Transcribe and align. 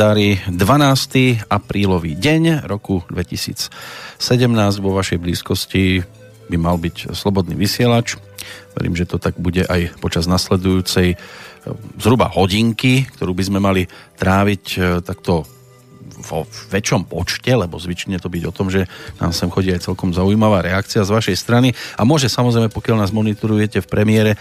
kalendári 0.00 0.40
12. 0.48 1.44
aprílový 1.52 2.16
deň 2.16 2.64
roku 2.64 3.04
2017 3.12 3.68
vo 4.80 4.96
vašej 4.96 5.20
blízkosti 5.20 6.00
by 6.48 6.56
mal 6.56 6.80
byť 6.80 7.12
slobodný 7.12 7.52
vysielač. 7.52 8.16
Verím, 8.72 8.96
že 8.96 9.04
to 9.04 9.20
tak 9.20 9.36
bude 9.36 9.60
aj 9.68 10.00
počas 10.00 10.24
nasledujúcej 10.24 11.12
e, 11.12 11.16
zhruba 12.00 12.32
hodinky, 12.32 13.12
ktorú 13.12 13.36
by 13.36 13.44
sme 13.44 13.60
mali 13.60 13.92
tráviť 14.16 14.64
e, 14.72 14.78
takto 15.04 15.44
vo 16.20 16.46
väčšom 16.70 17.08
počte, 17.08 17.50
lebo 17.52 17.80
zvyčne 17.80 18.20
to 18.20 18.30
byť 18.30 18.42
o 18.46 18.54
tom, 18.54 18.68
že 18.68 18.86
nám 19.18 19.34
sem 19.34 19.50
chodí 19.50 19.74
aj 19.74 19.88
celkom 19.90 20.14
zaujímavá 20.14 20.62
reakcia 20.62 21.02
z 21.02 21.10
vašej 21.10 21.36
strany 21.36 21.68
a 21.96 22.06
môže 22.06 22.30
samozrejme, 22.30 22.70
pokiaľ 22.70 22.96
nás 23.02 23.12
monitorujete 23.12 23.82
v 23.82 23.90
premiére, 23.90 24.32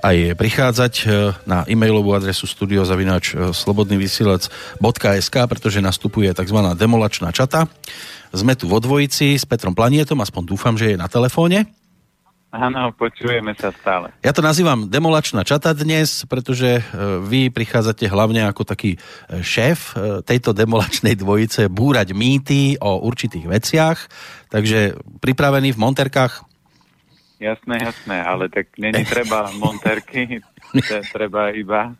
aj 0.00 0.36
prichádzať 0.38 0.94
e, 1.02 1.04
na 1.44 1.62
e-mailovú 1.68 2.16
adresu 2.16 2.48
studiozavináč 2.48 3.36
slobodnyvysielac.sk, 3.52 5.36
pretože 5.46 5.84
nastupuje 5.84 6.30
tzv. 6.32 6.58
demolačná 6.74 7.30
čata. 7.30 7.68
Sme 8.34 8.58
tu 8.58 8.66
vo 8.66 8.82
dvojici 8.82 9.38
s 9.38 9.46
Petrom 9.46 9.76
Planietom, 9.78 10.18
aspoň 10.18 10.42
dúfam, 10.42 10.74
že 10.74 10.94
je 10.94 11.00
na 11.00 11.06
telefóne. 11.06 11.83
Áno, 12.54 12.94
počujeme 12.94 13.50
sa 13.58 13.74
stále. 13.74 14.14
Ja 14.22 14.30
to 14.30 14.38
nazývam 14.38 14.86
demolačná 14.86 15.42
čata 15.42 15.74
dnes, 15.74 16.22
pretože 16.30 16.78
e, 16.78 16.82
vy 17.18 17.50
prichádzate 17.50 18.06
hlavne 18.06 18.46
ako 18.46 18.62
taký 18.62 18.94
e, 18.94 18.98
šéf 19.42 19.98
e, 19.98 20.22
tejto 20.22 20.54
demolačnej 20.54 21.18
dvojice 21.18 21.66
búrať 21.66 22.14
mýty 22.14 22.78
o 22.78 23.02
určitých 23.02 23.50
veciach. 23.50 23.98
Takže 24.54 24.94
pripravený 25.18 25.74
v 25.74 25.82
monterkách? 25.82 26.46
Jasné, 27.42 27.90
jasné, 27.90 28.22
ale 28.22 28.46
tak 28.46 28.70
není 28.78 29.02
treba 29.02 29.50
monterky, 29.58 30.38
treba 31.16 31.50
iba 31.50 31.90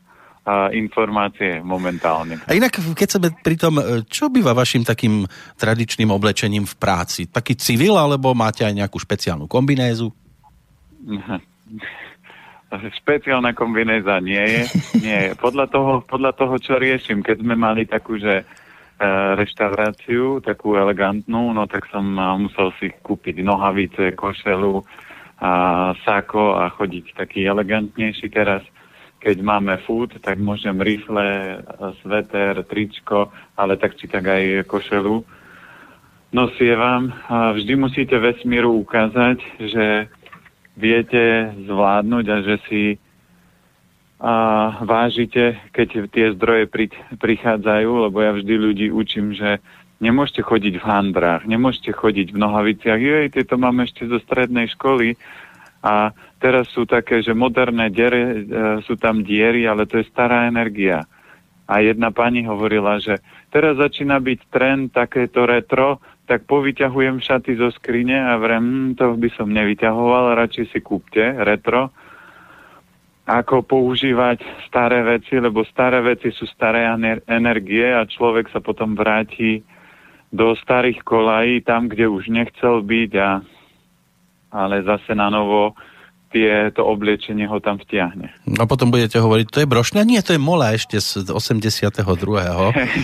a 0.46 0.70
informácie 0.70 1.66
momentálne. 1.66 2.38
A 2.46 2.54
inak, 2.54 2.78
keď 2.94 3.08
sa 3.10 3.18
pri 3.18 3.56
tom, 3.58 3.80
čo 4.06 4.30
býva 4.30 4.54
vašim 4.54 4.86
takým 4.86 5.26
tradičným 5.58 6.14
oblečením 6.14 6.62
v 6.62 6.74
práci? 6.78 7.26
Taký 7.26 7.58
civil, 7.58 7.98
alebo 7.98 8.36
máte 8.38 8.62
aj 8.62 8.76
nejakú 8.76 9.02
špeciálnu 9.02 9.50
kombinézu? 9.50 10.14
Špeciálna 12.98 13.54
kombinéza 13.54 14.18
nie 14.18 14.42
je. 14.42 14.62
Nie 14.98 15.18
je. 15.30 15.32
Podľa 15.38 15.66
toho, 15.70 15.92
podľa 16.02 16.32
toho, 16.34 16.58
čo 16.58 16.74
riešim, 16.74 17.22
keď 17.22 17.44
sme 17.44 17.54
mali 17.54 17.86
takú, 17.86 18.18
že 18.18 18.42
e, 18.42 18.44
reštauráciu, 19.38 20.42
takú 20.42 20.74
elegantnú, 20.74 21.54
no 21.54 21.70
tak 21.70 21.86
som 21.94 22.02
musel 22.40 22.74
si 22.82 22.90
kúpiť 22.90 23.46
nohavice, 23.46 24.10
košelu, 24.18 24.82
a 25.44 25.50
sako 26.06 26.56
a 26.56 26.70
chodiť 26.70 27.14
taký 27.18 27.44
elegantnejší 27.44 28.30
teraz. 28.30 28.62
Keď 29.24 29.40
máme 29.40 29.80
food, 29.88 30.20
tak 30.20 30.36
môžem 30.36 30.76
rifle, 30.84 31.56
sveter, 32.04 32.60
tričko, 32.68 33.32
ale 33.56 33.80
tak 33.80 33.96
či 33.96 34.04
tak 34.04 34.28
aj 34.28 34.68
košelu 34.68 35.24
nosievam. 36.28 37.08
A 37.32 37.56
vždy 37.56 37.72
musíte 37.72 38.20
vesmíru 38.20 38.84
ukázať, 38.84 39.40
že 39.64 40.12
viete 40.74 41.54
zvládnuť 41.66 42.24
a 42.30 42.36
že 42.42 42.56
si 42.66 42.82
a 44.24 44.34
vážite, 44.80 45.60
keď 45.76 46.08
tie 46.08 46.32
zdroje 46.32 46.64
pri, 46.64 46.88
prichádzajú, 47.20 48.08
lebo 48.08 48.24
ja 48.24 48.32
vždy 48.32 48.54
ľudí 48.56 48.86
učím, 48.88 49.36
že 49.36 49.60
nemôžete 50.00 50.40
chodiť 50.40 50.80
v 50.80 50.84
handrách, 50.86 51.42
nemôžete 51.44 51.92
chodiť 51.92 52.32
v 52.32 52.40
nohaviciach. 52.40 53.00
Jej, 53.00 53.36
tieto 53.36 53.60
máme 53.60 53.84
ešte 53.84 54.08
zo 54.08 54.16
strednej 54.24 54.72
školy 54.72 55.20
a 55.84 56.16
teraz 56.40 56.72
sú 56.72 56.88
také, 56.88 57.20
že 57.20 57.36
moderné 57.36 57.92
diere, 57.92 58.20
e, 58.22 58.36
sú 58.88 58.96
tam 58.96 59.20
diery, 59.20 59.68
ale 59.68 59.84
to 59.84 60.00
je 60.00 60.08
stará 60.08 60.48
energia. 60.48 61.04
A 61.68 61.84
jedna 61.84 62.08
pani 62.08 62.48
hovorila, 62.48 62.96
že 63.00 63.20
teraz 63.52 63.76
začína 63.76 64.20
byť 64.20 64.40
trend 64.48 64.92
takéto 64.96 65.44
retro, 65.44 66.00
tak 66.24 66.48
povyťahujem 66.48 67.20
šaty 67.20 67.60
zo 67.60 67.68
skrine 67.76 68.16
a 68.16 68.40
vrem, 68.40 68.96
to 68.96 69.12
by 69.16 69.28
som 69.36 69.52
nevyťahoval, 69.52 70.36
radšej 70.36 70.66
si 70.72 70.80
kúpte 70.80 71.20
retro, 71.20 71.92
ako 73.24 73.64
používať 73.64 74.40
staré 74.68 75.00
veci, 75.04 75.40
lebo 75.40 75.64
staré 75.64 76.00
veci 76.04 76.28
sú 76.32 76.44
staré 76.48 76.84
energie 77.28 77.88
a 77.88 78.04
človek 78.04 78.52
sa 78.52 78.60
potom 78.60 78.92
vráti 78.92 79.64
do 80.28 80.52
starých 80.56 81.00
kolají, 81.04 81.64
tam, 81.64 81.88
kde 81.88 82.08
už 82.08 82.28
nechcel 82.28 82.84
byť, 82.84 83.12
a, 83.16 83.30
ale 84.52 84.84
zase 84.84 85.16
na 85.16 85.32
novo 85.32 85.72
tie, 86.34 86.74
to 86.74 86.82
obliečenie 86.82 87.46
ho 87.46 87.62
tam 87.62 87.78
vtiahne. 87.78 88.34
A 88.58 88.66
potom 88.66 88.90
budete 88.90 89.22
hovoriť, 89.22 89.46
to 89.54 89.62
je 89.62 89.70
brošňa? 89.70 90.02
Nie, 90.02 90.18
to 90.26 90.34
je 90.34 90.40
mola 90.42 90.74
ešte 90.74 90.98
z 90.98 91.30
82. 91.30 91.94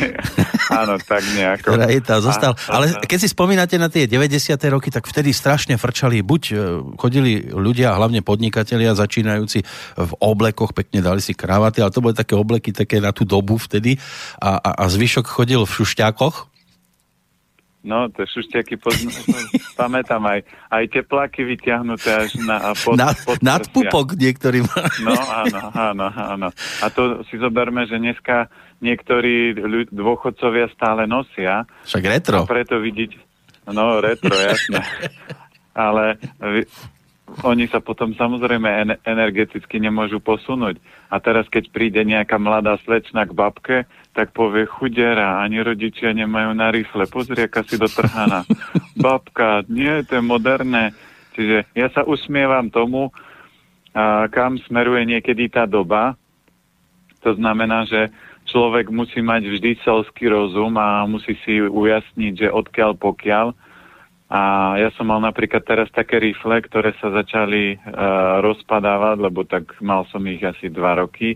Áno, 0.82 0.94
tak 0.98 1.22
nejako. 1.38 1.70
Ktorá 1.70 1.86
je 1.86 2.02
tá 2.02 2.18
zostal. 2.18 2.58
Ale 2.66 2.98
keď 3.06 3.18
si 3.22 3.28
spomínate 3.30 3.78
na 3.78 3.86
tie 3.86 4.10
90. 4.10 4.58
roky, 4.74 4.90
tak 4.90 5.06
vtedy 5.06 5.30
strašne 5.30 5.78
frčali, 5.78 6.26
buď 6.26 6.42
e, 6.50 6.54
chodili 6.98 7.46
ľudia, 7.54 7.94
hlavne 7.94 8.26
podnikatelia, 8.26 8.98
začínajúci 8.98 9.62
v 9.94 10.12
oblekoch, 10.18 10.74
pekne 10.74 10.98
dali 10.98 11.22
si 11.22 11.38
kravaty, 11.38 11.78
ale 11.78 11.94
to 11.94 12.02
boli 12.02 12.18
také 12.18 12.34
obleky 12.34 12.74
také 12.74 12.98
na 12.98 13.14
tú 13.14 13.22
dobu 13.22 13.54
vtedy 13.54 13.94
a, 14.42 14.58
a, 14.58 14.70
a 14.82 14.84
zvyšok 14.90 15.30
chodil 15.30 15.62
v 15.62 15.70
šušťákoch, 15.70 16.49
No, 17.80 18.12
to 18.12 18.28
šušťaky 18.28 18.76
pozna, 18.76 19.08
pamätám 19.80 20.20
aj, 20.20 20.44
aj 20.68 20.84
tepláky 20.92 21.48
vyťahnuté 21.48 22.28
až 22.28 22.36
na 22.44 22.76
pod, 22.76 22.96
na, 23.00 23.16
pod 23.16 23.40
nad 23.40 23.64
pupok 23.72 24.20
niektorým. 24.20 24.68
No, 25.00 25.16
áno, 25.16 25.60
áno, 25.72 26.06
áno. 26.12 26.48
A 26.84 26.86
to 26.92 27.24
si 27.32 27.40
zoberme, 27.40 27.88
že 27.88 27.96
dneska 27.96 28.52
niektorí 28.84 29.56
ľud, 29.56 29.88
dôchodcovia 29.96 30.68
stále 30.76 31.08
nosia. 31.08 31.64
Však 31.88 32.04
retro. 32.04 32.44
A 32.44 32.48
preto 32.48 32.76
vidieť, 32.76 33.16
no, 33.72 34.04
retro, 34.04 34.36
jasné. 34.36 34.84
Ale 35.72 36.20
oni 37.46 37.64
sa 37.70 37.78
potom 37.78 38.12
samozrejme 38.12 39.00
energeticky 39.06 39.78
nemôžu 39.80 40.18
posunúť. 40.20 40.76
A 41.08 41.16
teraz, 41.22 41.46
keď 41.48 41.70
príde 41.70 42.02
nejaká 42.02 42.36
mladá 42.36 42.76
slečna 42.82 43.24
k 43.24 43.32
babke, 43.32 43.76
tak 44.10 44.34
povie 44.34 44.66
chudera, 44.66 45.38
ani 45.40 45.62
rodičia 45.62 46.10
nemajú 46.10 46.50
na 46.52 46.68
rifle. 46.74 47.06
Pozri, 47.06 47.46
aká 47.46 47.62
si 47.62 47.78
dotrhaná. 47.78 48.42
Babka, 49.04 49.62
nie, 49.70 50.02
to 50.06 50.18
je 50.18 50.24
moderné. 50.24 50.90
Čiže 51.38 51.70
ja 51.78 51.88
sa 51.94 52.02
usmievam 52.02 52.68
tomu, 52.68 53.14
a 53.90 54.30
kam 54.30 54.58
smeruje 54.70 55.02
niekedy 55.02 55.50
tá 55.50 55.66
doba. 55.66 56.14
To 57.26 57.34
znamená, 57.34 57.86
že 57.90 58.10
človek 58.46 58.86
musí 58.90 59.18
mať 59.18 59.50
vždy 59.50 59.70
selský 59.82 60.30
rozum 60.30 60.78
a 60.78 61.06
musí 61.10 61.34
si 61.42 61.58
ujasniť, 61.58 62.46
že 62.46 62.48
odkiaľ 62.54 62.94
pokiaľ 62.98 63.46
a 64.30 64.40
ja 64.78 64.94
som 64.94 65.10
mal 65.10 65.18
napríklad 65.18 65.66
teraz 65.66 65.90
také 65.90 66.22
rifle, 66.22 66.62
ktoré 66.62 66.94
sa 67.02 67.10
začali 67.10 67.74
uh, 67.74 68.38
rozpadávať, 68.38 69.16
lebo 69.18 69.42
tak 69.42 69.74
mal 69.82 70.06
som 70.06 70.22
ich 70.30 70.38
asi 70.38 70.70
dva 70.70 71.02
roky. 71.02 71.34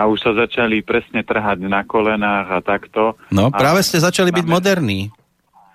A 0.00 0.08
už 0.08 0.18
sa 0.24 0.32
začali 0.32 0.80
presne 0.80 1.20
trhať 1.20 1.60
na 1.60 1.84
kolenách 1.84 2.48
a 2.48 2.58
takto. 2.64 3.20
No, 3.28 3.52
práve 3.52 3.84
a 3.84 3.86
ste 3.86 4.00
začali 4.00 4.32
byť 4.32 4.46
moderní. 4.48 5.12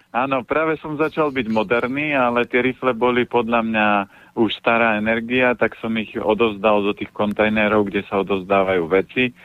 Áno, 0.09 0.41
práve 0.41 0.79
som 0.81 0.97
začal 0.97 1.29
byť 1.29 1.45
moderný, 1.51 2.17
ale 2.17 2.49
tie 2.49 2.65
rifle 2.65 2.95
boli 2.97 3.29
podľa 3.29 3.61
mňa 3.61 3.87
už 4.33 4.49
stará 4.57 4.97
energia, 4.97 5.53
tak 5.53 5.77
som 5.77 5.93
ich 5.99 6.15
odovzdal 6.17 6.81
do 6.81 6.97
tých 6.97 7.11
kontajnerov, 7.13 7.85
kde 7.91 8.01
sa 8.09 8.25
odovzdávajú 8.25 8.83
veci 8.89 9.35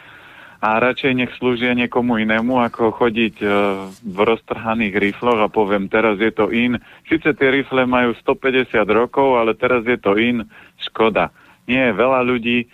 a 0.61 0.77
radšej 0.77 1.13
nech 1.17 1.33
slúžia 1.41 1.73
niekomu 1.73 2.21
inému, 2.21 2.61
ako 2.61 2.93
chodiť 2.93 3.35
e, 3.41 3.47
v 4.05 4.19
roztrhaných 4.21 4.93
rifloch 4.93 5.41
a 5.41 5.49
poviem, 5.49 5.89
teraz 5.89 6.21
je 6.21 6.29
to 6.29 6.53
in. 6.53 6.77
Sice 7.09 7.33
tie 7.33 7.49
rifle 7.49 7.89
majú 7.89 8.13
150 8.13 8.77
rokov, 8.93 9.41
ale 9.41 9.57
teraz 9.57 9.89
je 9.89 9.97
to 9.97 10.21
in. 10.21 10.45
Škoda. 10.77 11.33
Nie, 11.65 11.97
veľa 11.97 12.21
ľudí, 12.29 12.69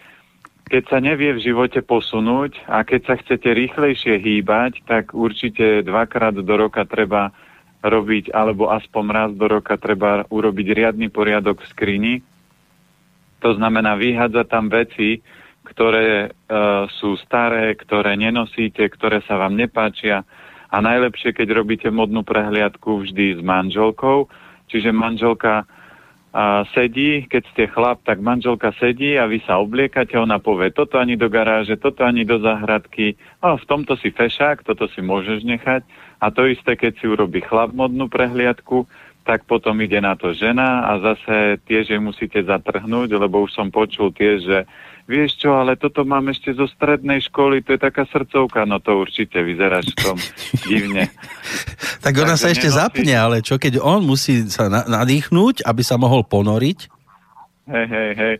keď 0.66 0.82
sa 0.90 0.98
nevie 0.98 1.30
v 1.30 1.44
živote 1.46 1.78
posunúť 1.78 2.58
a 2.66 2.82
keď 2.82 3.00
sa 3.06 3.14
chcete 3.22 3.46
rýchlejšie 3.46 4.18
hýbať, 4.18 4.82
tak 4.82 5.14
určite 5.14 5.86
dvakrát 5.86 6.34
do 6.34 6.54
roka 6.58 6.82
treba 6.82 7.30
robiť, 7.86 8.34
alebo 8.34 8.74
aspoň 8.74 9.04
raz 9.14 9.30
do 9.38 9.46
roka 9.46 9.78
treba 9.78 10.26
urobiť 10.26 10.66
riadny 10.74 11.06
poriadok 11.06 11.62
v 11.62 11.70
skrini. 11.70 12.14
To 13.46 13.54
znamená 13.54 13.94
vyhádzať 13.94 14.46
tam 14.50 14.66
veci, 14.66 15.22
ktoré 15.62 16.30
uh, 16.30 16.90
sú 16.98 17.14
staré, 17.22 17.78
ktoré 17.78 18.18
nenosíte, 18.18 18.82
ktoré 18.90 19.22
sa 19.22 19.38
vám 19.38 19.54
nepáčia. 19.54 20.26
A 20.66 20.82
najlepšie, 20.82 21.30
keď 21.30 21.62
robíte 21.62 21.88
modnú 21.94 22.26
prehliadku 22.26 23.06
vždy 23.06 23.38
s 23.38 23.40
manželkou, 23.42 24.26
čiže 24.66 24.90
manželka 24.90 25.62
uh, 26.36 26.68
sedí, 26.76 27.24
keď 27.24 27.42
ste 27.56 27.64
chlap, 27.72 28.04
tak 28.04 28.20
manželka 28.20 28.76
sedí 28.76 29.16
a 29.16 29.24
vy 29.24 29.40
sa 29.48 29.56
obliekate, 29.56 30.20
ona 30.20 30.36
povie 30.36 30.68
toto 30.68 31.00
ani 31.00 31.16
do 31.16 31.32
garáže, 31.32 31.80
toto 31.80 32.04
ani 32.04 32.28
do 32.28 32.36
záhradky, 32.36 33.16
a 33.40 33.56
v 33.56 33.64
tomto 33.64 33.96
si 33.96 34.12
fešák, 34.12 34.60
toto 34.60 34.84
si 34.92 35.00
môžeš 35.00 35.40
nechať. 35.48 35.82
A 36.20 36.28
to 36.32 36.48
isté, 36.48 36.76
keď 36.76 36.92
si 37.00 37.08
urobí 37.08 37.40
chlap 37.40 37.72
modnú 37.72 38.08
prehliadku, 38.12 38.84
tak 39.26 39.42
potom 39.42 39.74
ide 39.82 39.98
na 39.98 40.14
to 40.14 40.30
žena 40.30 40.86
a 40.86 41.02
zase 41.02 41.58
tiež 41.66 41.90
je 41.90 41.98
musíte 41.98 42.38
zatrhnúť, 42.46 43.18
lebo 43.18 43.42
už 43.42 43.58
som 43.58 43.74
počul 43.74 44.14
tiež, 44.14 44.38
že 44.46 44.58
vieš 45.06 45.38
čo, 45.38 45.54
ale 45.54 45.78
toto 45.78 46.02
mám 46.02 46.26
ešte 46.28 46.50
zo 46.52 46.66
strednej 46.66 47.22
školy, 47.30 47.62
to 47.62 47.78
je 47.78 47.80
taká 47.80 48.04
srdcovka, 48.10 48.66
no 48.66 48.82
to 48.82 48.98
určite 48.98 49.38
vyzeráš 49.38 49.94
v 49.94 49.98
tom 50.02 50.18
divne. 50.70 51.08
tak 52.02 52.14
ona 52.18 52.34
Takže 52.34 52.42
sa 52.42 52.48
ešte 52.52 52.68
nenosí... 52.68 52.80
zapne, 52.82 53.14
ale 53.14 53.36
čo 53.40 53.56
keď 53.56 53.78
on 53.80 54.02
musí 54.02 54.50
sa 54.50 54.66
na- 54.66 54.86
nadýchnuť, 54.86 55.62
aby 55.62 55.82
sa 55.86 55.96
mohol 55.96 56.26
ponoriť? 56.26 56.90
Hej, 57.66 57.86
hej, 57.86 58.10
hej. 58.14 58.34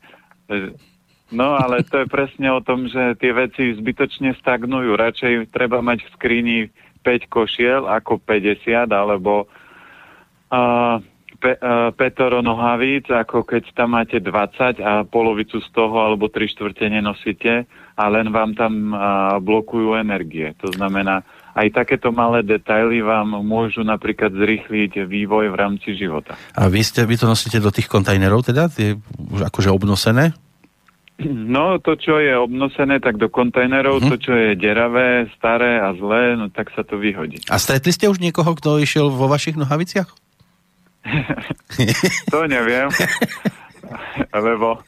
No 1.34 1.58
ale 1.58 1.82
to 1.82 2.02
je 2.02 2.06
presne 2.06 2.46
o 2.54 2.62
tom, 2.62 2.86
že 2.86 3.18
tie 3.18 3.34
veci 3.34 3.74
zbytočne 3.74 4.38
stagnujú. 4.38 4.94
Radšej 4.94 5.50
treba 5.50 5.82
mať 5.82 6.06
v 6.06 6.12
skrini 6.14 6.58
5 7.02 7.26
košiel 7.26 7.82
ako 7.90 8.22
50, 8.22 8.86
alebo 8.90 9.50
uh, 10.54 11.02
pe, 11.46 11.54
uh, 11.62 11.94
petoro 11.94 12.42
nohavíc, 12.42 13.06
ako 13.06 13.46
keď 13.46 13.70
tam 13.70 13.94
máte 13.94 14.18
20 14.18 14.82
a 14.82 15.06
polovicu 15.06 15.62
z 15.62 15.68
toho 15.70 15.94
alebo 16.02 16.26
3 16.26 16.42
štvrte 16.42 16.90
nenosíte 16.90 17.70
a 17.94 18.04
len 18.10 18.34
vám 18.34 18.58
tam 18.58 18.90
uh, 18.90 19.38
blokujú 19.38 19.94
energie. 19.94 20.50
To 20.58 20.74
znamená, 20.74 21.22
aj 21.54 21.70
takéto 21.70 22.10
malé 22.10 22.42
detaily 22.42 22.98
vám 22.98 23.38
môžu 23.46 23.86
napríklad 23.86 24.34
zrýchliť 24.34 25.06
vývoj 25.06 25.54
v 25.54 25.56
rámci 25.56 25.94
života. 25.94 26.34
A 26.58 26.66
vy, 26.66 26.82
ste, 26.82 27.06
vy 27.06 27.14
to 27.14 27.30
nosíte 27.30 27.62
do 27.62 27.70
tých 27.70 27.86
kontajnerov 27.86 28.42
teda? 28.42 28.66
Tie 28.66 28.98
už 29.30 29.46
akože 29.46 29.70
obnosené? 29.70 30.34
No, 31.24 31.80
to, 31.80 31.96
čo 31.96 32.20
je 32.20 32.36
obnosené, 32.36 33.00
tak 33.00 33.16
do 33.16 33.32
kontajnerov, 33.32 34.04
uh-huh. 34.04 34.10
to, 34.12 34.16
čo 34.20 34.36
je 34.36 34.52
deravé, 34.52 35.32
staré 35.40 35.80
a 35.80 35.96
zlé, 35.96 36.36
no 36.36 36.52
tak 36.52 36.68
sa 36.76 36.84
to 36.84 37.00
vyhodí. 37.00 37.40
A 37.48 37.56
stretli 37.56 37.88
ste 37.88 38.04
už 38.12 38.20
niekoho, 38.20 38.52
kto 38.52 38.76
išiel 38.76 39.08
vo 39.08 39.24
vašich 39.24 39.56
nohaviciach? 39.56 40.25
to 42.32 42.46
neviem, 42.46 42.90
lebo 44.34 44.82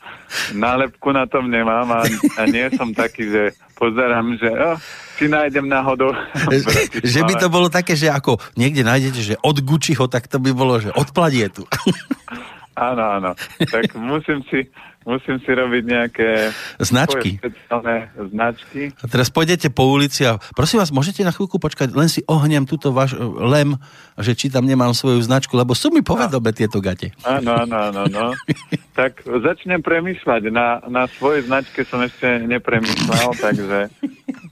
nálepku 0.55 1.15
na 1.15 1.25
tom 1.27 1.51
nemám 1.51 1.87
a, 1.93 2.01
a 2.39 2.43
nie 2.47 2.69
som 2.75 2.91
taký, 2.93 3.31
že 3.31 3.43
pozerám, 3.79 4.35
že 4.37 4.51
oh, 4.51 4.77
si 5.19 5.31
nájdem 5.31 5.67
náhodou. 5.71 6.15
že 7.15 7.21
by 7.23 7.35
to 7.39 7.49
bolo 7.51 7.71
také, 7.71 7.95
že 7.95 8.11
ako 8.11 8.43
niekde 8.59 8.83
nájdete, 8.83 9.21
že 9.23 9.35
od 9.43 9.63
Gucciho, 9.63 10.11
tak 10.11 10.27
to 10.27 10.43
by 10.43 10.51
bolo, 10.55 10.83
že 10.83 10.91
od 10.95 11.09
Pladietu. 11.15 11.65
áno, 12.79 13.05
áno. 13.19 13.31
Tak 13.59 13.99
musím 14.11 14.47
si 14.47 14.71
musím 15.09 15.41
si 15.41 15.51
robiť 15.57 15.83
nejaké 15.89 16.29
značky. 16.85 17.41
značky. 18.29 18.93
A 19.01 19.05
teraz 19.09 19.33
pôjdete 19.33 19.73
po 19.73 19.89
ulici 19.89 20.29
a 20.29 20.37
prosím 20.53 20.85
vás, 20.85 20.93
môžete 20.93 21.25
na 21.25 21.33
chvíľku 21.33 21.57
počkať, 21.57 21.97
len 21.97 22.13
si 22.13 22.21
ohnem 22.29 22.69
túto 22.69 22.93
váš 22.93 23.17
e, 23.17 23.25
lem, 23.25 23.73
že 24.21 24.37
či 24.37 24.53
tam 24.53 24.69
nemám 24.69 24.93
svoju 24.93 25.25
značku, 25.25 25.57
lebo 25.57 25.73
sú 25.73 25.89
mi 25.89 26.05
povedobe 26.05 26.53
tieto 26.53 26.85
gate. 26.85 27.17
Áno, 27.25 27.57
áno, 27.57 27.89
áno, 27.89 28.03
no. 28.13 28.37
tak 29.01 29.25
začnem 29.25 29.81
premýšľať. 29.81 30.53
Na, 30.53 30.85
na 30.85 31.09
svojej 31.09 31.49
značke 31.49 31.89
som 31.89 32.05
ešte 32.05 32.45
nepremýšľal, 32.45 33.33
takže 33.41 33.79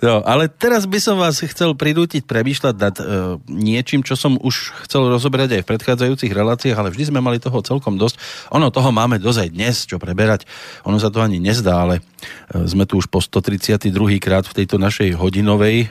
No, 0.00 0.24
ale 0.24 0.48
teraz 0.48 0.88
by 0.88 0.98
som 0.98 1.20
vás 1.20 1.38
chcel 1.44 1.76
pridútiť 1.76 2.24
premýšľať 2.24 2.74
nad 2.74 2.96
e, 2.96 3.04
niečím, 3.46 4.00
čo 4.00 4.16
som 4.16 4.40
už 4.40 4.72
chcel 4.88 5.06
rozoberať 5.06 5.60
aj 5.60 5.62
v 5.62 5.70
predchádzajúcich 5.70 6.32
reláciách, 6.32 6.78
ale 6.78 6.90
vždy 6.90 7.12
sme 7.12 7.20
mali 7.20 7.36
toho 7.36 7.60
celkom 7.60 8.00
dosť. 8.00 8.16
Ono 8.56 8.72
toho 8.72 8.90
máme 8.90 9.20
dosť 9.20 9.38
aj 9.46 9.50
dnes, 9.52 9.76
čo 9.84 10.00
preberať. 10.00 10.48
Ono 10.88 10.96
sa 10.96 11.12
to 11.12 11.20
ani 11.20 11.38
nezdá, 11.38 11.84
ale 11.84 12.00
e, 12.00 12.64
sme 12.66 12.88
tu 12.88 12.98
už 12.98 13.12
po 13.12 13.20
132. 13.20 13.92
krát 14.18 14.48
v 14.48 14.64
tejto 14.64 14.80
našej 14.80 15.14
hodinovej 15.14 15.76
e, 15.84 15.86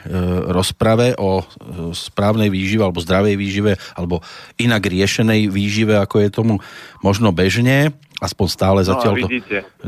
rozprave 0.50 1.14
o 1.16 1.40
e, 1.40 1.44
správnej 1.94 2.50
výžive 2.50 2.82
alebo 2.84 3.00
zdravej 3.00 3.34
výžive 3.38 3.72
alebo 3.94 4.20
inak 4.58 4.82
riešenej 4.84 5.48
výžive, 5.48 5.94
ako 5.96 6.16
je 6.20 6.28
tomu 6.28 6.54
možno 7.00 7.30
bežne 7.30 7.94
aspoň 8.20 8.46
stále 8.52 8.80
no, 8.84 8.88
zatiaľ 8.92 9.14
to... 9.16 9.26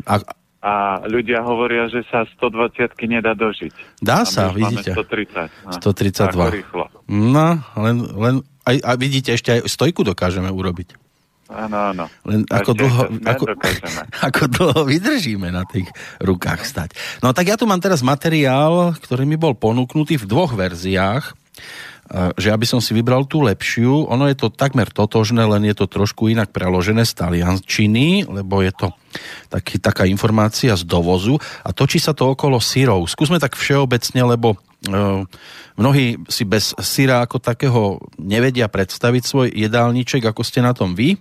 A, 0.09 0.15
a 0.63 1.03
ľudia 1.11 1.43
hovoria, 1.43 1.91
že 1.91 2.07
sa 2.07 2.23
120 2.39 2.95
nedá 3.11 3.35
dožiť. 3.35 3.99
Dá 3.99 4.23
sa, 4.23 4.55
vidíte. 4.55 4.95
130. 4.95 5.51
No, 5.67 5.83
132. 5.83 6.63
Rýchlo. 6.63 6.85
No, 7.11 7.59
len, 7.83 7.97
len 8.15 8.35
aj, 8.63 8.77
a 8.79 8.91
vidíte, 8.95 9.35
ešte 9.35 9.59
aj 9.59 9.67
stojku 9.67 10.07
dokážeme 10.07 10.47
urobiť. 10.47 10.95
Áno, 11.53 11.77
áno. 11.93 12.05
Len 12.25 12.47
ako 12.49 12.73
dlho, 12.73 13.03
ako, 13.27 13.45
ako 14.31 14.43
dlho 14.49 14.81
vydržíme 14.89 15.51
na 15.51 15.67
tých 15.67 15.91
rukách 16.23 16.65
stať. 16.65 16.95
No 17.21 17.35
tak 17.35 17.51
ja 17.51 17.59
tu 17.59 17.69
mám 17.69 17.83
teraz 17.83 18.01
materiál, 18.01 18.97
ktorý 18.97 19.29
mi 19.29 19.37
bol 19.37 19.53
ponúknutý 19.59 20.17
v 20.17 20.31
dvoch 20.31 20.55
verziách 20.55 21.37
že 22.13 22.53
aby 22.53 22.67
som 22.69 22.83
si 22.83 22.93
vybral 22.93 23.25
tú 23.25 23.41
lepšiu, 23.41 24.11
ono 24.11 24.29
je 24.29 24.37
to 24.37 24.53
takmer 24.53 24.91
totožné, 24.91 25.49
len 25.49 25.65
je 25.65 25.73
to 25.73 25.89
trošku 25.89 26.29
inak 26.29 26.53
preložené 26.53 27.09
z 27.09 27.17
taliančiny, 27.17 28.29
lebo 28.29 28.61
je 28.61 28.73
to 28.75 28.93
taký, 29.49 29.81
taká 29.81 30.05
informácia 30.05 30.77
z 30.77 30.85
dovozu 30.85 31.41
a 31.65 31.73
točí 31.73 31.97
sa 31.97 32.13
to 32.13 32.37
okolo 32.37 32.61
syrov. 32.61 33.09
Skúsme 33.09 33.41
tak 33.41 33.57
všeobecne, 33.57 34.29
lebo 34.29 34.59
uh, 34.59 35.25
mnohí 35.81 36.21
si 36.29 36.45
bez 36.45 36.77
syra 36.85 37.25
ako 37.25 37.41
takého 37.41 38.03
nevedia 38.21 38.69
predstaviť 38.69 39.23
svoj 39.25 39.49
jedálniček, 39.49 40.27
ako 40.27 40.43
ste 40.45 40.61
na 40.61 40.77
tom 40.77 40.93
vy. 40.93 41.17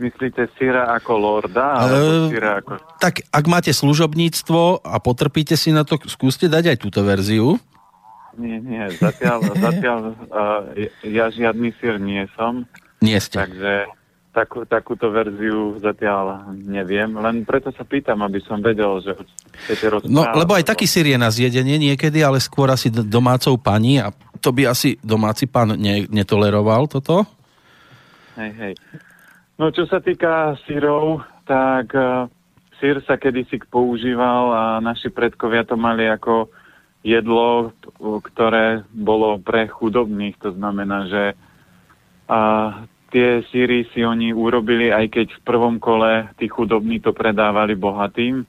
Myslíte 0.00 0.48
syra 0.56 0.96
ako 0.96 1.12
lorda? 1.14 1.76
Alebo 1.76 2.26
uh, 2.26 2.32
syra 2.32 2.64
ako... 2.64 2.80
Tak 2.98 3.22
ak 3.28 3.44
máte 3.46 3.70
služobníctvo 3.70 4.82
a 4.82 4.96
potrpíte 4.98 5.54
si 5.54 5.70
na 5.70 5.86
to, 5.86 6.00
skúste 6.08 6.50
dať 6.50 6.74
aj 6.74 6.78
túto 6.80 7.04
verziu. 7.06 7.60
Nie, 8.38 8.58
nie, 8.62 8.84
zatiaľ, 8.94 9.38
zatiaľ 9.66 9.98
uh, 10.30 10.62
ja 11.06 11.32
žiadny 11.32 11.74
sír 11.80 11.98
nie 11.98 12.28
som. 12.38 12.68
Nie 13.00 13.18
ste. 13.18 13.42
Takže 13.42 13.90
takú, 14.30 14.62
takúto 14.66 15.10
verziu 15.10 15.78
zatiaľ 15.82 16.54
neviem, 16.54 17.10
len 17.18 17.42
preto 17.42 17.74
sa 17.74 17.82
pýtam, 17.82 18.22
aby 18.22 18.38
som 18.42 18.62
vedel, 18.62 19.02
že 19.02 19.18
chcete 19.66 19.98
rozprávať. 19.98 20.14
No, 20.14 20.22
lebo 20.38 20.54
aj 20.54 20.68
taký 20.70 20.86
sír 20.86 21.10
je 21.10 21.18
na 21.18 21.30
zjedenie 21.32 21.76
niekedy, 21.76 22.22
ale 22.22 22.38
skôr 22.38 22.70
asi 22.70 22.90
domácou 22.90 23.58
pani 23.58 23.98
a 23.98 24.14
to 24.38 24.54
by 24.54 24.70
asi 24.70 24.96
domáci 25.02 25.50
pán 25.50 25.74
ne, 25.76 26.06
netoleroval 26.08 26.86
toto? 26.88 27.26
Hej, 28.38 28.52
hej. 28.56 28.74
No, 29.60 29.68
čo 29.68 29.84
sa 29.84 30.00
týka 30.00 30.56
sírov, 30.64 31.20
tak 31.44 31.92
uh, 31.92 32.24
sír 32.80 33.02
sa 33.04 33.20
kedysi 33.20 33.60
používal 33.68 34.44
a 34.54 34.62
naši 34.80 35.12
predkovia 35.12 35.68
to 35.68 35.76
mali 35.76 36.08
ako 36.08 36.48
jedlo, 37.00 37.72
ktoré 38.00 38.84
bolo 38.92 39.40
pre 39.40 39.68
chudobných. 39.68 40.36
To 40.44 40.52
znamená, 40.52 41.08
že 41.08 41.24
a 42.30 42.40
tie 43.10 43.42
síry 43.50 43.90
si 43.90 44.06
oni 44.06 44.30
urobili, 44.30 44.94
aj 44.94 45.06
keď 45.10 45.26
v 45.34 45.40
prvom 45.42 45.82
kole 45.82 46.30
tí 46.38 46.46
chudobní 46.46 47.02
to 47.02 47.10
predávali 47.10 47.74
bohatým, 47.74 48.46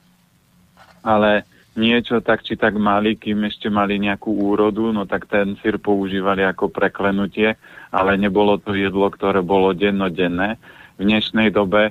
ale 1.02 1.42
niečo 1.74 2.22
tak 2.22 2.46
či 2.46 2.54
tak 2.54 2.78
mali, 2.78 3.18
kým 3.18 3.42
ešte 3.48 3.66
mali 3.66 3.98
nejakú 3.98 4.30
úrodu, 4.30 4.94
no 4.94 5.02
tak 5.02 5.26
ten 5.26 5.58
sír 5.58 5.82
používali 5.82 6.46
ako 6.46 6.70
preklenutie, 6.70 7.58
ale 7.90 8.14
nebolo 8.14 8.60
to 8.62 8.76
jedlo, 8.76 9.10
ktoré 9.10 9.42
bolo 9.42 9.74
dennodenné. 9.74 10.62
V 11.00 11.10
dnešnej 11.10 11.50
dobe 11.50 11.90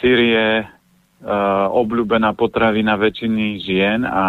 sír 0.00 0.16
je 0.16 0.48
obľúbená 1.74 2.30
potravina 2.38 2.94
väčšiny 2.94 3.58
žien 3.58 4.06
a 4.06 4.24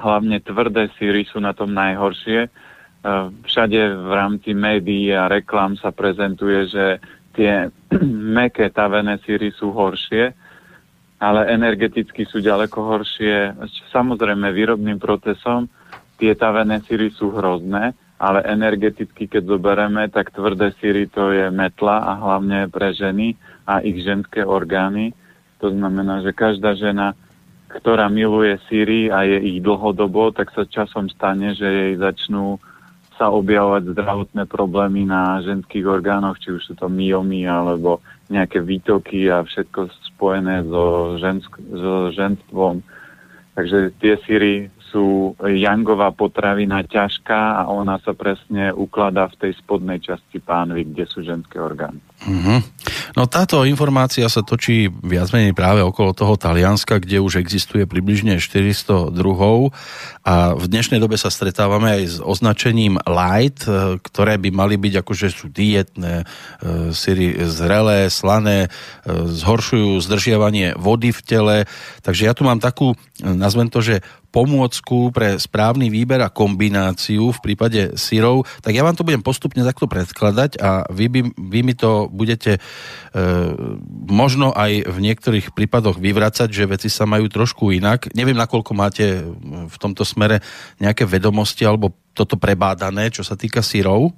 hlavne 0.00 0.40
tvrdé 0.40 0.88
síry 0.96 1.28
sú 1.28 1.44
na 1.44 1.52
tom 1.52 1.76
najhoršie. 1.76 2.48
Uh, 3.02 3.34
všade 3.44 3.98
v 3.98 4.10
rámci 4.14 4.54
médií 4.54 5.10
a 5.10 5.26
reklám 5.26 5.74
sa 5.74 5.90
prezentuje, 5.90 6.70
že 6.70 7.02
tie 7.36 7.68
meké 8.38 8.70
tavené 8.72 9.18
síry 9.26 9.52
sú 9.52 9.74
horšie, 9.74 10.32
ale 11.20 11.40
energeticky 11.52 12.24
sú 12.24 12.40
ďaleko 12.40 12.78
horšie. 12.80 13.52
Samozrejme 13.92 14.48
výrobným 14.54 15.02
procesom 15.02 15.68
tie 16.16 16.32
tavené 16.38 16.80
síry 16.86 17.10
sú 17.10 17.34
hrozné, 17.34 17.92
ale 18.22 18.46
energeticky, 18.46 19.26
keď 19.26 19.42
zoberieme, 19.58 20.06
tak 20.08 20.30
tvrdé 20.30 20.70
síry 20.78 21.10
to 21.10 21.34
je 21.34 21.50
metla 21.50 22.06
a 22.06 22.12
hlavne 22.22 22.70
pre 22.70 22.94
ženy 22.94 23.34
a 23.66 23.82
ich 23.82 23.98
ženské 24.00 24.46
orgány 24.46 25.10
to 25.62 25.70
znamená, 25.70 26.26
že 26.26 26.34
každá 26.34 26.74
žena, 26.74 27.14
ktorá 27.70 28.10
miluje 28.10 28.58
síry 28.66 29.14
a 29.14 29.22
je 29.22 29.38
ich 29.38 29.58
dlhodobo, 29.62 30.34
tak 30.34 30.50
sa 30.50 30.66
časom 30.66 31.06
stane, 31.06 31.54
že 31.54 31.64
jej 31.64 31.94
začnú 32.02 32.58
sa 33.14 33.30
objavovať 33.30 33.94
zdravotné 33.94 34.50
problémy 34.50 35.06
na 35.06 35.38
ženských 35.46 35.86
orgánoch, 35.86 36.42
či 36.42 36.58
už 36.58 36.66
sú 36.66 36.74
to 36.74 36.90
myomy 36.90 37.46
alebo 37.46 38.02
nejaké 38.26 38.58
výtoky 38.58 39.30
a 39.30 39.46
všetko 39.46 39.86
spojené 40.18 40.66
so, 40.66 41.14
žensk- 41.22 41.62
so 41.70 42.10
ženstvom. 42.10 42.82
Takže 43.54 43.94
tie 44.02 44.18
síry 44.26 44.52
sú 44.90 45.38
jangová 45.40 46.10
potravina 46.10 46.82
ťažká 46.82 47.62
a 47.62 47.70
ona 47.70 48.02
sa 48.02 48.12
presne 48.12 48.74
ukladá 48.74 49.30
v 49.32 49.38
tej 49.48 49.52
spodnej 49.62 50.02
časti 50.02 50.40
pánvy, 50.42 50.84
kde 50.90 51.04
sú 51.08 51.22
ženské 51.24 51.56
orgány. 51.62 52.00
Mm-hmm. 52.22 52.58
No 53.18 53.26
táto 53.26 53.66
informácia 53.66 54.26
sa 54.30 54.46
točí 54.46 54.86
viac 55.02 55.34
menej 55.34 55.58
práve 55.58 55.82
okolo 55.82 56.14
toho 56.14 56.38
Talianska, 56.38 57.02
kde 57.02 57.18
už 57.18 57.42
existuje 57.42 57.82
približne 57.82 58.38
400 58.38 59.10
druhov 59.10 59.74
a 60.22 60.54
v 60.54 60.64
dnešnej 60.70 61.02
dobe 61.02 61.18
sa 61.18 61.34
stretávame 61.34 61.98
aj 61.98 62.02
s 62.06 62.16
označením 62.22 62.94
light, 63.10 63.66
e, 63.66 63.98
ktoré 63.98 64.38
by 64.38 64.54
mali 64.54 64.78
byť 64.78 65.02
akože 65.02 65.26
sú 65.34 65.50
dietné, 65.50 66.22
e, 66.22 66.94
syry 66.94 67.42
zrelé, 67.42 68.06
slané, 68.06 68.66
e, 68.66 68.68
zhoršujú 69.10 69.98
zdržiavanie 69.98 70.78
vody 70.78 71.10
v 71.10 71.20
tele. 71.26 71.56
Takže 72.06 72.30
ja 72.30 72.38
tu 72.38 72.46
mám 72.46 72.62
takú, 72.62 72.94
nazvem 73.18 73.66
to, 73.66 73.82
že 73.82 73.98
pomôcku 74.32 75.12
pre 75.12 75.36
správny 75.36 75.92
výber 75.92 76.24
a 76.24 76.32
kombináciu 76.32 77.36
v 77.36 77.42
prípade 77.44 78.00
syrov, 78.00 78.48
tak 78.64 78.72
ja 78.72 78.80
vám 78.80 78.96
to 78.96 79.04
budem 79.04 79.20
postupne 79.20 79.60
takto 79.60 79.84
predkladať 79.84 80.56
a 80.58 80.88
vy, 80.88 81.06
by, 81.12 81.20
vy 81.36 81.60
mi 81.60 81.76
to 81.76 82.08
budete 82.08 82.56
e, 82.56 82.60
možno 84.08 84.56
aj 84.56 84.88
v 84.88 84.98
niektorých 84.98 85.52
prípadoch 85.52 86.00
vyvracať, 86.00 86.48
že 86.48 86.64
veci 86.64 86.88
sa 86.88 87.04
majú 87.04 87.28
trošku 87.28 87.76
inak. 87.76 88.08
Neviem, 88.16 88.40
nakoľko 88.40 88.72
máte 88.72 89.20
v 89.46 89.76
tomto 89.76 90.08
smere 90.08 90.40
nejaké 90.80 91.04
vedomosti 91.04 91.68
alebo 91.68 91.92
toto 92.16 92.40
prebádané, 92.40 93.12
čo 93.12 93.20
sa 93.20 93.36
týka 93.36 93.60
syrov. 93.60 94.16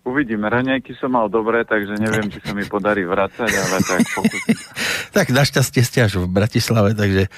Uvidíme, 0.00 0.48
raňajky 0.48 0.96
som 0.96 1.12
mal 1.12 1.28
dobre, 1.28 1.60
takže 1.68 2.00
neviem, 2.00 2.32
či 2.32 2.40
sa 2.40 2.56
mi 2.56 2.64
podarí 2.64 3.04
vracať, 3.04 3.50
ale 3.52 3.78
tak 3.84 4.00
pokúsim. 4.16 4.56
tak 5.16 5.28
našťastie 5.28 5.82
ste 5.84 5.98
až 6.08 6.24
v 6.24 6.26
Bratislave, 6.26 6.96
takže 6.96 7.28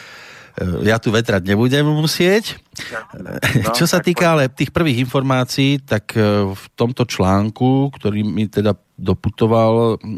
ja 0.61 1.01
tu 1.01 1.09
vetrať 1.09 1.43
nebudem 1.49 1.87
musieť. 1.89 2.61
No, 2.73 3.77
Čo 3.77 3.85
sa 3.85 4.01
týka 4.01 4.33
ale 4.33 4.49
tých 4.49 4.73
prvých 4.73 5.05
informácií, 5.05 5.85
tak 5.85 6.17
e, 6.17 6.49
v 6.49 6.65
tomto 6.73 7.05
článku, 7.05 7.93
ktorý 7.93 8.25
mi 8.25 8.49
teda 8.49 8.73
doputoval. 8.97 10.01
E, 10.01 10.09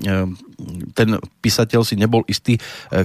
ten 0.94 1.18
písateľ 1.42 1.82
si 1.82 1.98
nebol 1.98 2.22
istý 2.30 2.54
e, 2.54 2.60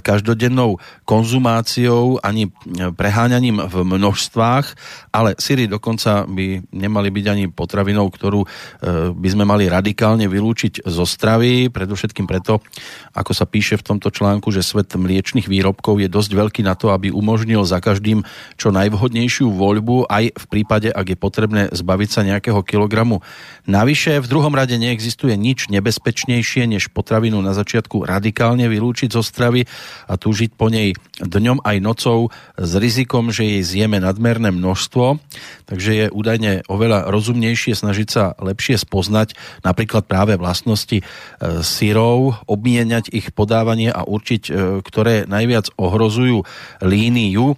každodennou 0.06 0.78
konzumáciou 1.02 2.22
ani 2.22 2.54
preháňaním 2.94 3.66
v 3.66 3.76
množstvách, 3.98 4.66
ale 5.10 5.34
syry 5.42 5.66
dokonca 5.66 6.30
by 6.30 6.70
nemali 6.70 7.10
byť 7.10 7.26
ani 7.26 7.46
potravinou, 7.50 8.06
ktorú 8.14 8.46
by 9.18 9.30
sme 9.30 9.46
mali 9.48 9.66
radikálne 9.66 10.30
vylúčiť 10.30 10.86
zo 10.86 11.06
stravy, 11.08 11.74
predovšetkým 11.74 12.30
preto, 12.30 12.62
ako 13.18 13.32
sa 13.34 13.50
píše 13.50 13.80
v 13.82 13.86
tomto 13.96 14.14
článku, 14.14 14.54
že 14.54 14.62
svet 14.62 14.94
mliečných 14.94 15.50
výrobkov 15.50 15.98
je 15.98 16.10
dosť 16.12 16.32
veľký 16.36 16.62
na 16.62 16.78
to, 16.78 16.94
aby 16.94 17.10
umožnil 17.10 17.66
za 17.66 17.82
každým 17.82 18.22
čo 18.60 18.70
najvhodnejšiu 18.70 19.39
voľbu, 19.48 20.12
aj 20.12 20.36
v 20.36 20.46
prípade, 20.52 20.92
ak 20.92 21.16
je 21.16 21.18
potrebné 21.18 21.62
zbaviť 21.72 22.10
sa 22.12 22.28
nejakého 22.28 22.60
kilogramu. 22.68 23.24
Navyše, 23.64 24.20
v 24.20 24.28
druhom 24.28 24.52
rade 24.52 24.76
neexistuje 24.76 25.40
nič 25.40 25.72
nebezpečnejšie, 25.72 26.68
než 26.68 26.92
potravinu 26.92 27.40
na 27.40 27.56
začiatku 27.56 28.04
radikálne 28.04 28.68
vylúčiť 28.68 29.16
zo 29.16 29.24
stravy 29.24 29.64
a 30.10 30.20
túžiť 30.20 30.52
po 30.60 30.68
nej 30.68 30.98
dňom 31.24 31.64
aj 31.64 31.78
nocou 31.80 32.34
s 32.60 32.72
rizikom, 32.76 33.32
že 33.32 33.48
jej 33.48 33.62
zjeme 33.64 34.04
nadmerné 34.04 34.52
množstvo. 34.52 35.22
Takže 35.70 35.92
je 35.94 36.06
údajne 36.10 36.66
oveľa 36.66 37.14
rozumnejšie 37.14 37.78
snažiť 37.78 38.08
sa 38.10 38.34
lepšie 38.42 38.82
spoznať 38.82 39.38
napríklad 39.62 40.10
práve 40.10 40.34
vlastnosti 40.34 41.00
e, 41.00 41.04
syrov, 41.62 42.42
obmieniať 42.50 43.14
ich 43.14 43.30
podávanie 43.30 43.94
a 43.94 44.02
určiť, 44.02 44.44
e, 44.50 44.52
ktoré 44.82 45.30
najviac 45.30 45.70
ohrozujú 45.78 46.42
líniu 46.82 47.54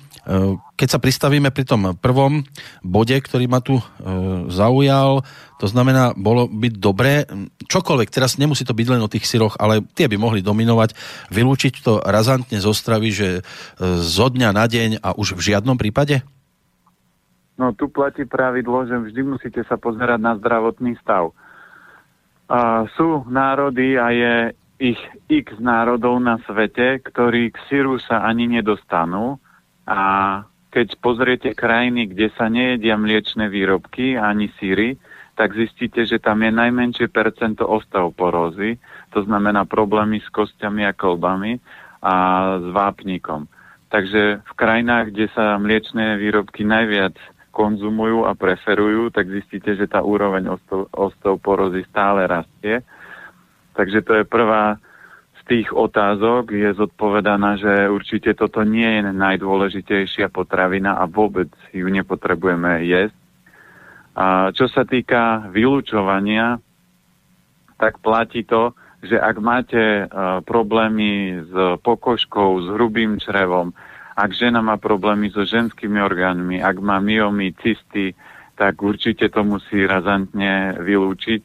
keď 0.77 0.87
sa 0.87 1.01
pristavíme 1.01 1.49
pri 1.49 1.65
tom 1.65 1.97
prvom 1.97 2.45
bode, 2.85 3.17
ktorý 3.17 3.49
ma 3.49 3.57
tu 3.57 3.81
e, 3.81 3.83
zaujal, 4.53 5.25
to 5.57 5.65
znamená, 5.65 6.13
bolo 6.13 6.45
by 6.45 6.69
dobré, 6.69 7.25
čokoľvek, 7.65 8.09
teraz 8.13 8.37
nemusí 8.37 8.61
to 8.61 8.77
byť 8.77 8.87
len 8.93 9.01
o 9.01 9.09
tých 9.09 9.25
syroch, 9.25 9.57
ale 9.57 9.81
tie 9.97 10.05
by 10.05 10.21
mohli 10.21 10.45
dominovať, 10.45 10.93
vylúčiť 11.33 11.73
to 11.81 12.05
razantne 12.05 12.61
zo 12.61 12.69
stravy, 12.69 13.09
že 13.09 13.29
e, 13.33 13.41
zo 13.97 14.29
dňa 14.29 14.49
na 14.53 14.65
deň 14.69 15.01
a 15.01 15.17
už 15.17 15.41
v 15.41 15.53
žiadnom 15.53 15.73
prípade? 15.81 16.21
No 17.57 17.73
tu 17.73 17.89
platí 17.89 18.29
pravidlo, 18.29 18.85
že 18.85 19.01
vždy 19.01 19.21
musíte 19.25 19.65
sa 19.65 19.81
pozerať 19.81 20.21
na 20.21 20.37
zdravotný 20.37 21.01
stav. 21.01 21.33
A 22.45 22.85
sú 22.93 23.25
národy 23.25 23.97
a 23.97 24.13
je 24.13 24.33
ich 24.81 25.01
x 25.29 25.57
národov 25.57 26.21
na 26.21 26.37
svete, 26.45 27.01
ktorí 27.01 27.53
k 27.53 27.57
syru 27.69 27.97
sa 27.97 28.21
ani 28.21 28.49
nedostanú, 28.49 29.40
a 29.87 29.99
keď 30.71 30.87
pozriete 31.03 31.49
krajiny, 31.51 32.07
kde 32.07 32.31
sa 32.39 32.47
nejedia 32.47 32.95
mliečne 32.95 33.51
výrobky 33.51 34.15
ani 34.15 34.47
síry, 34.55 34.95
tak 35.35 35.51
zistíte, 35.55 36.07
že 36.07 36.21
tam 36.21 36.43
je 36.43 36.51
najmenšie 36.51 37.07
percento 37.11 37.67
osteoporózy, 37.67 38.79
to 39.11 39.19
znamená 39.25 39.67
problémy 39.67 40.23
s 40.23 40.29
kostiami 40.31 40.87
a 40.87 40.95
kolbami 40.95 41.59
a 41.99 42.15
s 42.59 42.67
vápnikom. 42.71 43.47
Takže 43.91 44.39
v 44.47 44.53
krajinách, 44.55 45.11
kde 45.11 45.27
sa 45.35 45.59
mliečne 45.59 46.15
výrobky 46.15 46.63
najviac 46.63 47.19
konzumujú 47.51 48.23
a 48.23 48.31
preferujú, 48.31 49.11
tak 49.11 49.27
zistíte, 49.27 49.75
že 49.75 49.91
tá 49.91 49.99
úroveň 49.99 50.55
osteoporózy 50.95 51.83
stále 51.91 52.23
rastie. 52.23 52.79
Takže 53.75 53.99
to 54.07 54.23
je 54.23 54.23
prvá 54.23 54.79
tých 55.51 55.75
otázok 55.75 56.55
je 56.55 56.71
zodpovedaná, 56.71 57.59
že 57.59 57.91
určite 57.91 58.31
toto 58.39 58.63
nie 58.63 58.87
je 58.87 59.11
najdôležitejšia 59.11 60.31
potravina 60.31 60.95
a 60.95 61.11
vôbec 61.11 61.51
ju 61.75 61.83
nepotrebujeme 61.91 62.87
jesť. 62.87 63.17
A 64.15 64.55
čo 64.55 64.71
sa 64.71 64.87
týka 64.87 65.51
vylúčovania, 65.51 66.55
tak 67.75 67.99
platí 67.99 68.47
to, 68.47 68.71
že 69.03 69.19
ak 69.19 69.35
máte 69.43 70.07
uh, 70.07 70.39
problémy 70.39 71.43
s 71.43 71.53
pokožkou, 71.83 72.63
s 72.63 72.67
hrubým 72.71 73.19
črevom, 73.19 73.75
ak 74.15 74.31
žena 74.31 74.63
má 74.63 74.79
problémy 74.79 75.35
so 75.35 75.43
ženskými 75.43 75.99
orgánmi, 75.99 76.63
ak 76.63 76.79
má 76.79 77.03
myomy, 77.03 77.51
cysty, 77.59 78.15
tak 78.55 78.79
určite 78.79 79.27
to 79.27 79.43
musí 79.43 79.83
razantne 79.83 80.79
vylúčiť, 80.79 81.41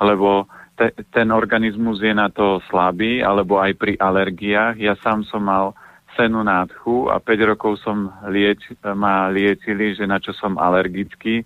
lebo 0.00 0.48
te, 0.80 0.88
ten 1.12 1.28
organizmus 1.28 2.00
je 2.00 2.16
na 2.16 2.32
to 2.32 2.64
slabý, 2.72 3.20
alebo 3.20 3.60
aj 3.60 3.76
pri 3.76 4.00
alergiách. 4.00 4.80
Ja 4.80 4.96
sám 4.96 5.28
som 5.28 5.44
mal 5.44 5.76
senu 6.16 6.40
nádchu 6.40 7.12
a 7.12 7.20
5 7.20 7.50
rokov 7.52 7.84
som 7.84 8.08
lieč, 8.32 8.64
ma 8.96 9.28
liečili, 9.28 9.92
že 9.92 10.08
na 10.08 10.16
čo 10.16 10.32
som 10.32 10.56
alergický. 10.56 11.44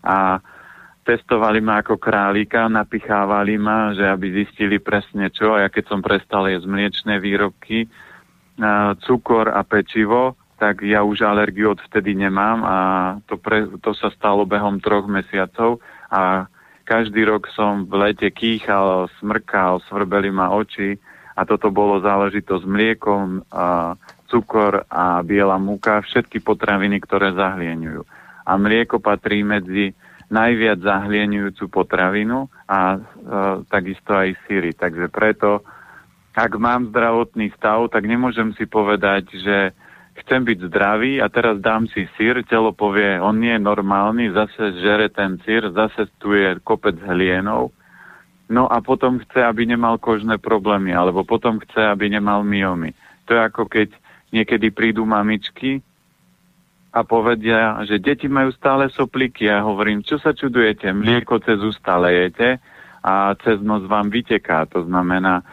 A 0.00 0.40
testovali 1.04 1.60
ma 1.60 1.84
ako 1.84 2.00
králika, 2.00 2.72
napichávali 2.72 3.60
ma, 3.60 3.92
že 3.92 4.08
aby 4.08 4.32
zistili 4.32 4.80
presne 4.80 5.28
čo. 5.28 5.52
A 5.52 5.68
ja 5.68 5.68
keď 5.68 5.84
som 5.92 6.00
prestal 6.00 6.48
jesť 6.48 6.64
mliečné 6.64 7.20
výrobky, 7.20 7.84
cukor 9.04 9.48
a 9.52 9.64
pečivo, 9.64 10.36
tak 10.60 10.84
ja 10.84 11.00
už 11.00 11.24
alergiu 11.24 11.72
odvtedy 11.72 12.12
nemám 12.12 12.58
a 12.60 12.76
to, 13.24 13.40
pre, 13.40 13.64
to 13.80 13.96
sa 13.96 14.12
stalo 14.12 14.44
behom 14.44 14.76
troch 14.76 15.08
mesiacov. 15.08 15.80
A 16.12 16.44
každý 16.90 17.22
rok 17.22 17.46
som 17.54 17.86
v 17.86 18.02
lete 18.02 18.26
kýchal, 18.34 19.06
smrkal, 19.22 19.78
svrbeli 19.86 20.34
ma 20.34 20.50
oči 20.50 20.98
a 21.38 21.46
toto 21.46 21.70
bolo 21.70 22.02
záležitosť 22.02 22.66
s 22.66 22.66
mliekom, 22.66 23.46
a 23.54 23.94
cukor 24.26 24.82
a 24.90 25.22
biela 25.22 25.54
múka, 25.62 26.02
všetky 26.02 26.42
potraviny, 26.42 26.98
ktoré 26.98 27.30
zahlieňujú. 27.30 28.02
A 28.42 28.52
mlieko 28.58 28.98
patrí 28.98 29.46
medzi 29.46 29.94
najviac 30.30 30.82
zahlieňujúcu 30.82 31.70
potravinu 31.70 32.50
a 32.66 32.94
e, 32.94 32.98
takisto 33.66 34.14
aj 34.14 34.34
síry. 34.46 34.74
Takže 34.74 35.10
preto, 35.10 35.62
ak 36.34 36.54
mám 36.58 36.90
zdravotný 36.90 37.50
stav, 37.58 37.86
tak 37.90 38.06
nemôžem 38.06 38.54
si 38.54 38.66
povedať, 38.66 39.30
že 39.34 39.74
chcem 40.24 40.44
byť 40.44 40.58
zdravý 40.68 41.20
a 41.20 41.26
teraz 41.28 41.58
dám 41.60 41.88
si 41.90 42.08
sír, 42.16 42.40
telo 42.46 42.72
povie, 42.72 43.20
on 43.20 43.40
nie 43.40 43.56
je 43.56 43.62
normálny, 43.62 44.30
zase 44.32 44.78
žere 44.80 45.08
ten 45.08 45.40
sír, 45.42 45.68
zase 45.72 46.08
tu 46.20 46.36
je 46.36 46.56
kopec 46.62 46.96
hlienov, 47.00 47.72
no 48.50 48.66
a 48.66 48.78
potom 48.82 49.18
chce, 49.22 49.40
aby 49.42 49.64
nemal 49.64 49.96
kožné 49.96 50.36
problémy, 50.36 50.92
alebo 50.92 51.24
potom 51.24 51.58
chce, 51.62 51.80
aby 51.80 52.10
nemal 52.10 52.42
myomy. 52.42 52.92
To 53.26 53.38
je 53.38 53.40
ako 53.40 53.62
keď 53.70 53.88
niekedy 54.34 54.70
prídu 54.74 55.06
mamičky 55.06 55.82
a 56.90 57.06
povedia, 57.06 57.78
že 57.86 58.02
deti 58.02 58.26
majú 58.26 58.50
stále 58.50 58.90
sopliky. 58.90 59.46
Ja 59.46 59.62
hovorím, 59.62 60.02
čo 60.02 60.18
sa 60.18 60.34
čudujete, 60.34 60.90
mlieko 60.90 61.38
cez 61.38 61.62
ústa 61.62 61.94
lejete 61.98 62.58
a 63.06 63.34
cez 63.38 63.62
nos 63.62 63.86
vám 63.86 64.10
vyteká. 64.10 64.66
To 64.74 64.82
znamená, 64.82 65.46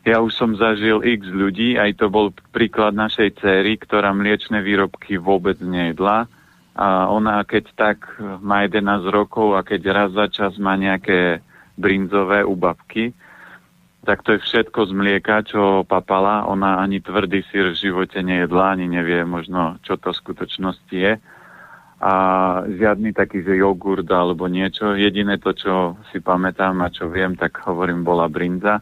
ja 0.00 0.24
už 0.24 0.32
som 0.32 0.56
zažil 0.56 1.04
x 1.04 1.28
ľudí, 1.28 1.76
aj 1.76 2.00
to 2.00 2.08
bol 2.08 2.32
príklad 2.56 2.96
našej 2.96 3.36
céry, 3.44 3.76
ktorá 3.76 4.16
mliečne 4.16 4.64
výrobky 4.64 5.20
vôbec 5.20 5.60
nejedla. 5.60 6.24
A 6.72 7.12
ona 7.12 7.44
keď 7.44 7.68
tak 7.76 8.08
má 8.40 8.64
11 8.64 9.04
rokov 9.12 9.52
a 9.52 9.60
keď 9.60 9.80
raz 9.92 10.10
za 10.16 10.26
čas 10.32 10.56
má 10.56 10.72
nejaké 10.80 11.44
brinzové 11.76 12.40
úbavky, 12.40 13.12
tak 14.00 14.24
to 14.24 14.32
je 14.32 14.40
všetko 14.40 14.88
z 14.88 14.92
mlieka, 14.96 15.44
čo 15.44 15.84
papala. 15.84 16.48
Ona 16.48 16.80
ani 16.80 17.04
tvrdý 17.04 17.44
sír 17.52 17.76
v 17.76 17.80
živote 17.80 18.24
nejedla, 18.24 18.72
ani 18.72 18.88
nevie 18.88 19.28
možno, 19.28 19.76
čo 19.84 20.00
to 20.00 20.16
v 20.16 20.20
skutočnosti 20.24 20.96
je. 20.96 21.20
A 22.00 22.14
žiadny 22.64 23.12
taký, 23.12 23.44
že 23.44 23.60
jogurt 23.60 24.08
alebo 24.08 24.48
niečo. 24.48 24.96
Jediné 24.96 25.36
to, 25.36 25.52
čo 25.52 26.00
si 26.08 26.24
pamätám 26.24 26.80
a 26.80 26.88
čo 26.88 27.12
viem, 27.12 27.36
tak 27.36 27.60
hovorím, 27.60 28.00
bola 28.00 28.24
brinza 28.32 28.80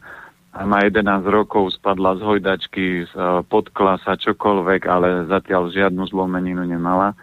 má 0.67 0.83
11 0.83 1.23
rokov, 1.31 1.79
spadla 1.79 2.19
z 2.19 2.23
hojdačky, 2.27 2.87
e, 3.03 3.07
podklasa, 3.47 4.19
čokoľvek, 4.19 4.83
ale 4.91 5.31
zatiaľ 5.31 5.71
žiadnu 5.71 6.03
zlomeninu 6.11 6.67
nemala. 6.67 7.15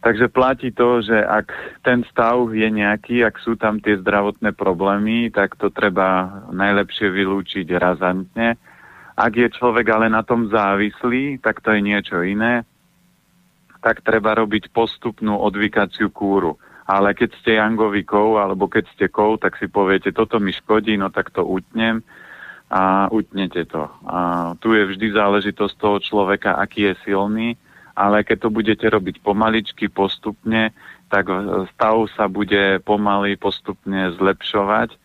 Takže 0.00 0.32
platí 0.32 0.72
to, 0.72 1.04
že 1.04 1.12
ak 1.12 1.52
ten 1.84 2.00
stav 2.08 2.48
je 2.56 2.64
nejaký, 2.64 3.20
ak 3.20 3.36
sú 3.44 3.52
tam 3.60 3.84
tie 3.84 4.00
zdravotné 4.00 4.56
problémy, 4.56 5.28
tak 5.28 5.60
to 5.60 5.68
treba 5.68 6.40
najlepšie 6.48 7.12
vylúčiť 7.12 7.68
razantne. 7.76 8.56
Ak 9.12 9.36
je 9.36 9.52
človek 9.52 9.84
ale 9.92 10.08
na 10.08 10.24
tom 10.24 10.48
závislý, 10.48 11.36
tak 11.44 11.60
to 11.60 11.76
je 11.76 11.84
niečo 11.84 12.24
iné. 12.24 12.64
Tak 13.84 14.00
treba 14.00 14.32
robiť 14.32 14.72
postupnú 14.72 15.36
odvykaciu 15.36 16.08
kúru. 16.08 16.56
Ale 16.90 17.14
keď 17.14 17.30
ste 17.38 17.62
jangový 17.62 18.02
kov, 18.02 18.42
alebo 18.42 18.66
keď 18.66 18.90
ste 18.90 19.06
kov, 19.06 19.38
tak 19.38 19.54
si 19.62 19.70
poviete, 19.70 20.10
toto 20.10 20.42
mi 20.42 20.50
škodí, 20.50 20.98
no 20.98 21.14
tak 21.14 21.30
to 21.30 21.46
utnem 21.46 22.02
a 22.66 23.06
utnete 23.14 23.62
to. 23.70 23.86
A 24.10 24.18
tu 24.58 24.74
je 24.74 24.90
vždy 24.90 25.14
záležitosť 25.14 25.74
toho 25.78 26.02
človeka, 26.02 26.58
aký 26.58 26.90
je 26.90 26.94
silný 27.06 27.54
ale 28.00 28.24
keď 28.24 28.48
to 28.48 28.50
budete 28.50 28.86
robiť 28.88 29.20
pomaličky, 29.20 29.92
postupne, 29.92 30.72
tak 31.12 31.28
stav 31.76 32.08
sa 32.16 32.32
bude 32.32 32.80
pomaly 32.80 33.36
postupne 33.36 34.14
zlepšovať 34.16 34.96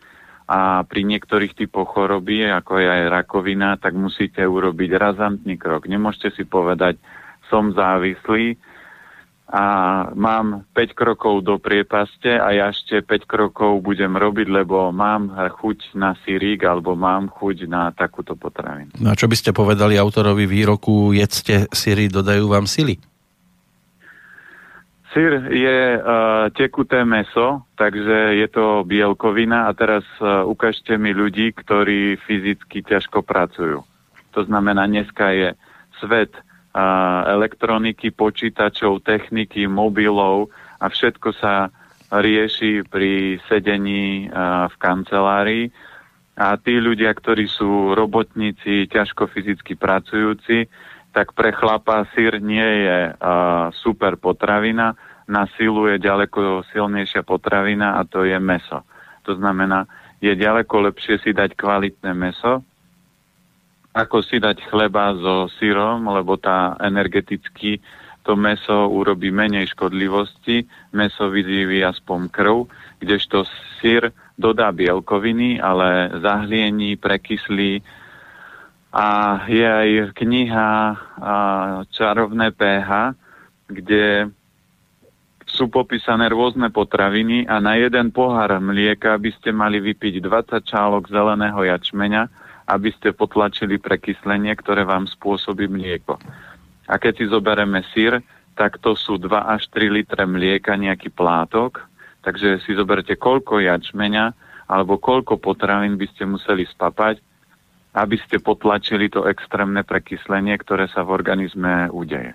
a 0.46 0.86
pri 0.86 1.02
niektorých 1.02 1.58
typoch 1.58 1.92
choroby, 1.92 2.46
ako 2.46 2.78
je 2.78 2.86
aj 2.88 3.04
rakovina, 3.10 3.76
tak 3.76 3.98
musíte 3.98 4.40
urobiť 4.46 4.90
razantný 4.94 5.58
krok. 5.58 5.90
Nemôžete 5.90 6.38
si 6.38 6.44
povedať, 6.46 6.96
som 7.50 7.74
závislý, 7.74 8.56
a 9.46 9.64
mám 10.18 10.66
5 10.74 10.98
krokov 10.98 11.46
do 11.46 11.62
priepaste 11.62 12.34
a 12.34 12.50
ja 12.50 12.74
ešte 12.74 12.98
5 12.98 13.30
krokov 13.30 13.78
budem 13.78 14.18
robiť, 14.18 14.50
lebo 14.50 14.90
mám 14.90 15.30
chuť 15.30 15.94
na 15.94 16.18
sírik 16.26 16.66
alebo 16.66 16.98
mám 16.98 17.30
chuť 17.30 17.70
na 17.70 17.94
takúto 17.94 18.34
potravinu. 18.34 18.90
No 18.98 19.14
a 19.14 19.18
čo 19.18 19.30
by 19.30 19.36
ste 19.38 19.54
povedali 19.54 19.94
autorovi 19.94 20.50
výroku 20.50 21.14
jedzte 21.14 21.70
síry, 21.70 22.10
dodajú 22.10 22.50
vám 22.50 22.66
sily? 22.66 22.98
Syr 25.14 25.48
je 25.48 25.96
uh, 25.96 26.50
tekuté 26.52 27.06
meso, 27.06 27.64
takže 27.78 28.36
je 28.36 28.46
to 28.52 28.84
bielkovina 28.84 29.64
a 29.64 29.72
teraz 29.72 30.04
uh, 30.20 30.44
ukážte 30.44 30.98
mi 31.00 31.14
ľudí, 31.14 31.56
ktorí 31.56 32.20
fyzicky 32.20 32.84
ťažko 32.84 33.24
pracujú. 33.24 33.80
To 34.36 34.40
znamená, 34.44 34.84
dneska 34.84 35.32
je 35.32 35.48
svet 36.04 36.34
elektroniky, 37.32 38.12
počítačov, 38.12 39.00
techniky, 39.00 39.64
mobilov 39.64 40.52
a 40.76 40.92
všetko 40.92 41.28
sa 41.32 41.72
rieši 42.12 42.84
pri 42.84 43.40
sedení 43.48 44.28
v 44.68 44.74
kancelárii. 44.76 45.72
A 46.36 46.60
tí 46.60 46.76
ľudia, 46.76 47.16
ktorí 47.16 47.48
sú 47.48 47.96
robotníci, 47.96 48.92
ťažko 48.92 49.24
fyzicky 49.32 49.72
pracujúci, 49.72 50.68
tak 51.16 51.32
pre 51.32 51.48
chlapa 51.56 52.04
sír 52.12 52.36
nie 52.44 52.60
je 52.60 53.16
super 53.80 54.20
potravina, 54.20 54.92
na 55.26 55.48
silu 55.56 55.88
je 55.88 55.96
ďaleko 55.96 56.68
silnejšia 56.70 57.24
potravina 57.24 57.96
a 57.96 58.04
to 58.04 58.28
je 58.28 58.36
meso. 58.36 58.84
To 59.24 59.32
znamená, 59.34 59.88
je 60.20 60.36
ďaleko 60.36 60.92
lepšie 60.92 61.18
si 61.24 61.32
dať 61.32 61.56
kvalitné 61.56 62.12
meso, 62.12 62.60
ako 63.96 64.20
si 64.20 64.36
dať 64.36 64.60
chleba 64.68 65.16
so 65.16 65.48
sírom, 65.56 66.04
lebo 66.12 66.36
tá 66.36 66.76
energeticky 66.84 67.80
to 68.28 68.36
meso 68.36 68.92
urobí 68.92 69.32
menej 69.32 69.72
škodlivosti, 69.72 70.68
meso 70.92 71.32
vyzývi 71.32 71.80
aspoň 71.80 72.28
krv, 72.28 72.68
kdežto 73.00 73.48
sír 73.78 74.12
dodá 74.36 74.68
bielkoviny, 74.74 75.62
ale 75.62 76.12
zahliení, 76.20 77.00
prekyslí. 77.00 77.80
A 78.92 79.06
je 79.46 79.64
aj 79.64 80.12
kniha 80.18 80.68
Čarovné 81.94 82.50
pH, 82.52 83.14
kde 83.70 84.28
sú 85.46 85.70
popísané 85.70 86.28
rôzne 86.28 86.68
potraviny 86.68 87.46
a 87.46 87.62
na 87.62 87.78
jeden 87.78 88.10
pohár 88.10 88.58
mlieka 88.58 89.16
by 89.16 89.30
ste 89.38 89.54
mali 89.54 89.78
vypiť 89.78 90.20
20 90.20 90.66
čálok 90.66 91.08
zeleného 91.08 91.62
jačmeňa, 91.62 92.45
aby 92.66 92.90
ste 92.94 93.14
potlačili 93.14 93.78
prekyslenie, 93.78 94.52
ktoré 94.58 94.82
vám 94.82 95.06
spôsobí 95.06 95.70
mlieko. 95.70 96.18
A 96.86 96.98
keď 96.98 97.12
si 97.18 97.24
zoberieme 97.30 97.82
sír, 97.94 98.22
tak 98.58 98.78
to 98.82 98.98
sú 98.98 99.18
2 99.18 99.30
až 99.30 99.68
3 99.70 99.90
litre 99.90 100.22
mlieka, 100.26 100.74
nejaký 100.74 101.10
plátok. 101.14 101.86
Takže 102.26 102.58
si 102.66 102.74
zoberte 102.74 103.14
koľko 103.14 103.62
jačmeňa 103.62 104.34
alebo 104.66 104.98
koľko 104.98 105.38
potravín 105.38 105.94
by 105.94 106.10
ste 106.10 106.26
museli 106.26 106.66
spapať, 106.66 107.22
aby 107.94 108.18
ste 108.18 108.42
potlačili 108.42 109.06
to 109.06 109.30
extrémne 109.30 109.86
prekyslenie, 109.86 110.58
ktoré 110.58 110.90
sa 110.90 111.06
v 111.06 111.14
organizme 111.14 111.86
udeje. 111.94 112.34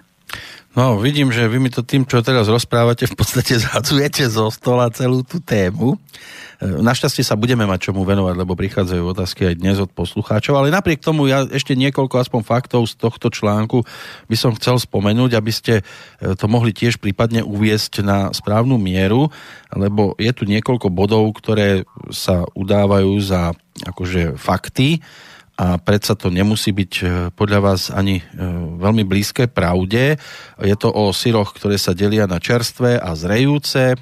No, 0.71 0.95
vidím, 0.95 1.35
že 1.35 1.51
vy 1.51 1.59
mi 1.59 1.67
to 1.67 1.83
tým, 1.83 2.07
čo 2.07 2.23
teraz 2.23 2.47
rozprávate, 2.47 3.03
v 3.03 3.15
podstate 3.19 3.59
zhadzujete 3.63 4.23
zo 4.31 4.47
stola 4.47 4.87
celú 4.87 5.19
tú 5.19 5.43
tému. 5.43 5.99
E, 6.63 6.77
našťastie 6.79 7.27
sa 7.27 7.35
budeme 7.35 7.67
mať 7.67 7.91
čomu 7.91 8.07
venovať, 8.07 8.35
lebo 8.39 8.55
prichádzajú 8.55 9.03
otázky 9.03 9.51
aj 9.51 9.55
dnes 9.59 9.77
od 9.83 9.91
poslucháčov, 9.91 10.55
ale 10.55 10.71
napriek 10.71 11.03
tomu 11.03 11.27
ja 11.27 11.43
ešte 11.43 11.75
niekoľko 11.75 12.15
aspoň 12.23 12.41
faktov 12.47 12.87
z 12.87 12.95
tohto 12.95 13.27
článku 13.27 13.83
by 14.31 14.35
som 14.39 14.55
chcel 14.55 14.79
spomenúť, 14.79 15.35
aby 15.35 15.51
ste 15.51 15.83
e, 15.83 15.83
to 16.39 16.47
mohli 16.47 16.71
tiež 16.71 17.03
prípadne 17.03 17.43
uviesť 17.43 17.99
na 17.99 18.31
správnu 18.31 18.79
mieru, 18.79 19.27
lebo 19.75 20.15
je 20.15 20.31
tu 20.31 20.47
niekoľko 20.47 20.87
bodov, 20.87 21.35
ktoré 21.35 21.83
sa 22.15 22.47
udávajú 22.55 23.11
za 23.19 23.51
akože 23.91 24.39
fakty, 24.39 25.03
a 25.61 25.77
predsa 25.77 26.17
to 26.17 26.33
nemusí 26.33 26.73
byť 26.73 26.93
e, 26.97 27.05
podľa 27.37 27.59
vás 27.61 27.93
ani 27.93 28.17
e, 28.17 28.23
veľmi 28.81 29.05
blízke 29.05 29.45
pravde. 29.45 30.17
Je 30.57 30.73
to 30.73 30.89
o 30.89 31.13
syroch, 31.13 31.53
ktoré 31.53 31.77
sa 31.77 31.93
delia 31.93 32.25
na 32.25 32.41
čerstvé 32.41 32.97
a 32.97 33.13
zrejúce. 33.13 33.93
E, 33.93 33.97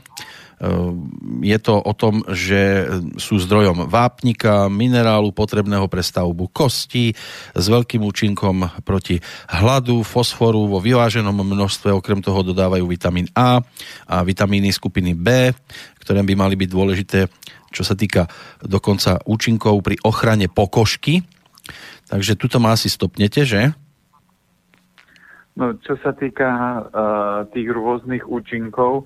je 1.44 1.58
to 1.60 1.76
o 1.84 1.92
tom, 1.92 2.24
že 2.32 2.88
sú 3.20 3.44
zdrojom 3.44 3.92
vápnika, 3.92 4.72
minerálu 4.72 5.36
potrebného 5.36 5.84
pre 5.92 6.00
stavbu 6.00 6.48
kostí 6.56 7.12
s 7.52 7.66
veľkým 7.68 8.08
účinkom 8.08 8.80
proti 8.88 9.20
hladu, 9.52 10.08
fosforu 10.08 10.64
vo 10.64 10.80
vyváženom 10.80 11.44
množstve. 11.44 11.92
Okrem 11.92 12.24
toho 12.24 12.40
dodávajú 12.40 12.88
vitamín 12.88 13.28
A 13.36 13.60
a 14.08 14.24
vitamíny 14.24 14.72
skupiny 14.72 15.12
B, 15.12 15.52
ktoré 16.00 16.24
by 16.24 16.40
mali 16.40 16.56
byť 16.56 16.70
dôležité 16.72 17.22
čo 17.70 17.86
sa 17.86 17.94
týka 17.94 18.26
dokonca 18.66 19.22
účinkov 19.30 19.86
pri 19.86 20.02
ochrane 20.02 20.50
pokožky, 20.50 21.22
Takže 22.10 22.34
tuto 22.34 22.58
ma 22.58 22.74
asi 22.74 22.90
stopnete, 22.90 23.46
že? 23.46 23.70
No, 25.54 25.78
čo 25.78 25.94
sa 26.02 26.16
týka 26.16 26.50
uh, 26.50 26.82
tých 27.54 27.70
rôznych 27.70 28.26
účinkov, 28.26 29.06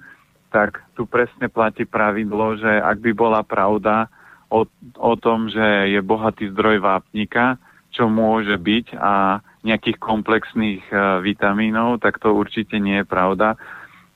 tak 0.53 0.79
tu 0.93 1.03
presne 1.09 1.49
platí 1.49 1.83
pravidlo, 1.83 2.55
že 2.55 2.69
ak 2.69 3.01
by 3.01 3.11
bola 3.11 3.41
pravda 3.41 4.07
o, 4.53 4.63
o 5.01 5.13
tom, 5.17 5.49
že 5.49 5.89
je 5.89 5.99
bohatý 5.99 6.53
zdroj 6.53 6.79
vápnika, 6.79 7.57
čo 7.89 8.05
môže 8.05 8.53
byť 8.55 8.95
a 9.01 9.41
nejakých 9.65 9.97
komplexných 9.97 10.83
uh, 10.93 11.19
vitamínov, 11.19 11.99
tak 11.99 12.21
to 12.21 12.31
určite 12.31 12.77
nie 12.77 13.01
je 13.01 13.05
pravda. 13.09 13.57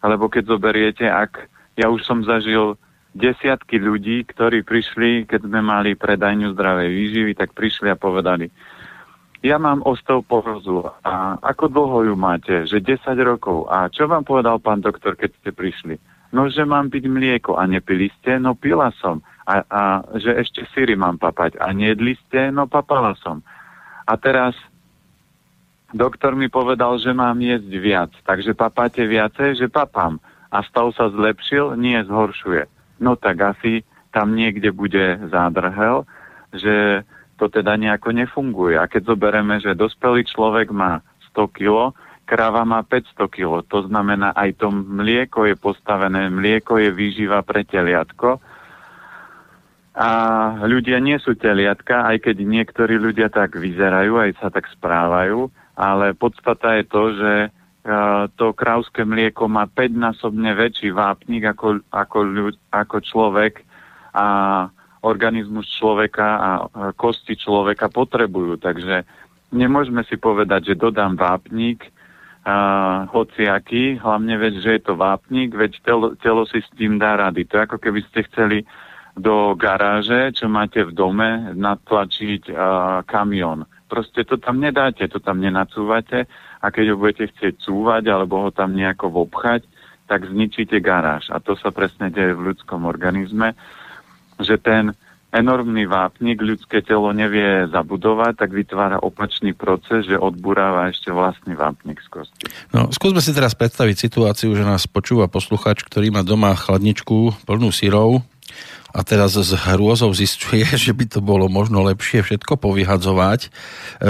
Lebo 0.06 0.30
keď 0.30 0.48
zoberiete, 0.48 1.10
ak 1.10 1.50
ja 1.76 1.90
už 1.90 2.06
som 2.06 2.22
zažil 2.22 2.78
desiatky 3.18 3.82
ľudí, 3.82 4.30
ktorí 4.30 4.62
prišli, 4.62 5.26
keď 5.26 5.50
sme 5.50 5.66
mali 5.66 5.98
predajňu 5.98 6.54
zdravej 6.54 6.90
výživy, 6.94 7.32
tak 7.34 7.58
prišli 7.58 7.90
a 7.90 7.98
povedali, 7.98 8.54
ja 9.46 9.62
mám 9.62 9.86
osteoporózu 9.86 10.90
a 11.06 11.38
ako 11.38 11.70
dlho 11.70 12.00
ju 12.10 12.16
máte? 12.18 12.66
Že 12.66 12.98
10 12.98 13.18
rokov. 13.22 13.70
A 13.70 13.86
čo 13.94 14.10
vám 14.10 14.26
povedal 14.26 14.58
pán 14.58 14.82
doktor, 14.82 15.14
keď 15.14 15.30
ste 15.38 15.50
prišli? 15.54 15.96
No, 16.34 16.50
že 16.50 16.66
mám 16.68 16.90
piť 16.90 17.08
mlieko 17.08 17.56
a 17.56 17.64
nepili 17.70 18.10
ste? 18.20 18.42
No, 18.42 18.58
pila 18.58 18.90
som. 18.98 19.22
A, 19.48 19.64
a 19.64 19.82
že 20.18 20.36
ešte 20.36 20.66
síry 20.74 20.98
mám 20.98 21.22
papať. 21.22 21.56
A 21.62 21.72
nejedli 21.72 22.18
ste? 22.28 22.52
No, 22.52 22.68
papala 22.68 23.16
som. 23.22 23.46
A 24.04 24.18
teraz 24.20 24.58
doktor 25.94 26.36
mi 26.36 26.52
povedal, 26.52 27.00
že 27.00 27.16
mám 27.16 27.40
jesť 27.40 27.72
viac. 27.80 28.12
Takže 28.26 28.58
papáte 28.58 29.06
viacej? 29.06 29.62
Že 29.62 29.68
papám. 29.72 30.20
A 30.52 30.66
stav 30.66 30.92
sa 30.98 31.08
zlepšil? 31.14 31.78
Nie, 31.80 32.04
zhoršuje. 32.04 32.68
No 33.00 33.16
tak 33.16 33.38
asi 33.40 33.86
tam 34.12 34.34
niekde 34.34 34.74
bude 34.74 35.22
zádrhel, 35.30 36.04
že 36.56 37.06
to 37.38 37.48
teda 37.48 37.78
nejako 37.78 38.12
nefunguje. 38.12 38.76
A 38.82 38.90
keď 38.90 39.14
zoberieme, 39.14 39.62
že 39.62 39.78
dospelý 39.78 40.26
človek 40.26 40.74
má 40.74 41.06
100 41.32 41.54
kg, 41.54 41.94
kráva 42.28 42.68
má 42.68 42.84
500 42.84 43.30
kg, 43.32 43.64
to 43.64 43.88
znamená 43.88 44.36
aj 44.36 44.60
to 44.60 44.68
mlieko 44.74 45.48
je 45.48 45.56
postavené, 45.56 46.28
mlieko 46.28 46.76
je 46.82 46.92
výživa 46.92 47.40
pre 47.46 47.64
teliatko. 47.64 48.44
A 49.98 50.10
ľudia 50.68 51.02
nie 51.02 51.18
sú 51.18 51.34
teliatka, 51.34 52.06
aj 52.06 52.28
keď 52.28 52.36
niektorí 52.44 53.02
ľudia 53.02 53.34
tak 53.34 53.58
vyzerajú, 53.58 54.20
aj 54.20 54.32
sa 54.38 54.54
tak 54.54 54.70
správajú, 54.70 55.50
ale 55.74 56.14
podstata 56.14 56.78
je 56.78 56.86
to, 56.86 57.04
že 57.18 57.34
to 58.36 58.52
krauské 58.52 59.08
mlieko 59.08 59.48
má 59.48 59.64
5-násobne 59.64 60.52
väčší 60.52 60.92
vápnik 60.92 61.56
ako, 61.56 61.80
ako, 61.88 62.18
ľud, 62.28 62.56
ako 62.68 63.00
človek 63.00 63.64
a 64.12 64.28
organizmus 65.08 65.72
človeka 65.72 66.28
a 66.38 66.50
kosti 67.00 67.40
človeka 67.40 67.88
potrebujú. 67.88 68.60
Takže 68.60 69.08
nemôžeme 69.56 70.04
si 70.04 70.20
povedať, 70.20 70.74
že 70.74 70.82
dodám 70.82 71.16
vápnik, 71.16 71.88
uh, 71.88 73.08
hociaký, 73.12 74.00
hlavne 74.00 74.36
veď, 74.36 74.54
že 74.60 74.72
je 74.80 74.82
to 74.84 74.94
vápnik, 75.00 75.56
veď 75.56 75.72
telo, 75.84 76.08
telo 76.20 76.44
si 76.48 76.60
s 76.60 76.70
tým 76.76 77.00
dá 77.00 77.16
rady. 77.16 77.48
To 77.48 77.60
je 77.60 77.66
ako 77.68 77.78
keby 77.80 78.00
ste 78.08 78.28
chceli 78.32 78.68
do 79.18 79.58
garáže, 79.58 80.36
čo 80.38 80.46
máte 80.46 80.86
v 80.86 80.94
dome, 80.94 81.52
natlačiť 81.58 82.54
uh, 82.54 82.58
kamión. 83.04 83.66
Proste 83.88 84.28
to 84.28 84.36
tam 84.38 84.60
nedáte, 84.60 85.08
to 85.08 85.18
tam 85.18 85.40
nenacúvate 85.40 86.28
a 86.60 86.66
keď 86.68 86.94
ho 86.94 87.00
budete 87.00 87.32
chcieť 87.34 87.64
cúvať 87.64 88.04
alebo 88.12 88.46
ho 88.46 88.50
tam 88.52 88.76
nejako 88.76 89.24
vobchať, 89.24 89.64
tak 90.08 90.28
zničíte 90.28 90.80
garáž. 90.80 91.32
A 91.32 91.40
to 91.44 91.56
sa 91.60 91.72
presne 91.72 92.12
deje 92.12 92.36
v 92.36 92.52
ľudskom 92.52 92.88
organizme, 92.88 93.56
že 94.42 94.58
ten 94.62 94.94
enormný 95.36 95.84
vápnik 95.86 96.40
ľudské 96.40 96.80
telo 96.80 97.12
nevie 97.12 97.68
zabudovať, 97.68 98.40
tak 98.40 98.50
vytvára 98.56 99.04
opačný 99.04 99.52
proces, 99.52 100.08
že 100.08 100.16
odburáva 100.16 100.88
ešte 100.88 101.12
vlastný 101.12 101.54
vápnik 101.54 102.00
z 102.00 102.08
kosti. 102.08 102.46
No, 102.72 102.88
skúsme 102.96 103.20
si 103.20 103.36
teraz 103.36 103.52
predstaviť 103.54 103.96
situáciu, 104.08 104.56
že 104.56 104.64
nás 104.64 104.88
počúva 104.88 105.28
posluchač, 105.28 105.84
ktorý 105.84 106.16
má 106.16 106.24
doma 106.24 106.56
chladničku 106.56 107.44
plnú 107.44 107.70
syrov 107.76 108.24
a 108.96 109.04
teraz 109.04 109.36
s 109.36 109.52
hrôzou 109.52 110.16
zistuje, 110.16 110.64
že 110.86 110.96
by 110.96 111.06
to 111.12 111.20
bolo 111.20 111.52
možno 111.52 111.84
lepšie 111.84 112.24
všetko 112.24 112.56
povyhadzovať. 112.58 113.40
E, 113.46 113.50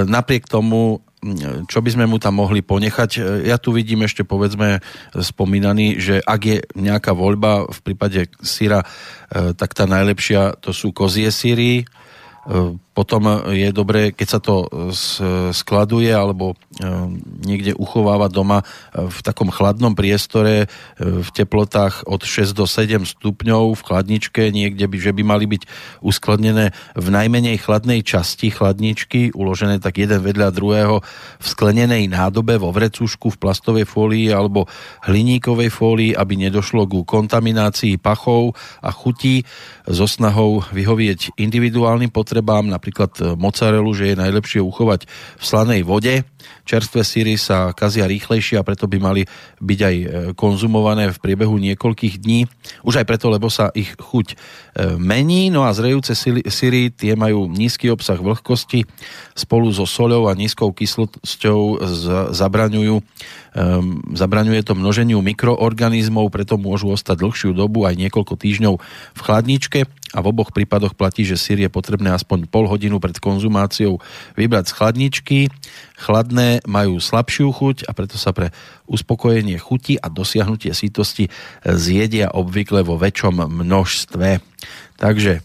napriek 0.05 0.45
tomu 0.45 1.01
čo 1.65 1.81
by 1.81 1.89
sme 1.89 2.05
mu 2.05 2.21
tam 2.21 2.37
mohli 2.37 2.61
ponechať. 2.61 3.41
Ja 3.49 3.57
tu 3.57 3.73
vidím 3.73 4.05
ešte 4.05 4.21
povedzme 4.21 4.85
spomínaný, 5.17 5.97
že 5.97 6.15
ak 6.21 6.41
je 6.45 6.57
nejaká 6.77 7.17
voľba 7.17 7.65
v 7.65 7.79
prípade 7.81 8.29
syra, 8.45 8.85
e, 8.85 9.51
tak 9.57 9.73
tá 9.73 9.89
najlepšia 9.89 10.61
to 10.61 10.69
sú 10.69 10.93
kozie 10.93 11.33
syry, 11.33 11.81
e, 11.81 11.85
potom 12.97 13.45
je 13.53 13.69
dobré, 13.69 14.09
keď 14.09 14.27
sa 14.27 14.39
to 14.41 14.65
skladuje 15.53 16.09
alebo 16.09 16.57
e, 16.57 16.87
niekde 17.45 17.77
uchováva 17.77 18.25
doma 18.25 18.65
e, 18.65 19.05
v 19.05 19.19
takom 19.21 19.53
chladnom 19.53 19.93
priestore 19.93 20.65
e, 20.65 20.67
v 20.97 21.29
teplotách 21.29 22.09
od 22.09 22.25
6 22.25 22.57
do 22.57 22.65
7 22.65 23.05
stupňov 23.05 23.77
v 23.77 23.85
chladničke, 23.85 24.49
niekde 24.49 24.89
by, 24.89 24.97
že 24.97 25.11
by 25.13 25.21
mali 25.21 25.45
byť 25.45 25.69
uskladnené 26.01 26.73
v 26.97 27.07
najmenej 27.13 27.61
chladnej 27.61 28.01
časti 28.01 28.49
chladničky, 28.49 29.29
uložené 29.37 29.77
tak 29.77 30.01
jeden 30.01 30.17
vedľa 30.17 30.49
druhého 30.49 31.05
v 31.37 31.45
sklenenej 31.45 32.09
nádobe 32.09 32.57
vo 32.57 32.73
vrecúšku 32.73 33.29
v 33.29 33.37
plastovej 33.37 33.85
fólii 33.85 34.33
alebo 34.33 34.65
hliníkovej 35.05 35.69
fólii, 35.69 36.11
aby 36.17 36.33
nedošlo 36.49 36.89
ku 36.89 37.05
kontaminácii 37.05 38.01
pachov 38.01 38.57
a 38.81 38.89
chutí. 38.89 39.45
So 39.85 40.09
snahou 40.09 40.65
vyhovieť 40.73 41.37
individuálnym 41.37 42.09
potrebám, 42.09 42.36
napríklad 42.41 42.71
napríklad 42.71 43.11
e, 43.19 43.35
mozzarelu, 43.35 43.91
že 43.93 44.13
je 44.13 44.21
najlepšie 44.21 44.61
uchovať 44.63 45.05
v 45.37 45.43
slanej 45.43 45.81
vode. 45.83 46.25
Čerstvé 46.67 47.01
síry 47.07 47.33
sa 47.39 47.71
kazia 47.71 48.03
rýchlejšie 48.09 48.59
a 48.59 48.65
preto 48.67 48.91
by 48.91 48.97
mali 48.99 49.23
byť 49.63 49.79
aj 49.79 49.95
e, 49.95 50.05
konzumované 50.35 51.07
v 51.11 51.21
priebehu 51.21 51.55
niekoľkých 51.55 52.15
dní. 52.19 52.43
Už 52.83 52.99
aj 52.99 53.07
preto, 53.07 53.31
lebo 53.31 53.47
sa 53.47 53.71
ich 53.71 53.95
chuť 53.95 54.27
e, 54.33 54.35
mení. 54.99 55.47
No 55.47 55.63
a 55.63 55.71
zrejúce 55.71 56.11
síry 56.17 56.91
tie 56.91 57.15
majú 57.15 57.47
nízky 57.47 57.87
obsah 57.87 58.19
vlhkosti 58.19 58.83
spolu 59.37 59.71
so 59.71 59.87
soľou 59.87 60.27
a 60.27 60.35
nízkou 60.35 60.75
kyslosťou 60.75 61.79
zabraňujú 62.35 62.99
zabraňuje 64.13 64.61
to 64.61 64.77
množeniu 64.77 65.17
mikroorganizmov, 65.25 66.29
preto 66.29 66.61
môžu 66.61 66.93
ostať 66.93 67.17
dlhšiu 67.25 67.51
dobu 67.57 67.89
aj 67.89 67.97
niekoľko 67.97 68.37
týždňov 68.37 68.75
v 69.17 69.19
chladničke 69.21 69.79
a 70.13 70.17
v 70.23 70.29
oboch 70.29 70.53
prípadoch 70.53 70.93
platí, 70.93 71.27
že 71.27 71.35
sír 71.35 71.59
je 71.65 71.71
potrebné 71.71 72.13
aspoň 72.13 72.47
pol 72.47 72.69
hodinu 72.69 73.01
pred 73.01 73.17
konzumáciou 73.17 73.99
vybrať 74.37 74.71
z 74.71 74.75
chladničky. 74.77 75.39
Chladné 76.37 76.61
majú 76.69 77.01
slabšiu 77.01 77.49
chuť 77.49 77.89
a 77.89 77.97
preto 77.97 78.13
sa 78.21 78.29
pre 78.29 78.53
uspokojenie 78.85 79.57
chuti 79.57 79.97
a 79.97 80.05
dosiahnutie 80.05 80.69
sítosti 80.69 81.33
zjedia 81.65 82.29
obvykle 82.29 82.85
vo 82.85 82.93
väčšom 82.93 83.41
množstve. 83.41 84.37
Takže 85.01 85.41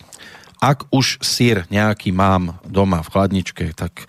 ak 0.61 0.92
už 0.92 1.24
sír 1.24 1.64
nejaký 1.72 2.12
mám 2.12 2.61
doma 2.68 3.00
v 3.00 3.09
chladničke, 3.09 3.72
tak 3.72 4.05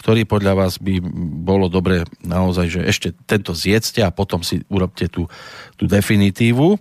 ktorý 0.00 0.24
podľa 0.24 0.64
vás 0.64 0.80
by 0.80 1.04
bolo 1.44 1.68
dobre 1.68 2.08
naozaj, 2.24 2.72
že 2.72 2.80
ešte 2.88 3.12
tento 3.28 3.52
zjedzte 3.52 4.00
a 4.00 4.08
potom 4.08 4.40
si 4.40 4.64
urobte 4.72 5.12
tú, 5.12 5.28
tú 5.76 5.84
definitívu, 5.84 6.80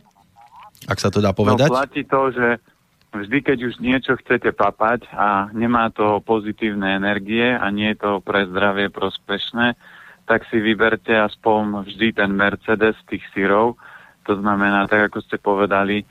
ak 0.87 1.03
sa 1.03 1.11
to 1.11 1.19
dá 1.19 1.35
povedať? 1.35 1.67
No, 1.67 1.83
platí 1.83 2.07
to, 2.07 2.31
že 2.31 2.63
vždy, 3.13 3.37
keď 3.45 3.57
už 3.69 3.73
niečo 3.79 4.17
chcete 4.17 4.49
papať 4.51 5.07
a 5.13 5.53
nemá 5.53 5.93
to 5.93 6.19
pozitívne 6.25 6.97
energie 6.97 7.53
a 7.53 7.69
nie 7.69 7.93
je 7.93 8.01
to 8.01 8.11
pre 8.25 8.49
zdravie 8.49 8.89
prospešné, 8.89 9.77
tak 10.25 10.49
si 10.49 10.57
vyberte 10.57 11.13
aspoň 11.13 11.85
vždy 11.87 12.17
ten 12.17 12.33
Mercedes 12.33 12.97
tých 13.05 13.23
syrov. 13.31 13.77
To 14.25 14.33
znamená, 14.39 14.87
tak 14.87 15.11
ako 15.11 15.19
ste 15.21 15.37
povedali, 15.37 16.07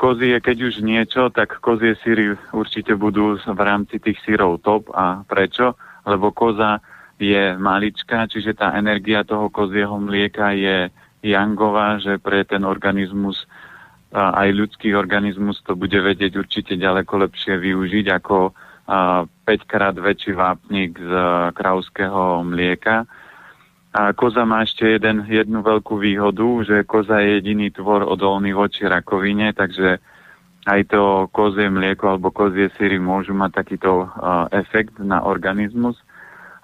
kozie, 0.00 0.40
keď 0.40 0.56
už 0.72 0.74
niečo, 0.84 1.28
tak 1.32 1.60
kozie 1.60 1.96
síry 2.00 2.36
určite 2.52 2.96
budú 2.96 3.36
v 3.36 3.60
rámci 3.60 4.00
tých 4.00 4.20
sírov 4.24 4.60
top. 4.64 4.88
A 4.92 5.24
prečo? 5.24 5.76
lebo 6.06 6.30
koza 6.30 6.78
je 7.18 7.58
maličká, 7.58 8.30
čiže 8.30 8.54
tá 8.54 8.78
energia 8.78 9.26
toho 9.26 9.50
kozieho 9.50 9.98
mlieka 9.98 10.54
je 10.54 10.88
jangová, 11.26 11.98
že 11.98 12.22
pre 12.22 12.46
ten 12.46 12.62
organizmus, 12.62 13.50
aj 14.14 14.48
ľudský 14.54 14.94
organizmus 14.94 15.58
to 15.66 15.74
bude 15.74 15.96
vedieť 15.96 16.38
určite 16.38 16.78
ďaleko 16.78 17.26
lepšie 17.26 17.58
využiť 17.58 18.06
ako 18.22 18.54
5 18.86 19.42
krát 19.66 19.98
väčší 19.98 20.32
vápnik 20.38 20.94
z 20.94 21.12
krauského 21.58 22.46
mlieka. 22.46 23.02
A 23.96 24.12
koza 24.12 24.44
má 24.44 24.62
ešte 24.62 24.86
jeden, 24.86 25.24
jednu 25.26 25.64
veľkú 25.64 25.96
výhodu, 25.96 26.46
že 26.62 26.76
koza 26.84 27.24
je 27.24 27.40
jediný 27.40 27.72
tvor 27.72 28.04
odolný 28.04 28.52
voči 28.52 28.84
rakovine, 28.84 29.56
takže 29.56 29.98
aj 30.66 30.80
to 30.90 31.30
kozie 31.32 31.70
mlieko 31.70 32.14
alebo 32.14 32.34
kozie 32.34 32.68
síry 32.76 33.00
môžu 33.00 33.32
mať 33.32 33.64
takýto 33.64 34.04
uh, 34.04 34.50
efekt 34.52 34.98
na 34.98 35.22
organizmus, 35.24 35.96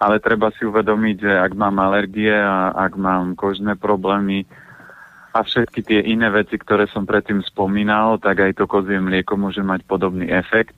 ale 0.03 0.19
treba 0.19 0.51
si 0.53 0.67
uvedomiť, 0.67 1.17
že 1.23 1.33
ak 1.33 1.53
mám 1.55 1.79
alergie 1.79 2.35
a 2.35 2.75
ak 2.75 2.99
mám 2.99 3.39
kožné 3.39 3.79
problémy 3.79 4.45
a 5.33 5.41
všetky 5.41 5.81
tie 5.81 6.01
iné 6.05 6.29
veci, 6.29 6.61
ktoré 6.61 6.85
som 6.93 7.09
predtým 7.09 7.41
spomínal, 7.41 8.21
tak 8.21 8.41
aj 8.45 8.61
to 8.61 8.69
kozie 8.69 9.01
mlieko 9.01 9.41
môže 9.41 9.65
mať 9.65 9.81
podobný 9.89 10.29
efekt. 10.29 10.77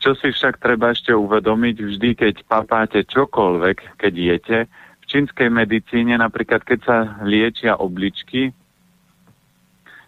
Čo 0.00 0.16
si 0.16 0.32
však 0.32 0.60
treba 0.60 0.92
ešte 0.92 1.12
uvedomiť, 1.12 1.76
vždy 1.80 2.10
keď 2.16 2.34
papáte 2.48 3.04
čokoľvek, 3.04 4.00
keď 4.00 4.12
jete, 4.12 4.58
v 5.04 5.04
čínskej 5.04 5.52
medicíne 5.52 6.16
napríklad 6.16 6.64
keď 6.64 6.80
sa 6.80 6.98
liečia 7.20 7.76
obličky, 7.76 8.56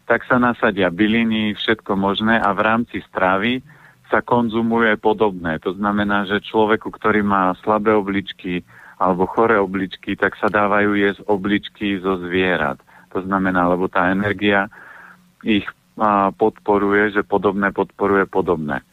tak 0.09 0.25
sa 0.25 0.41
nasadia 0.41 0.89
byliny, 0.89 1.53
všetko 1.53 1.99
možné 2.01 2.41
a 2.41 2.49
v 2.57 2.61
rámci 2.65 3.05
stravy 3.12 3.61
sa 4.09 4.23
konzumuje 4.23 4.97
podobné. 4.97 5.59
To 5.67 5.75
znamená, 5.75 6.25
že 6.31 6.45
človeku, 6.45 6.95
ktorý 6.95 7.27
má 7.27 7.53
slabé 7.61 7.93
obličky 7.93 8.62
alebo 8.97 9.29
choré 9.29 9.61
obličky, 9.61 10.17
tak 10.17 10.39
sa 10.41 10.49
dávajú 10.49 10.97
jesť 10.97 11.21
obličky 11.29 12.01
zo 12.01 12.17
zvierat. 12.23 12.81
To 13.16 13.24
znamená, 13.24 13.72
lebo 13.72 13.88
tá 13.88 14.12
energia 14.12 14.68
ich 15.40 15.64
podporuje, 16.37 17.16
že 17.16 17.22
podobné 17.24 17.72
podporuje 17.72 18.29
podobné. 18.29 18.85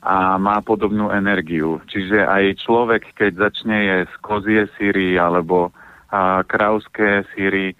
A 0.00 0.40
má 0.40 0.64
podobnú 0.64 1.12
energiu. 1.12 1.84
Čiže 1.84 2.24
aj 2.24 2.64
človek, 2.64 3.12
keď 3.12 3.50
začne 3.50 3.76
jesť 3.84 4.14
kozie 4.24 4.62
síry 4.80 5.20
alebo 5.20 5.68
a, 6.08 6.40
krauské 6.48 7.28
síry, 7.36 7.76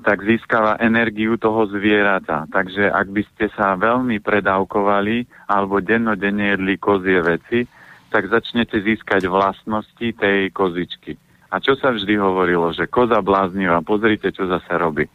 tak 0.00 0.22
získava 0.24 0.78
energiu 0.78 1.36
toho 1.36 1.66
zvieratá. 1.68 2.46
Takže 2.48 2.88
ak 2.88 3.06
by 3.10 3.22
ste 3.34 3.46
sa 3.52 3.74
veľmi 3.74 4.22
predávkovali 4.22 5.28
alebo 5.50 5.82
dennodenne 5.82 6.54
jedli 6.56 6.78
kozie 6.78 7.18
veci, 7.20 7.66
tak 8.08 8.30
začnete 8.32 8.80
získať 8.80 9.28
vlastnosti 9.28 10.08
tej 10.14 10.48
kozičky. 10.54 11.18
A 11.50 11.60
čo 11.60 11.74
sa 11.76 11.92
vždy 11.92 12.14
hovorilo, 12.16 12.70
že 12.72 12.88
koza 12.88 13.18
bláznivá, 13.20 13.82
pozrite, 13.82 14.30
čo 14.32 14.46
zase 14.46 14.72
robí. 14.78 15.10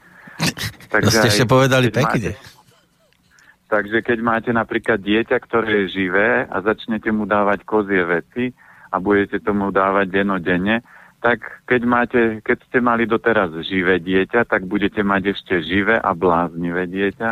Takže 0.89 1.09
to 1.09 1.11
ste 1.11 1.29
ešte 1.29 1.45
povedali 1.49 1.89
pekne. 1.89 2.33
Máte, 2.33 2.51
takže 3.69 3.97
keď 4.05 4.17
máte 4.21 4.51
napríklad 4.53 5.01
dieťa, 5.01 5.37
ktoré 5.41 5.85
je 5.85 5.97
živé 6.01 6.45
a 6.45 6.55
začnete 6.61 7.09
mu 7.09 7.25
dávať 7.25 7.65
kozie 7.65 8.05
veci 8.05 8.53
a 8.93 9.01
budete 9.01 9.41
tomu 9.41 9.73
dávať 9.73 10.13
dennodenne, 10.13 10.85
tak 11.23 11.63
keď, 11.65 11.81
máte, 11.87 12.21
keď 12.43 12.57
ste 12.67 12.79
mali 12.83 13.07
doteraz 13.07 13.55
živé 13.63 13.97
dieťa, 14.03 14.43
tak 14.43 14.67
budete 14.67 15.01
mať 15.01 15.33
ešte 15.33 15.63
živé 15.63 15.95
a 15.95 16.11
bláznivé 16.11 16.83
dieťa, 16.85 17.29